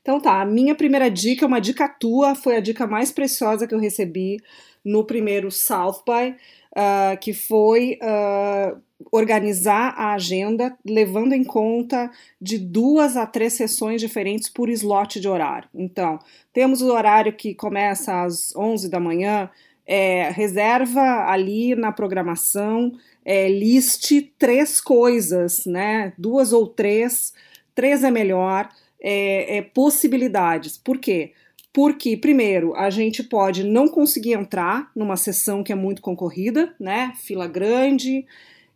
Então 0.00 0.20
tá, 0.20 0.40
a 0.40 0.46
minha 0.46 0.74
primeira 0.74 1.10
dica, 1.10 1.46
uma 1.46 1.60
dica 1.60 1.88
tua, 1.88 2.34
foi 2.34 2.56
a 2.56 2.60
dica 2.60 2.86
mais 2.86 3.12
preciosa 3.12 3.66
que 3.66 3.74
eu 3.74 3.78
recebi 3.78 4.38
no 4.84 5.04
primeiro 5.04 5.50
South 5.50 6.02
by, 6.06 6.34
uh, 6.76 7.18
que 7.20 7.32
foi 7.32 7.98
uh, 8.02 8.80
organizar 9.10 9.94
a 9.96 10.14
agenda 10.14 10.76
levando 10.84 11.32
em 11.32 11.44
conta 11.44 12.10
de 12.40 12.58
duas 12.58 13.16
a 13.16 13.26
três 13.26 13.54
sessões 13.54 14.00
diferentes 14.00 14.48
por 14.48 14.68
slot 14.68 15.20
de 15.20 15.28
horário. 15.28 15.68
Então, 15.74 16.18
temos 16.52 16.82
o 16.82 16.92
horário 16.92 17.32
que 17.32 17.54
começa 17.54 18.22
às 18.22 18.54
11 18.54 18.88
da 18.88 19.00
manhã, 19.00 19.50
é, 19.86 20.30
reserva 20.30 21.26
ali 21.26 21.74
na 21.74 21.90
programação, 21.90 22.92
é, 23.24 23.48
liste 23.48 24.32
três 24.38 24.80
coisas, 24.80 25.64
né? 25.66 26.12
Duas 26.16 26.52
ou 26.52 26.66
três, 26.66 27.32
três 27.74 28.04
é 28.04 28.10
melhor, 28.10 28.68
é, 29.02 29.58
é 29.58 29.62
possibilidades. 29.62 30.76
Por 30.76 30.98
quê? 30.98 31.32
Porque, 31.72 32.16
primeiro, 32.16 32.74
a 32.74 32.90
gente 32.90 33.22
pode 33.22 33.62
não 33.62 33.86
conseguir 33.86 34.32
entrar 34.32 34.90
numa 34.94 35.16
sessão 35.16 35.62
que 35.62 35.72
é 35.72 35.76
muito 35.76 36.02
concorrida, 36.02 36.74
né? 36.80 37.12
Fila 37.16 37.46
grande, 37.46 38.26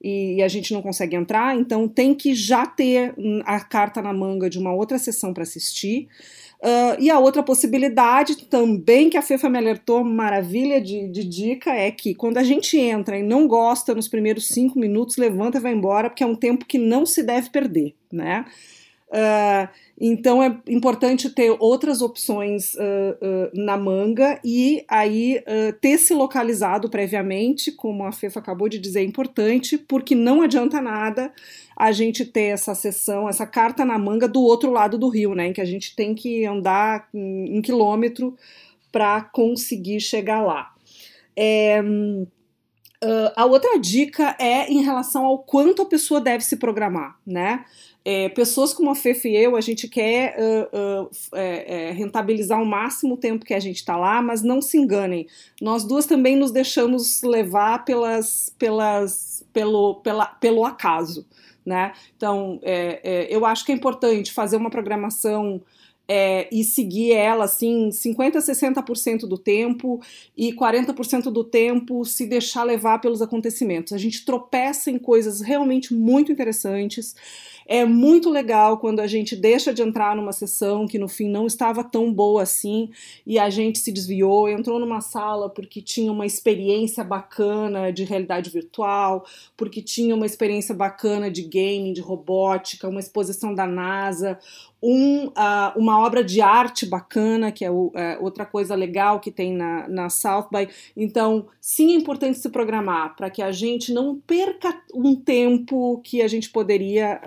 e, 0.06 0.42
a 0.42 0.48
gente 0.48 0.74
não 0.74 0.82
consegue 0.82 1.16
entrar, 1.16 1.56
então 1.56 1.88
tem 1.88 2.14
que 2.14 2.34
já 2.34 2.66
ter 2.66 3.14
a 3.46 3.58
carta 3.58 4.02
na 4.02 4.12
manga 4.12 4.50
de 4.50 4.58
uma 4.58 4.72
outra 4.72 4.98
sessão 4.98 5.32
para 5.32 5.42
assistir. 5.42 6.08
Uh, 6.60 6.96
e 6.98 7.10
a 7.10 7.18
outra 7.18 7.42
possibilidade 7.42 8.36
também 8.46 9.10
que 9.10 9.16
a 9.16 9.22
Fefa 9.22 9.48
me 9.48 9.58
alertou, 9.58 10.04
maravilha 10.04 10.80
de, 10.80 11.08
de, 11.08 11.24
dica, 11.24 11.74
é 11.74 11.90
que 11.90 12.14
quando 12.14 12.36
a 12.36 12.42
gente 12.42 12.78
entra 12.78 13.18
e 13.18 13.22
não 13.22 13.48
gosta 13.48 13.94
nos 13.94 14.06
primeiros 14.06 14.48
cinco 14.48 14.78
minutos, 14.78 15.16
levanta 15.16 15.58
e 15.58 15.60
vai 15.60 15.72
embora, 15.72 16.08
porque 16.10 16.22
é 16.22 16.26
um 16.26 16.36
tempo 16.36 16.64
que 16.64 16.78
não 16.78 17.04
se 17.04 17.22
deve 17.22 17.50
perder, 17.50 17.94
né? 18.12 18.44
Uh, 19.14 19.68
então 20.00 20.42
é 20.42 20.60
importante 20.68 21.30
ter 21.30 21.54
outras 21.60 22.02
opções 22.02 22.74
uh, 22.74 22.78
uh, 22.80 23.50
na 23.54 23.76
manga 23.76 24.40
e 24.44 24.84
aí 24.88 25.40
ter 25.80 25.98
se 25.98 26.12
localizado 26.12 26.90
previamente, 26.90 27.70
como 27.70 28.04
a 28.04 28.10
Fefa 28.10 28.40
acabou 28.40 28.68
de 28.68 28.76
dizer, 28.76 29.00
é 29.00 29.04
importante, 29.04 29.78
porque 29.78 30.16
não 30.16 30.42
adianta 30.42 30.80
nada 30.80 31.32
a 31.76 31.92
gente 31.92 32.24
ter 32.24 32.46
essa 32.46 32.74
sessão, 32.74 33.28
essa 33.28 33.46
carta 33.46 33.84
na 33.84 33.96
manga 33.96 34.26
do 34.26 34.42
outro 34.42 34.72
lado 34.72 34.98
do 34.98 35.08
rio, 35.08 35.32
né? 35.32 35.46
Em 35.46 35.52
que 35.52 35.60
a 35.60 35.64
gente 35.64 35.94
tem 35.94 36.12
que 36.12 36.44
andar 36.44 37.08
um 37.14 37.62
quilômetro 37.62 38.36
para 38.90 39.22
conseguir 39.22 40.00
chegar 40.00 40.42
lá. 40.42 40.72
É, 41.36 41.80
a 43.36 43.44
outra 43.44 43.78
dica 43.78 44.36
é 44.38 44.70
em 44.70 44.82
relação 44.82 45.24
ao 45.24 45.38
quanto 45.38 45.82
a 45.82 45.86
pessoa 45.86 46.20
deve 46.20 46.44
se 46.44 46.56
programar, 46.56 47.18
né? 47.26 47.64
É, 48.06 48.28
pessoas 48.28 48.74
como 48.74 48.90
a 48.90 48.94
Fefe 48.94 49.30
e 49.30 49.36
eu, 49.36 49.56
a 49.56 49.62
gente 49.62 49.88
quer 49.88 50.36
uh, 50.38 51.04
uh, 51.04 51.10
é, 51.32 51.90
rentabilizar 51.92 52.60
o 52.60 52.66
máximo 52.66 53.16
tempo 53.16 53.46
que 53.46 53.54
a 53.54 53.60
gente 53.60 53.76
está 53.76 53.96
lá, 53.96 54.20
mas 54.20 54.42
não 54.42 54.60
se 54.60 54.76
enganem. 54.76 55.26
Nós 55.58 55.84
duas 55.84 56.04
também 56.04 56.36
nos 56.36 56.50
deixamos 56.50 57.22
levar 57.22 57.82
pelas, 57.86 58.54
pelas, 58.58 59.42
pelo, 59.54 59.94
pela, 60.02 60.26
pelo 60.26 60.66
acaso. 60.66 61.26
Né? 61.64 61.92
Então, 62.14 62.60
é, 62.62 63.00
é 63.02 63.34
eu 63.34 63.46
acho 63.46 63.64
que 63.64 63.72
é 63.72 63.74
importante 63.74 64.34
fazer 64.34 64.58
uma 64.58 64.68
programação 64.68 65.62
é, 66.06 66.48
e 66.52 66.62
seguir 66.62 67.12
ela 67.12 67.44
assim 67.44 67.90
50 67.90 68.38
a 68.38 68.42
60% 68.42 69.20
do 69.20 69.38
tempo 69.38 70.00
e 70.36 70.52
40% 70.52 71.24
do 71.30 71.44
tempo 71.44 72.04
se 72.04 72.26
deixar 72.26 72.64
levar 72.64 73.00
pelos 73.00 73.22
acontecimentos. 73.22 73.92
A 73.92 73.98
gente 73.98 74.24
tropeça 74.24 74.90
em 74.90 74.98
coisas 74.98 75.40
realmente 75.40 75.94
muito 75.94 76.30
interessantes. 76.30 77.14
É 77.66 77.86
muito 77.86 78.28
legal 78.28 78.76
quando 78.76 79.00
a 79.00 79.06
gente 79.06 79.34
deixa 79.34 79.72
de 79.72 79.80
entrar 79.80 80.14
numa 80.14 80.32
sessão 80.32 80.86
que 80.86 80.98
no 80.98 81.08
fim 81.08 81.30
não 81.30 81.46
estava 81.46 81.82
tão 81.82 82.12
boa 82.12 82.42
assim 82.42 82.90
e 83.26 83.38
a 83.38 83.48
gente 83.48 83.78
se 83.78 83.90
desviou, 83.90 84.50
entrou 84.50 84.78
numa 84.78 85.00
sala 85.00 85.48
porque 85.48 85.80
tinha 85.80 86.12
uma 86.12 86.26
experiência 86.26 87.02
bacana 87.02 87.90
de 87.90 88.04
realidade 88.04 88.50
virtual, 88.50 89.24
porque 89.56 89.80
tinha 89.80 90.14
uma 90.14 90.26
experiência 90.26 90.74
bacana 90.74 91.30
de 91.30 91.42
gaming, 91.42 91.94
de 91.94 92.02
robótica, 92.02 92.86
uma 92.86 93.00
exposição 93.00 93.54
da 93.54 93.66
NASA, 93.66 94.38
um, 94.86 95.28
uh, 95.28 95.72
uma 95.76 95.98
obra 95.98 96.22
de 96.22 96.42
arte 96.42 96.84
bacana, 96.84 97.50
que 97.50 97.64
é 97.64 97.70
o, 97.70 97.90
é, 97.94 98.18
outra 98.20 98.44
coisa 98.44 98.74
legal 98.74 99.18
que 99.18 99.30
tem 99.30 99.54
na, 99.54 99.88
na 99.88 100.10
South 100.10 100.48
by. 100.52 100.68
Então, 100.94 101.48
sim, 101.58 101.92
é 101.92 101.94
importante 101.94 102.38
se 102.38 102.50
programar 102.50 103.16
para 103.16 103.30
que 103.30 103.40
a 103.40 103.50
gente 103.50 103.94
não 103.94 104.20
perca 104.20 104.78
um 104.94 105.16
tempo 105.16 106.02
que 106.04 106.20
a 106.20 106.28
gente 106.28 106.50
poderia 106.50 107.18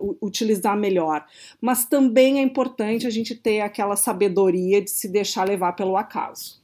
uh, 0.00 0.06
uh, 0.06 0.18
utilizar 0.22 0.74
melhor. 0.74 1.26
Mas 1.60 1.84
também 1.84 2.38
é 2.38 2.42
importante 2.42 3.06
a 3.06 3.10
gente 3.10 3.34
ter 3.34 3.60
aquela 3.60 3.94
sabedoria 3.94 4.80
de 4.80 4.90
se 4.90 5.06
deixar 5.06 5.46
levar 5.46 5.74
pelo 5.74 5.98
acaso. 5.98 6.62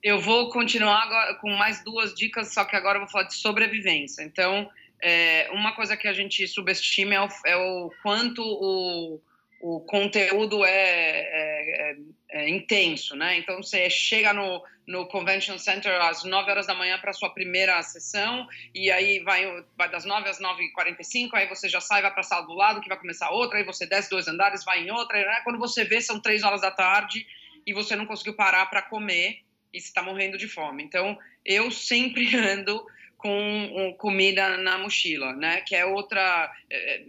Eu 0.00 0.20
vou 0.20 0.48
continuar 0.50 1.02
agora 1.02 1.34
com 1.40 1.50
mais 1.50 1.82
duas 1.82 2.14
dicas, 2.14 2.54
só 2.54 2.64
que 2.64 2.76
agora 2.76 2.98
eu 2.98 3.00
vou 3.00 3.10
falar 3.10 3.24
de 3.24 3.34
sobrevivência. 3.34 4.22
Então, 4.22 4.70
é, 5.06 5.50
uma 5.52 5.72
coisa 5.72 5.98
que 5.98 6.08
a 6.08 6.14
gente 6.14 6.48
subestima 6.48 7.14
é 7.14 7.20
o, 7.20 7.28
é 7.44 7.56
o 7.56 7.90
quanto 8.02 8.42
o, 8.42 9.20
o 9.60 9.80
conteúdo 9.80 10.64
é, 10.64 10.70
é, 10.70 11.90
é, 11.90 11.96
é, 12.30 12.48
intenso, 12.48 13.14
né? 13.14 13.36
Então 13.36 13.62
você 13.62 13.90
chega 13.90 14.32
no, 14.32 14.64
no 14.86 15.06
Convention 15.06 15.58
Center 15.58 15.92
às 16.00 16.24
9 16.24 16.50
horas 16.50 16.66
da 16.66 16.74
manhã 16.74 16.98
para 16.98 17.12
sua 17.12 17.28
primeira 17.28 17.82
sessão 17.82 18.48
e 18.74 18.90
aí 18.90 19.18
vai, 19.18 19.44
vai 19.76 19.90
das 19.90 20.06
9 20.06 20.26
às 20.26 20.40
9h45, 20.40 21.34
aí 21.34 21.46
você 21.48 21.68
já 21.68 21.82
sai, 21.82 22.00
vai 22.00 22.10
para 22.10 22.20
a 22.20 22.24
sala 22.24 22.46
do 22.46 22.54
lado 22.54 22.80
que 22.80 22.88
vai 22.88 22.98
começar 22.98 23.28
outra, 23.28 23.58
aí 23.58 23.64
você 23.64 23.84
desce 23.84 24.08
dois 24.08 24.26
andares, 24.26 24.64
vai 24.64 24.84
em 24.84 24.90
outra, 24.90 25.18
né? 25.18 25.42
Quando 25.44 25.58
você 25.58 25.84
vê 25.84 26.00
são 26.00 26.18
3 26.18 26.42
horas 26.44 26.62
da 26.62 26.70
tarde 26.70 27.26
e 27.66 27.74
você 27.74 27.94
não 27.94 28.06
conseguiu 28.06 28.32
parar 28.32 28.64
para 28.70 28.80
comer 28.80 29.40
e 29.70 29.78
você 29.78 29.88
está 29.88 30.02
morrendo 30.02 30.38
de 30.38 30.48
fome. 30.48 30.82
Então 30.82 31.18
eu 31.44 31.70
sempre 31.70 32.34
ando 32.40 32.82
com 33.24 33.94
comida 33.96 34.58
na 34.58 34.76
mochila, 34.76 35.32
né? 35.32 35.62
Que 35.62 35.74
é 35.74 35.86
outra, 35.86 36.52
é, 36.68 36.96
é 37.00 37.04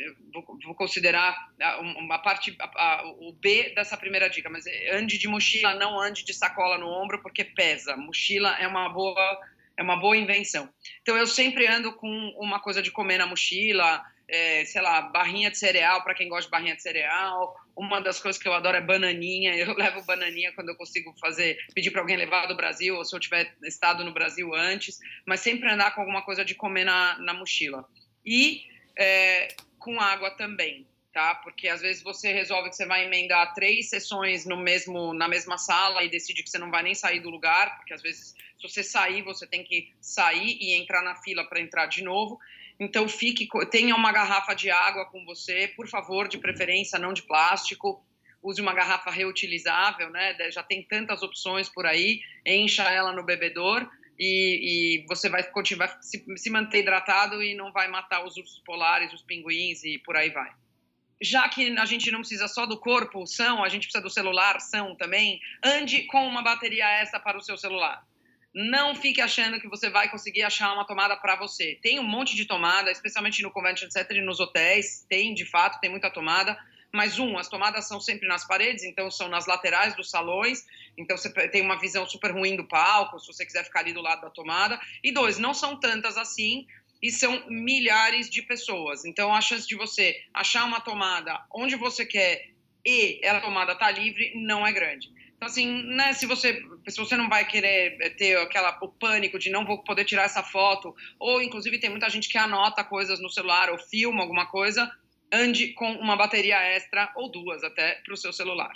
vou, 0.63 0.73
considerar 0.73 1.35
uma 1.97 2.17
parte, 2.19 2.55
o 3.19 3.33
B 3.33 3.73
dessa 3.75 3.97
primeira 3.97 4.29
dica, 4.29 4.49
mas 4.49 4.63
ande 4.93 5.17
de 5.17 5.27
mochila, 5.27 5.75
não 5.75 5.99
ande 5.99 6.23
de 6.23 6.33
sacola 6.33 6.77
no 6.77 6.87
ombro, 6.87 7.21
porque 7.21 7.43
pesa. 7.43 7.97
Mochila 7.97 8.55
é 8.57 8.65
uma 8.65 8.87
boa, 8.87 9.41
é 9.75 9.83
uma 9.83 9.97
boa 9.97 10.15
invenção. 10.15 10.69
Então 11.01 11.17
eu 11.17 11.27
sempre 11.27 11.67
ando 11.67 11.93
com 11.93 12.09
uma 12.37 12.61
coisa 12.61 12.81
de 12.81 12.91
comer 12.91 13.17
na 13.17 13.25
mochila, 13.25 14.01
é, 14.27 14.65
sei 14.65 14.81
lá, 14.81 15.01
barrinha 15.01 15.51
de 15.51 15.57
cereal 15.57 16.03
para 16.03 16.13
quem 16.13 16.27
gosta 16.27 16.45
de 16.45 16.51
barrinha 16.51 16.75
de 16.75 16.81
cereal, 16.81 17.55
uma 17.75 17.99
das 17.99 18.19
coisas 18.19 18.41
que 18.41 18.47
eu 18.47 18.53
adoro 18.53 18.77
é 18.77 18.81
bananinha. 18.81 19.55
Eu 19.55 19.73
levo 19.75 20.03
bananinha 20.03 20.51
quando 20.53 20.69
eu 20.69 20.75
consigo 20.75 21.13
fazer, 21.19 21.57
pedir 21.73 21.91
para 21.91 22.01
alguém 22.01 22.17
levar 22.17 22.47
do 22.47 22.55
Brasil, 22.55 22.95
ou 22.95 23.05
se 23.05 23.15
eu 23.15 23.19
tiver 23.19 23.53
estado 23.63 24.03
no 24.03 24.13
Brasil 24.13 24.53
antes, 24.53 24.99
mas 25.25 25.41
sempre 25.41 25.69
andar 25.69 25.93
com 25.93 26.01
alguma 26.01 26.23
coisa 26.23 26.43
de 26.43 26.55
comer 26.55 26.85
na, 26.85 27.17
na 27.19 27.33
mochila. 27.33 27.85
E 28.25 28.63
é, 28.97 29.55
com 29.77 29.99
água 29.99 30.31
também, 30.31 30.87
tá? 31.13 31.35
Porque 31.35 31.67
às 31.67 31.81
vezes 31.81 32.01
você 32.01 32.31
resolve 32.31 32.69
que 32.69 32.75
você 32.75 32.85
vai 32.85 33.05
emendar 33.05 33.53
três 33.53 33.89
sessões 33.89 34.45
no 34.45 34.57
mesmo, 34.57 35.13
na 35.13 35.27
mesma 35.27 35.57
sala 35.57 36.03
e 36.03 36.09
decide 36.09 36.43
que 36.43 36.49
você 36.49 36.57
não 36.57 36.71
vai 36.71 36.81
nem 36.81 36.95
sair 36.95 37.19
do 37.19 37.29
lugar, 37.29 37.77
porque 37.77 37.93
às 37.93 38.01
vezes 38.01 38.35
se 38.57 38.67
você 38.67 38.83
sair, 38.83 39.21
você 39.21 39.45
tem 39.45 39.63
que 39.63 39.93
sair 40.01 40.57
e 40.59 40.73
entrar 40.73 41.01
na 41.03 41.15
fila 41.15 41.43
para 41.43 41.59
entrar 41.59 41.85
de 41.85 42.03
novo. 42.03 42.39
Então 42.79 43.07
fique, 43.07 43.47
tenha 43.69 43.95
uma 43.95 44.11
garrafa 44.11 44.53
de 44.53 44.69
água 44.69 45.05
com 45.05 45.23
você, 45.25 45.71
por 45.75 45.87
favor, 45.87 46.27
de 46.27 46.37
preferência 46.37 46.99
não 46.99 47.13
de 47.13 47.23
plástico. 47.23 48.05
Use 48.43 48.61
uma 48.61 48.73
garrafa 48.73 49.09
reutilizável, 49.09 50.09
né? 50.09 50.35
Já 50.51 50.61
tem 50.61 50.83
tantas 50.83 51.23
opções 51.23 51.69
por 51.69 51.85
aí. 51.85 52.21
Encha 52.45 52.83
ela 52.83 53.11
no 53.11 53.23
bebedor 53.23 53.89
e, 54.19 54.99
e 55.01 55.05
você 55.07 55.29
vai 55.29 55.43
continuar 55.43 55.97
se, 56.01 56.23
se 56.37 56.49
manter 56.49 56.79
hidratado 56.79 57.41
e 57.41 57.55
não 57.55 57.71
vai 57.71 57.87
matar 57.87 58.25
os 58.25 58.37
ursos 58.37 58.59
polares, 58.59 59.13
os 59.13 59.23
pinguins 59.23 59.83
e 59.83 59.97
por 59.99 60.15
aí 60.15 60.29
vai 60.29 60.51
já 61.21 61.47
que 61.47 61.77
a 61.77 61.85
gente 61.85 62.11
não 62.11 62.19
precisa 62.19 62.47
só 62.47 62.65
do 62.65 62.77
corpo 62.77 63.25
são, 63.25 63.63
a 63.63 63.69
gente 63.69 63.83
precisa 63.83 64.03
do 64.03 64.09
celular 64.09 64.59
são 64.59 64.95
também, 64.95 65.39
ande 65.63 66.03
com 66.03 66.27
uma 66.27 66.43
bateria 66.43 66.85
extra 67.01 67.19
para 67.19 67.37
o 67.37 67.41
seu 67.41 67.57
celular. 67.57 68.05
Não 68.55 68.95
fique 68.95 69.19
achando 69.19 69.59
que 69.59 69.67
você 69.67 69.89
vai 69.89 70.09
conseguir 70.09 70.43
achar 70.43 70.71
uma 70.71 70.87
tomada 70.87 71.17
para 71.17 71.35
você. 71.35 71.77
Tem 71.81 71.99
um 71.99 72.07
monte 72.07 72.37
de 72.37 72.45
tomada, 72.45 72.89
especialmente 72.89 73.43
no 73.43 73.51
convention 73.51 73.91
center 73.91 74.15
e 74.15 74.21
nos 74.21 74.39
hotéis. 74.39 75.05
Tem, 75.09 75.33
de 75.33 75.43
fato, 75.43 75.77
tem 75.81 75.89
muita 75.89 76.09
tomada. 76.09 76.57
Mas, 76.89 77.19
um, 77.19 77.37
as 77.37 77.49
tomadas 77.49 77.85
são 77.85 77.99
sempre 77.99 78.29
nas 78.29 78.47
paredes, 78.47 78.85
então 78.85 79.11
são 79.11 79.27
nas 79.27 79.45
laterais 79.45 79.93
dos 79.97 80.09
salões. 80.09 80.65
Então, 80.97 81.17
você 81.17 81.29
tem 81.49 81.61
uma 81.61 81.77
visão 81.77 82.07
super 82.07 82.31
ruim 82.31 82.55
do 82.55 82.65
palco, 82.65 83.19
se 83.19 83.27
você 83.27 83.45
quiser 83.45 83.65
ficar 83.65 83.81
ali 83.81 83.91
do 83.91 84.01
lado 84.01 84.21
da 84.21 84.29
tomada. 84.29 84.79
E, 85.03 85.11
dois, 85.11 85.37
não 85.37 85.53
são 85.53 85.77
tantas 85.77 86.15
assim 86.15 86.65
e 87.03 87.11
são 87.11 87.43
milhares 87.49 88.29
de 88.29 88.41
pessoas. 88.41 89.03
Então, 89.03 89.35
a 89.35 89.41
chance 89.41 89.67
de 89.67 89.75
você 89.75 90.15
achar 90.33 90.63
uma 90.63 90.79
tomada 90.79 91.45
onde 91.53 91.75
você 91.75 92.05
quer 92.05 92.47
e 92.85 93.19
a 93.25 93.41
tomada 93.41 93.73
está 93.73 93.91
livre 93.91 94.31
não 94.35 94.65
é 94.65 94.71
grande. 94.71 95.11
Então, 95.35 95.47
assim, 95.47 95.83
né, 95.95 96.13
se 96.13 96.25
você, 96.25 96.61
se 96.87 96.97
você 96.97 97.17
não 97.17 97.29
vai 97.29 97.45
querer 97.45 98.15
ter 98.15 98.37
aquela, 98.37 98.77
o 98.81 98.87
pânico 98.87 99.37
de 99.37 99.49
não 99.49 99.65
vou 99.65 99.83
poder 99.83 100.05
tirar 100.05 100.23
essa 100.23 100.41
foto, 100.41 100.95
ou 101.19 101.41
inclusive 101.41 101.79
tem 101.79 101.89
muita 101.89 102.09
gente 102.09 102.29
que 102.29 102.37
anota 102.37 102.83
coisas 102.83 103.21
no 103.21 103.29
celular 103.29 103.69
ou 103.69 103.77
filma 103.77 104.21
alguma 104.21 104.45
coisa, 104.45 104.89
ande 105.31 105.73
com 105.73 105.91
uma 105.93 106.15
bateria 106.15 106.57
extra 106.57 107.11
ou 107.15 107.29
duas 107.29 107.63
até 107.63 108.01
para 108.03 108.13
o 108.13 108.17
seu 108.17 108.31
celular. 108.31 108.73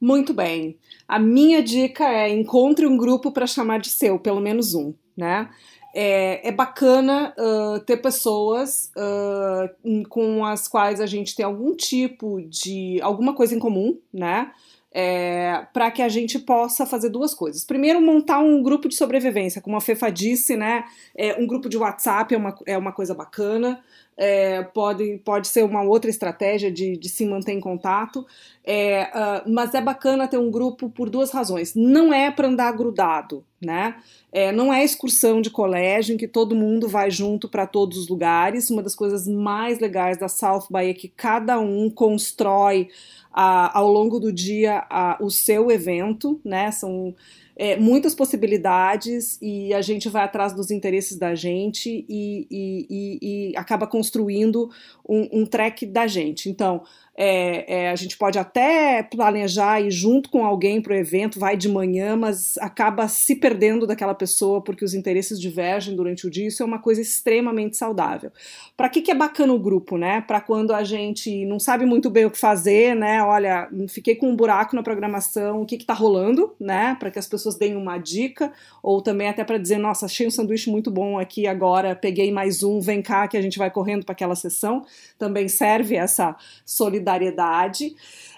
Muito 0.00 0.32
bem. 0.32 0.78
A 1.06 1.18
minha 1.18 1.62
dica 1.62 2.08
é 2.08 2.28
encontre 2.28 2.86
um 2.86 2.96
grupo 2.96 3.30
para 3.32 3.46
chamar 3.46 3.80
de 3.80 3.90
seu, 3.90 4.18
pelo 4.18 4.40
menos 4.40 4.74
um, 4.74 4.94
né? 5.16 5.50
É, 5.94 6.48
é 6.48 6.52
bacana 6.52 7.34
uh, 7.36 7.80
ter 7.80 7.96
pessoas 7.96 8.92
uh, 8.96 10.04
com 10.08 10.44
as 10.44 10.68
quais 10.68 11.00
a 11.00 11.06
gente 11.06 11.34
tem 11.34 11.44
algum 11.44 11.74
tipo 11.74 12.40
de 12.42 13.00
alguma 13.02 13.34
coisa 13.34 13.54
em 13.54 13.58
comum, 13.58 13.98
né? 14.12 14.52
É, 14.92 15.66
para 15.72 15.90
que 15.90 16.02
a 16.02 16.08
gente 16.08 16.38
possa 16.38 16.84
fazer 16.84 17.10
duas 17.10 17.34
coisas. 17.34 17.64
Primeiro, 17.64 18.00
montar 18.00 18.40
um 18.40 18.62
grupo 18.62 18.88
de 18.88 18.94
sobrevivência, 18.94 19.60
como 19.60 19.76
a 19.76 19.80
Fefa 19.80 20.10
disse, 20.10 20.56
né? 20.56 20.84
É, 21.16 21.34
um 21.40 21.46
grupo 21.46 21.68
de 21.68 21.76
WhatsApp 21.76 22.34
é 22.34 22.38
uma, 22.38 22.58
é 22.66 22.76
uma 22.76 22.92
coisa 22.92 23.14
bacana. 23.14 23.80
É, 24.22 24.62
pode, 24.62 25.16
pode 25.24 25.48
ser 25.48 25.64
uma 25.64 25.82
outra 25.82 26.10
estratégia 26.10 26.70
de, 26.70 26.94
de 26.94 27.08
se 27.08 27.24
manter 27.24 27.52
em 27.52 27.60
contato. 27.60 28.26
É, 28.62 29.04
uh, 29.14 29.50
mas 29.50 29.72
é 29.72 29.80
bacana 29.80 30.28
ter 30.28 30.36
um 30.36 30.50
grupo 30.50 30.90
por 30.90 31.08
duas 31.08 31.30
razões. 31.30 31.74
Não 31.74 32.12
é 32.12 32.30
para 32.30 32.46
andar 32.46 32.70
grudado, 32.72 33.42
né? 33.58 33.96
É, 34.30 34.52
não 34.52 34.70
é 34.70 34.84
excursão 34.84 35.40
de 35.40 35.48
colégio 35.48 36.14
em 36.14 36.18
que 36.18 36.28
todo 36.28 36.54
mundo 36.54 36.86
vai 36.86 37.10
junto 37.10 37.48
para 37.48 37.66
todos 37.66 37.96
os 37.96 38.08
lugares. 38.08 38.68
Uma 38.68 38.82
das 38.82 38.94
coisas 38.94 39.26
mais 39.26 39.78
legais 39.78 40.18
da 40.18 40.28
South 40.28 40.66
by 40.70 40.90
é 40.90 40.94
que 40.94 41.08
cada 41.08 41.58
um 41.58 41.88
constrói 41.88 42.90
uh, 43.30 43.72
ao 43.72 43.88
longo 43.90 44.20
do 44.20 44.30
dia 44.30 44.84
uh, 44.92 45.24
o 45.24 45.30
seu 45.30 45.70
evento, 45.70 46.38
né? 46.44 46.70
São 46.70 47.14
é, 47.60 47.76
muitas 47.76 48.14
possibilidades 48.14 49.36
e 49.42 49.74
a 49.74 49.82
gente 49.82 50.08
vai 50.08 50.24
atrás 50.24 50.54
dos 50.54 50.70
interesses 50.70 51.18
da 51.18 51.34
gente 51.34 52.06
e, 52.08 52.46
e, 52.50 52.86
e, 52.88 53.50
e 53.50 53.56
acaba 53.56 53.86
construindo 53.86 54.70
um, 55.06 55.40
um 55.40 55.44
track 55.44 55.84
da 55.84 56.06
gente. 56.06 56.48
Então, 56.48 56.82
é, 57.22 57.82
é, 57.82 57.90
a 57.90 57.96
gente 57.96 58.16
pode 58.16 58.38
até 58.38 59.02
planejar 59.02 59.78
ir 59.78 59.90
junto 59.90 60.30
com 60.30 60.42
alguém 60.42 60.80
para 60.80 60.94
o 60.94 60.96
evento, 60.96 61.38
vai 61.38 61.54
de 61.54 61.68
manhã, 61.68 62.16
mas 62.16 62.56
acaba 62.56 63.06
se 63.08 63.36
perdendo 63.36 63.86
daquela 63.86 64.14
pessoa 64.14 64.62
porque 64.62 64.82
os 64.82 64.94
interesses 64.94 65.38
divergem 65.38 65.94
durante 65.94 66.26
o 66.26 66.30
dia. 66.30 66.48
Isso 66.48 66.62
é 66.62 66.66
uma 66.66 66.78
coisa 66.78 67.02
extremamente 67.02 67.76
saudável. 67.76 68.32
Para 68.74 68.88
que, 68.88 69.02
que 69.02 69.10
é 69.10 69.14
bacana 69.14 69.52
o 69.52 69.58
grupo, 69.58 69.98
né? 69.98 70.22
Para 70.22 70.40
quando 70.40 70.72
a 70.72 70.82
gente 70.82 71.44
não 71.44 71.58
sabe 71.58 71.84
muito 71.84 72.08
bem 72.08 72.24
o 72.24 72.30
que 72.30 72.38
fazer, 72.38 72.96
né? 72.96 73.22
Olha, 73.22 73.68
fiquei 73.90 74.14
com 74.14 74.30
um 74.30 74.34
buraco 74.34 74.74
na 74.74 74.82
programação, 74.82 75.60
o 75.60 75.66
que 75.66 75.74
está 75.74 75.92
rolando, 75.92 76.54
né? 76.58 76.96
Para 76.98 77.10
que 77.10 77.18
as 77.18 77.26
pessoas 77.26 77.54
deem 77.54 77.76
uma 77.76 77.98
dica, 77.98 78.50
ou 78.82 79.02
também 79.02 79.28
até 79.28 79.44
para 79.44 79.58
dizer, 79.58 79.76
nossa, 79.76 80.06
achei 80.06 80.26
um 80.26 80.30
sanduíche 80.30 80.70
muito 80.70 80.90
bom 80.90 81.18
aqui 81.18 81.46
agora, 81.46 81.94
peguei 81.94 82.32
mais 82.32 82.62
um, 82.62 82.80
vem 82.80 83.02
cá 83.02 83.28
que 83.28 83.36
a 83.36 83.42
gente 83.42 83.58
vai 83.58 83.70
correndo 83.70 84.06
para 84.06 84.14
aquela 84.14 84.34
sessão. 84.34 84.86
Também 85.18 85.48
serve 85.48 85.96
essa 85.96 86.34
solidariedade 86.64 87.09
solidariedade. 87.10 87.94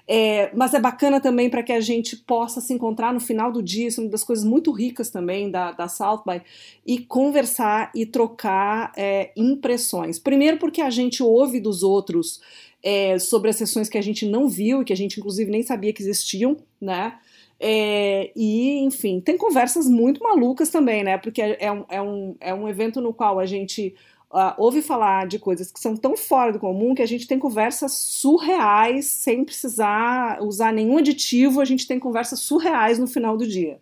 É, 0.08 0.50
mas 0.54 0.74
é 0.74 0.80
bacana 0.80 1.20
também 1.20 1.48
para 1.48 1.62
que 1.62 1.72
a 1.72 1.80
gente 1.80 2.16
possa 2.16 2.60
se 2.60 2.72
encontrar 2.72 3.14
no 3.14 3.20
final 3.20 3.52
do 3.52 3.62
dia, 3.62 3.86
isso 3.86 4.00
é 4.00 4.04
uma 4.04 4.10
das 4.10 4.24
coisas 4.24 4.44
muito 4.44 4.72
ricas 4.72 5.10
também 5.10 5.50
da, 5.50 5.70
da 5.70 5.86
South 5.86 6.22
by, 6.26 6.42
e 6.84 6.98
conversar 6.98 7.90
e 7.94 8.04
trocar 8.04 8.92
é, 8.96 9.30
impressões. 9.36 10.18
Primeiro, 10.18 10.58
porque 10.58 10.80
a 10.82 10.90
gente 10.90 11.22
ouve 11.22 11.60
dos 11.60 11.82
outros 11.84 12.40
é, 12.82 13.16
sobre 13.18 13.50
as 13.50 13.56
sessões 13.56 13.88
que 13.88 13.96
a 13.96 14.02
gente 14.02 14.26
não 14.26 14.48
viu 14.48 14.82
e 14.82 14.84
que 14.84 14.92
a 14.92 14.96
gente, 14.96 15.20
inclusive, 15.20 15.50
nem 15.50 15.62
sabia 15.62 15.92
que 15.92 16.02
existiam, 16.02 16.56
né? 16.80 17.14
É, 17.60 18.32
e, 18.34 18.80
enfim, 18.80 19.20
tem 19.20 19.38
conversas 19.38 19.86
muito 19.88 20.20
malucas 20.20 20.68
também, 20.68 21.04
né? 21.04 21.16
Porque 21.16 21.40
é, 21.40 21.58
é 21.60 21.70
um, 21.70 21.84
é, 21.88 22.02
um, 22.02 22.36
é 22.40 22.52
um 22.52 22.68
evento 22.68 23.00
no 23.00 23.14
qual 23.14 23.38
a 23.38 23.46
gente 23.46 23.94
uh, 24.32 24.54
ouve 24.56 24.82
falar 24.82 25.26
de 25.26 25.38
coisas 25.38 25.70
que 25.70 25.78
são 25.78 25.96
tão 25.96 26.16
fora 26.16 26.52
do 26.52 26.58
comum 26.58 26.94
que 26.94 27.02
a 27.02 27.06
gente 27.06 27.26
tem 27.26 27.38
conversas 27.38 27.92
surreais 27.92 29.06
sem 29.06 29.44
precisar 29.44 30.42
usar 30.42 30.72
nenhum 30.72 30.98
aditivo, 30.98 31.60
a 31.60 31.64
gente 31.64 31.86
tem 31.86 32.00
conversas 32.00 32.40
surreais 32.40 32.98
no 32.98 33.06
final 33.06 33.36
do 33.36 33.46
dia. 33.46 33.78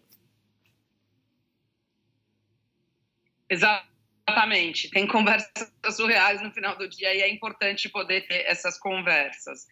Exatamente, 3.48 4.90
tem 4.90 5.06
conversas 5.06 5.72
surreais 5.92 6.42
no 6.42 6.52
final 6.52 6.76
do 6.76 6.88
dia 6.88 7.14
e 7.14 7.20
é 7.20 7.28
importante 7.28 7.88
poder 7.88 8.26
ter 8.26 8.44
essas 8.46 8.78
conversas. 8.78 9.66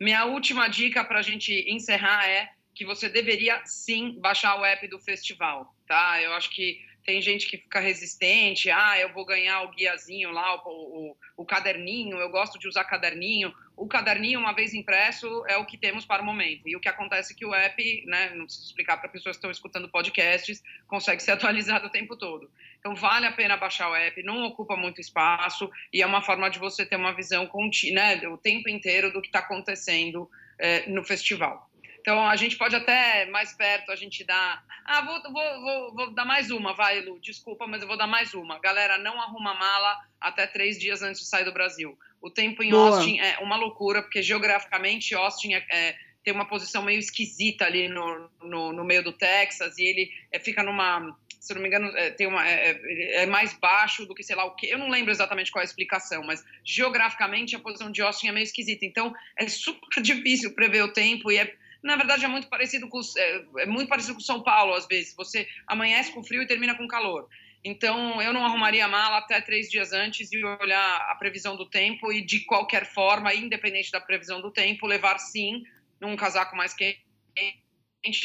Minha 0.00 0.26
última 0.26 0.68
dica 0.68 1.04
para 1.04 1.20
a 1.20 1.22
gente 1.22 1.52
encerrar 1.68 2.28
é 2.28 2.48
que 2.74 2.84
você 2.84 3.08
deveria 3.08 3.60
sim 3.64 4.18
baixar 4.20 4.60
o 4.60 4.64
app 4.64 4.86
do 4.86 5.00
festival, 5.00 5.74
tá? 5.88 6.20
Eu 6.20 6.34
acho 6.34 6.50
que 6.50 6.78
tem 7.06 7.22
gente 7.22 7.48
que 7.48 7.56
fica 7.56 7.78
resistente, 7.78 8.68
ah, 8.68 8.98
eu 8.98 9.12
vou 9.12 9.24
ganhar 9.24 9.62
o 9.62 9.70
guiazinho 9.70 10.32
lá, 10.32 10.56
o, 10.66 10.68
o, 10.68 11.16
o, 11.36 11.46
caderninho, 11.46 12.18
eu 12.18 12.28
gosto 12.28 12.58
de 12.58 12.66
usar 12.66 12.82
caderninho. 12.82 13.54
O 13.76 13.86
caderninho, 13.86 14.40
uma 14.40 14.52
vez 14.52 14.74
impresso, 14.74 15.44
é 15.46 15.56
o 15.56 15.64
que 15.64 15.78
temos 15.78 16.04
para 16.04 16.20
o 16.20 16.24
momento. 16.26 16.68
E 16.68 16.74
o 16.74 16.80
que 16.80 16.88
acontece 16.88 17.32
é 17.32 17.36
que 17.36 17.46
o 17.46 17.54
app, 17.54 18.04
né, 18.06 18.30
não 18.34 18.46
preciso 18.46 18.66
explicar 18.66 18.96
para 18.96 19.08
pessoas 19.08 19.36
que 19.36 19.38
estão 19.38 19.50
escutando 19.52 19.88
podcasts, 19.88 20.60
consegue 20.88 21.22
ser 21.22 21.30
atualizado 21.32 21.86
o 21.86 21.90
tempo 21.90 22.16
todo. 22.16 22.50
Então, 22.80 22.96
vale 22.96 23.26
a 23.26 23.32
pena 23.32 23.56
baixar 23.56 23.88
o 23.88 23.94
app, 23.94 24.20
não 24.24 24.44
ocupa 24.44 24.76
muito 24.76 25.00
espaço 25.00 25.70
e 25.92 26.02
é 26.02 26.06
uma 26.06 26.22
forma 26.22 26.50
de 26.50 26.58
você 26.58 26.84
ter 26.84 26.96
uma 26.96 27.14
visão 27.14 27.46
contínua, 27.46 28.02
né, 28.02 28.28
o 28.28 28.36
tempo 28.36 28.68
inteiro 28.68 29.12
do 29.12 29.22
que 29.22 29.28
está 29.28 29.38
acontecendo 29.38 30.28
é, 30.58 30.88
no 30.88 31.04
festival. 31.04 31.70
Então 32.06 32.24
a 32.24 32.36
gente 32.36 32.56
pode 32.56 32.76
até 32.76 33.26
mais 33.26 33.52
perto 33.52 33.90
a 33.90 33.96
gente 33.96 34.22
dar. 34.22 34.64
Ah, 34.84 35.00
vou, 35.00 35.20
vou, 35.24 35.60
vou, 35.60 35.94
vou, 35.96 36.14
dar 36.14 36.24
mais 36.24 36.52
uma, 36.52 36.72
vai, 36.72 37.00
Lu. 37.00 37.18
Desculpa, 37.18 37.66
mas 37.66 37.82
eu 37.82 37.88
vou 37.88 37.96
dar 37.96 38.06
mais 38.06 38.32
uma. 38.32 38.60
Galera, 38.60 38.96
não 38.96 39.20
arruma 39.20 39.54
mala 39.54 39.98
até 40.20 40.46
três 40.46 40.78
dias 40.78 41.02
antes 41.02 41.20
de 41.22 41.26
sair 41.26 41.44
do 41.44 41.52
Brasil. 41.52 41.98
O 42.22 42.30
tempo 42.30 42.62
em 42.62 42.70
Boa. 42.70 42.90
Austin 42.90 43.18
é 43.18 43.38
uma 43.38 43.56
loucura, 43.56 44.02
porque 44.02 44.22
geograficamente 44.22 45.16
Austin 45.16 45.54
é, 45.54 45.66
é, 45.68 45.96
tem 46.22 46.32
uma 46.32 46.44
posição 46.44 46.80
meio 46.80 47.00
esquisita 47.00 47.64
ali 47.64 47.88
no, 47.88 48.30
no, 48.40 48.72
no 48.72 48.84
meio 48.84 49.02
do 49.02 49.12
Texas 49.12 49.76
e 49.76 49.82
ele 49.84 50.08
é, 50.30 50.38
fica 50.38 50.62
numa 50.62 51.12
se 51.40 51.54
não 51.54 51.60
me 51.62 51.68
engano, 51.68 51.88
é, 51.96 52.10
tem 52.10 52.26
uma, 52.26 52.44
é, 52.48 52.70
é, 52.70 53.22
é, 53.22 53.26
mais 53.26 53.52
baixo 53.52 54.04
do 54.04 54.14
que 54.14 54.22
sei 54.22 54.34
lá 54.34 54.44
o 54.44 54.54
que. 54.54 54.66
Eu 54.68 54.78
não 54.78 54.88
lembro 54.88 55.12
exatamente 55.12 55.50
qual 55.50 55.60
é 55.60 55.64
a 55.64 55.68
explicação, 55.68 56.24
mas 56.24 56.44
geograficamente 56.64 57.54
a 57.54 57.58
posição 57.60 57.90
de 57.90 58.02
Austin 58.02 58.28
é 58.28 58.32
meio 58.32 58.44
esquisita. 58.44 58.84
Então 58.84 59.12
é 59.36 59.48
super 59.48 59.88
difícil 60.02 60.54
prever 60.54 60.82
o 60.82 60.92
tempo 60.92 61.30
e 61.30 61.38
é 61.38 61.54
na 61.82 61.96
verdade 61.96 62.24
é 62.24 62.28
muito 62.28 62.48
parecido 62.48 62.88
com 62.88 63.00
é, 63.16 63.44
é 63.58 63.66
muito 63.66 63.88
parecido 63.88 64.14
com 64.14 64.20
São 64.20 64.42
Paulo 64.42 64.74
às 64.74 64.86
vezes. 64.86 65.14
Você 65.16 65.48
amanhece 65.66 66.12
com 66.12 66.24
frio 66.24 66.42
e 66.42 66.46
termina 66.46 66.74
com 66.74 66.86
calor. 66.86 67.28
Então 67.64 68.20
eu 68.22 68.32
não 68.32 68.44
arrumaria 68.44 68.84
a 68.84 68.88
mala 68.88 69.18
até 69.18 69.40
três 69.40 69.68
dias 69.68 69.92
antes 69.92 70.30
e 70.32 70.44
olhar 70.44 70.96
a 71.10 71.14
previsão 71.16 71.56
do 71.56 71.68
tempo 71.68 72.12
e 72.12 72.24
de 72.24 72.40
qualquer 72.40 72.86
forma, 72.86 73.34
independente 73.34 73.90
da 73.90 74.00
previsão 74.00 74.40
do 74.40 74.50
tempo, 74.50 74.86
levar 74.86 75.18
sim 75.18 75.64
um 76.00 76.14
casaco 76.14 76.56
mais 76.56 76.74
quente 76.74 77.04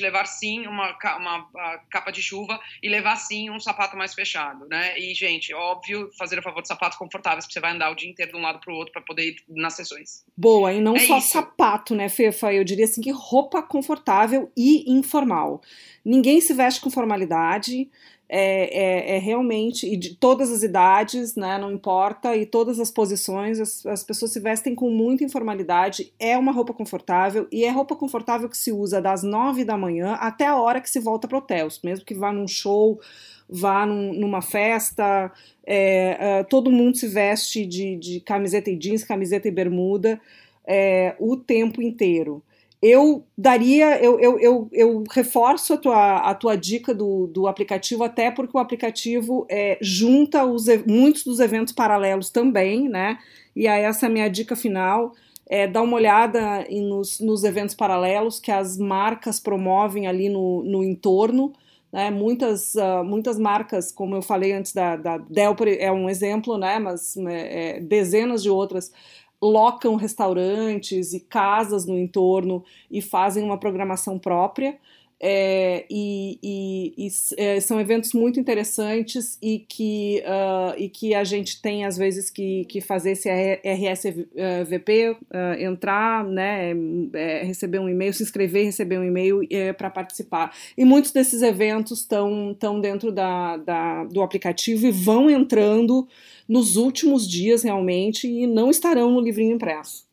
levar 0.01 0.25
sim 0.25 0.67
uma, 0.67 0.97
uma, 1.17 1.77
capa 1.89 2.11
de 2.11 2.21
chuva 2.21 2.59
e 2.81 2.89
levar 2.89 3.15
sim 3.15 3.49
um 3.49 3.59
sapato 3.59 3.97
mais 3.97 4.13
fechado, 4.13 4.67
né? 4.69 4.97
E, 4.97 5.13
gente, 5.13 5.53
óbvio, 5.53 6.09
fazer 6.17 6.39
a 6.39 6.41
favor 6.41 6.61
de 6.61 6.67
sapatos 6.67 6.97
confortáveis, 6.97 7.45
porque 7.45 7.53
você 7.53 7.59
vai 7.59 7.71
andar 7.71 7.91
o 7.91 7.95
dia 7.95 8.09
inteiro 8.09 8.31
de 8.31 8.37
um 8.37 8.41
lado 8.41 8.59
para 8.59 8.73
o 8.73 8.77
outro 8.77 8.93
para 8.93 9.01
poder 9.01 9.29
ir 9.29 9.35
nas 9.47 9.73
sessões. 9.73 10.23
Boa, 10.37 10.73
e 10.73 10.81
não 10.81 10.95
é 10.95 10.99
só 10.99 11.17
isso. 11.17 11.29
sapato, 11.29 11.95
né, 11.95 12.09
Fefa? 12.09 12.53
Eu 12.53 12.63
diria 12.63 12.85
assim 12.85 13.01
que 13.01 13.11
roupa 13.11 13.61
confortável 13.61 14.51
e 14.55 14.91
informal. 14.91 15.61
Ninguém 16.03 16.41
se 16.41 16.53
veste 16.53 16.81
com 16.81 16.89
formalidade 16.89 17.89
é, 18.33 19.13
é, 19.13 19.15
é, 19.17 19.19
realmente, 19.19 19.85
e 19.85 19.97
de 19.97 20.15
todas 20.15 20.49
as 20.49 20.63
idades, 20.63 21.35
né, 21.35 21.57
não 21.57 21.69
importa, 21.69 22.33
e 22.33 22.45
todas 22.45 22.79
as 22.79 22.89
posições, 22.89 23.59
as, 23.59 23.85
as, 23.85 24.05
pessoas 24.05 24.31
se 24.31 24.39
vestem 24.39 24.73
com 24.73 24.89
muita 24.89 25.25
informalidade, 25.25 26.13
é 26.17 26.37
uma 26.37 26.53
roupa 26.53 26.73
confortável, 26.73 27.45
e 27.51 27.65
é 27.65 27.69
roupa 27.69 27.93
confortável 27.93 28.47
que 28.47 28.57
se 28.57 28.71
usa 28.71 29.01
das 29.01 29.21
nove 29.21 29.65
da 29.65 29.75
manhã 29.77 30.13
até 30.13 30.47
a 30.47 30.55
hora 30.55 30.79
que 30.79 30.89
se 30.89 30.97
volta 30.97 31.27
para 31.27 31.35
o 31.35 31.39
hotel, 31.39 31.67
mesmo 31.83 32.05
que 32.05 32.13
vá 32.13 32.31
num 32.31 32.47
show, 32.47 33.01
vá 33.49 33.85
num, 33.85 34.13
numa 34.13 34.41
festa, 34.41 35.29
é, 35.65 36.39
é, 36.39 36.43
todo 36.45 36.71
mundo 36.71 36.95
se 36.95 37.07
veste 37.09 37.65
de, 37.65 37.97
de, 37.97 38.21
camiseta 38.21 38.69
e 38.69 38.77
jeans, 38.77 39.03
camiseta 39.03 39.49
e 39.49 39.51
bermuda, 39.51 40.21
é, 40.65 41.17
o 41.19 41.35
tempo 41.35 41.81
inteiro 41.81 42.41
eu 42.81 43.23
daria, 43.37 44.03
eu, 44.03 44.19
eu, 44.19 44.39
eu, 44.39 44.69
eu, 44.71 45.03
reforço 45.11 45.73
a 45.73 45.77
tua, 45.77 46.17
a 46.17 46.33
tua 46.33 46.55
dica 46.57 46.95
do, 46.95 47.27
do 47.27 47.47
aplicativo, 47.47 48.03
até 48.03 48.31
porque 48.31 48.57
o 48.57 48.59
aplicativo 48.59 49.45
é, 49.49 49.77
junta 49.79 50.43
os, 50.43 50.65
muitos 50.87 51.23
dos 51.23 51.39
eventos 51.39 51.73
paralelos 51.73 52.31
também, 52.31 52.89
né? 52.89 53.19
E 53.55 53.67
aí 53.67 53.83
essa 53.83 54.07
é 54.07 54.09
a 54.09 54.11
minha 54.11 54.27
dica 54.27 54.55
final. 54.55 55.13
É, 55.47 55.67
dá 55.67 55.81
uma 55.81 55.95
olhada 55.95 56.65
nos, 56.71 57.19
nos 57.19 57.43
eventos 57.43 57.75
paralelos 57.75 58.39
que 58.39 58.51
as 58.51 58.77
marcas 58.77 59.39
promovem 59.39 60.07
ali 60.07 60.27
no, 60.27 60.63
no 60.63 60.83
entorno. 60.83 61.53
Né, 61.91 62.09
muitas, 62.09 62.73
uh, 62.75 63.03
muitas 63.03 63.37
marcas, 63.37 63.91
como 63.91 64.15
eu 64.15 64.21
falei 64.21 64.53
antes 64.53 64.71
da, 64.71 64.95
da 64.95 65.17
Dell, 65.17 65.53
é 65.77 65.91
um 65.91 66.09
exemplo, 66.09 66.57
né, 66.57 66.79
mas 66.79 67.17
é, 67.17 67.81
dezenas 67.81 68.41
de 68.41 68.49
outras 68.49 68.93
locam 69.41 69.95
restaurantes 69.95 71.13
e 71.13 71.19
casas 71.19 71.85
no 71.85 71.97
entorno 71.97 72.63
e 72.89 73.01
fazem 73.01 73.43
uma 73.43 73.57
programação 73.57 74.19
própria. 74.19 74.77
É, 75.23 75.85
e, 75.87 76.39
e, 76.41 76.93
e 76.97 77.07
é, 77.37 77.59
são 77.59 77.79
eventos 77.79 78.11
muito 78.11 78.39
interessantes 78.39 79.37
e 79.39 79.59
que, 79.59 80.23
uh, 80.25 80.73
e 80.75 80.89
que 80.89 81.13
a 81.13 81.23
gente 81.23 81.61
tem 81.61 81.85
às 81.85 81.95
vezes 81.95 82.31
que, 82.31 82.65
que 82.65 82.81
fazer 82.81 83.11
esse 83.11 83.29
RSVP, 83.29 85.11
uh, 85.11 85.13
uh, 85.13 85.61
entrar, 85.61 86.25
né, 86.25 86.73
é, 87.13 87.43
receber 87.43 87.77
um 87.77 87.87
e-mail, 87.87 88.11
se 88.11 88.23
inscrever, 88.23 88.65
receber 88.65 88.97
um 88.97 89.03
e-mail 89.03 89.41
é, 89.51 89.71
para 89.71 89.91
participar. 89.91 90.55
E 90.75 90.83
muitos 90.83 91.11
desses 91.11 91.43
eventos 91.43 91.99
estão 91.99 92.81
dentro 92.81 93.11
da, 93.11 93.57
da, 93.57 94.03
do 94.05 94.23
aplicativo 94.23 94.87
e 94.87 94.91
vão 94.91 95.29
entrando 95.29 96.07
nos 96.49 96.77
últimos 96.77 97.29
dias 97.29 97.61
realmente 97.61 98.27
e 98.27 98.47
não 98.47 98.71
estarão 98.71 99.11
no 99.11 99.21
livrinho 99.21 99.53
impresso. 99.55 100.10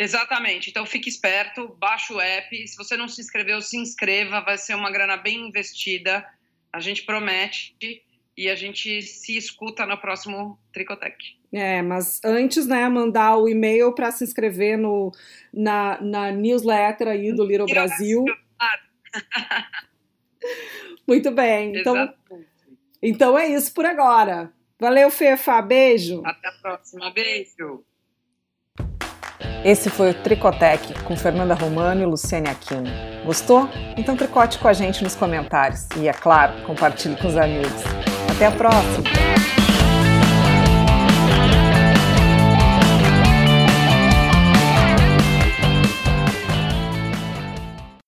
Exatamente. 0.00 0.70
Então 0.70 0.86
fique 0.86 1.10
esperto, 1.10 1.76
baixe 1.78 2.10
o 2.10 2.18
app. 2.18 2.66
Se 2.66 2.74
você 2.74 2.96
não 2.96 3.06
se 3.06 3.20
inscreveu, 3.20 3.60
se 3.60 3.76
inscreva. 3.76 4.40
Vai 4.40 4.56
ser 4.56 4.74
uma 4.74 4.90
grana 4.90 5.18
bem 5.18 5.48
investida. 5.48 6.26
A 6.72 6.80
gente 6.80 7.02
promete. 7.02 7.76
e 8.34 8.48
a 8.48 8.54
gente 8.54 9.02
se 9.02 9.36
escuta 9.36 9.84
no 9.84 9.98
próximo 9.98 10.58
Tricotec. 10.72 11.36
É, 11.52 11.82
mas 11.82 12.18
antes, 12.24 12.66
né, 12.66 12.88
mandar 12.88 13.36
o 13.36 13.46
e-mail 13.46 13.94
para 13.94 14.10
se 14.10 14.24
inscrever 14.24 14.78
no, 14.78 15.12
na, 15.52 16.00
na 16.00 16.32
newsletter 16.32 17.08
aí 17.08 17.30
do 17.34 17.44
Little 17.44 17.66
Brasil. 17.66 18.24
Muito 21.06 21.30
bem. 21.30 21.76
Então, 21.76 22.14
então 23.02 23.38
é 23.38 23.48
isso 23.48 23.74
por 23.74 23.84
agora. 23.84 24.50
Valeu, 24.78 25.10
Fefa. 25.10 25.60
Beijo. 25.60 26.22
Até 26.24 26.48
a 26.48 26.52
próxima. 26.52 27.12
Beijo. 27.12 27.84
Esse 29.64 29.90
foi 29.90 30.10
o 30.10 30.14
Tricotec 30.14 30.94
com 31.02 31.14
Fernanda 31.14 31.54
Romano 31.54 32.02
e 32.02 32.06
Luciane 32.06 32.48
Aquino. 32.48 32.90
Gostou? 33.24 33.68
Então 33.96 34.16
tricote 34.16 34.58
com 34.58 34.68
a 34.68 34.72
gente 34.72 35.04
nos 35.04 35.14
comentários 35.14 35.86
e, 35.96 36.08
é 36.08 36.12
claro, 36.12 36.54
compartilhe 36.62 37.16
com 37.16 37.28
os 37.28 37.36
amigos. 37.36 37.82
Até 38.30 38.46
a 38.46 38.50
próxima! 38.50 39.59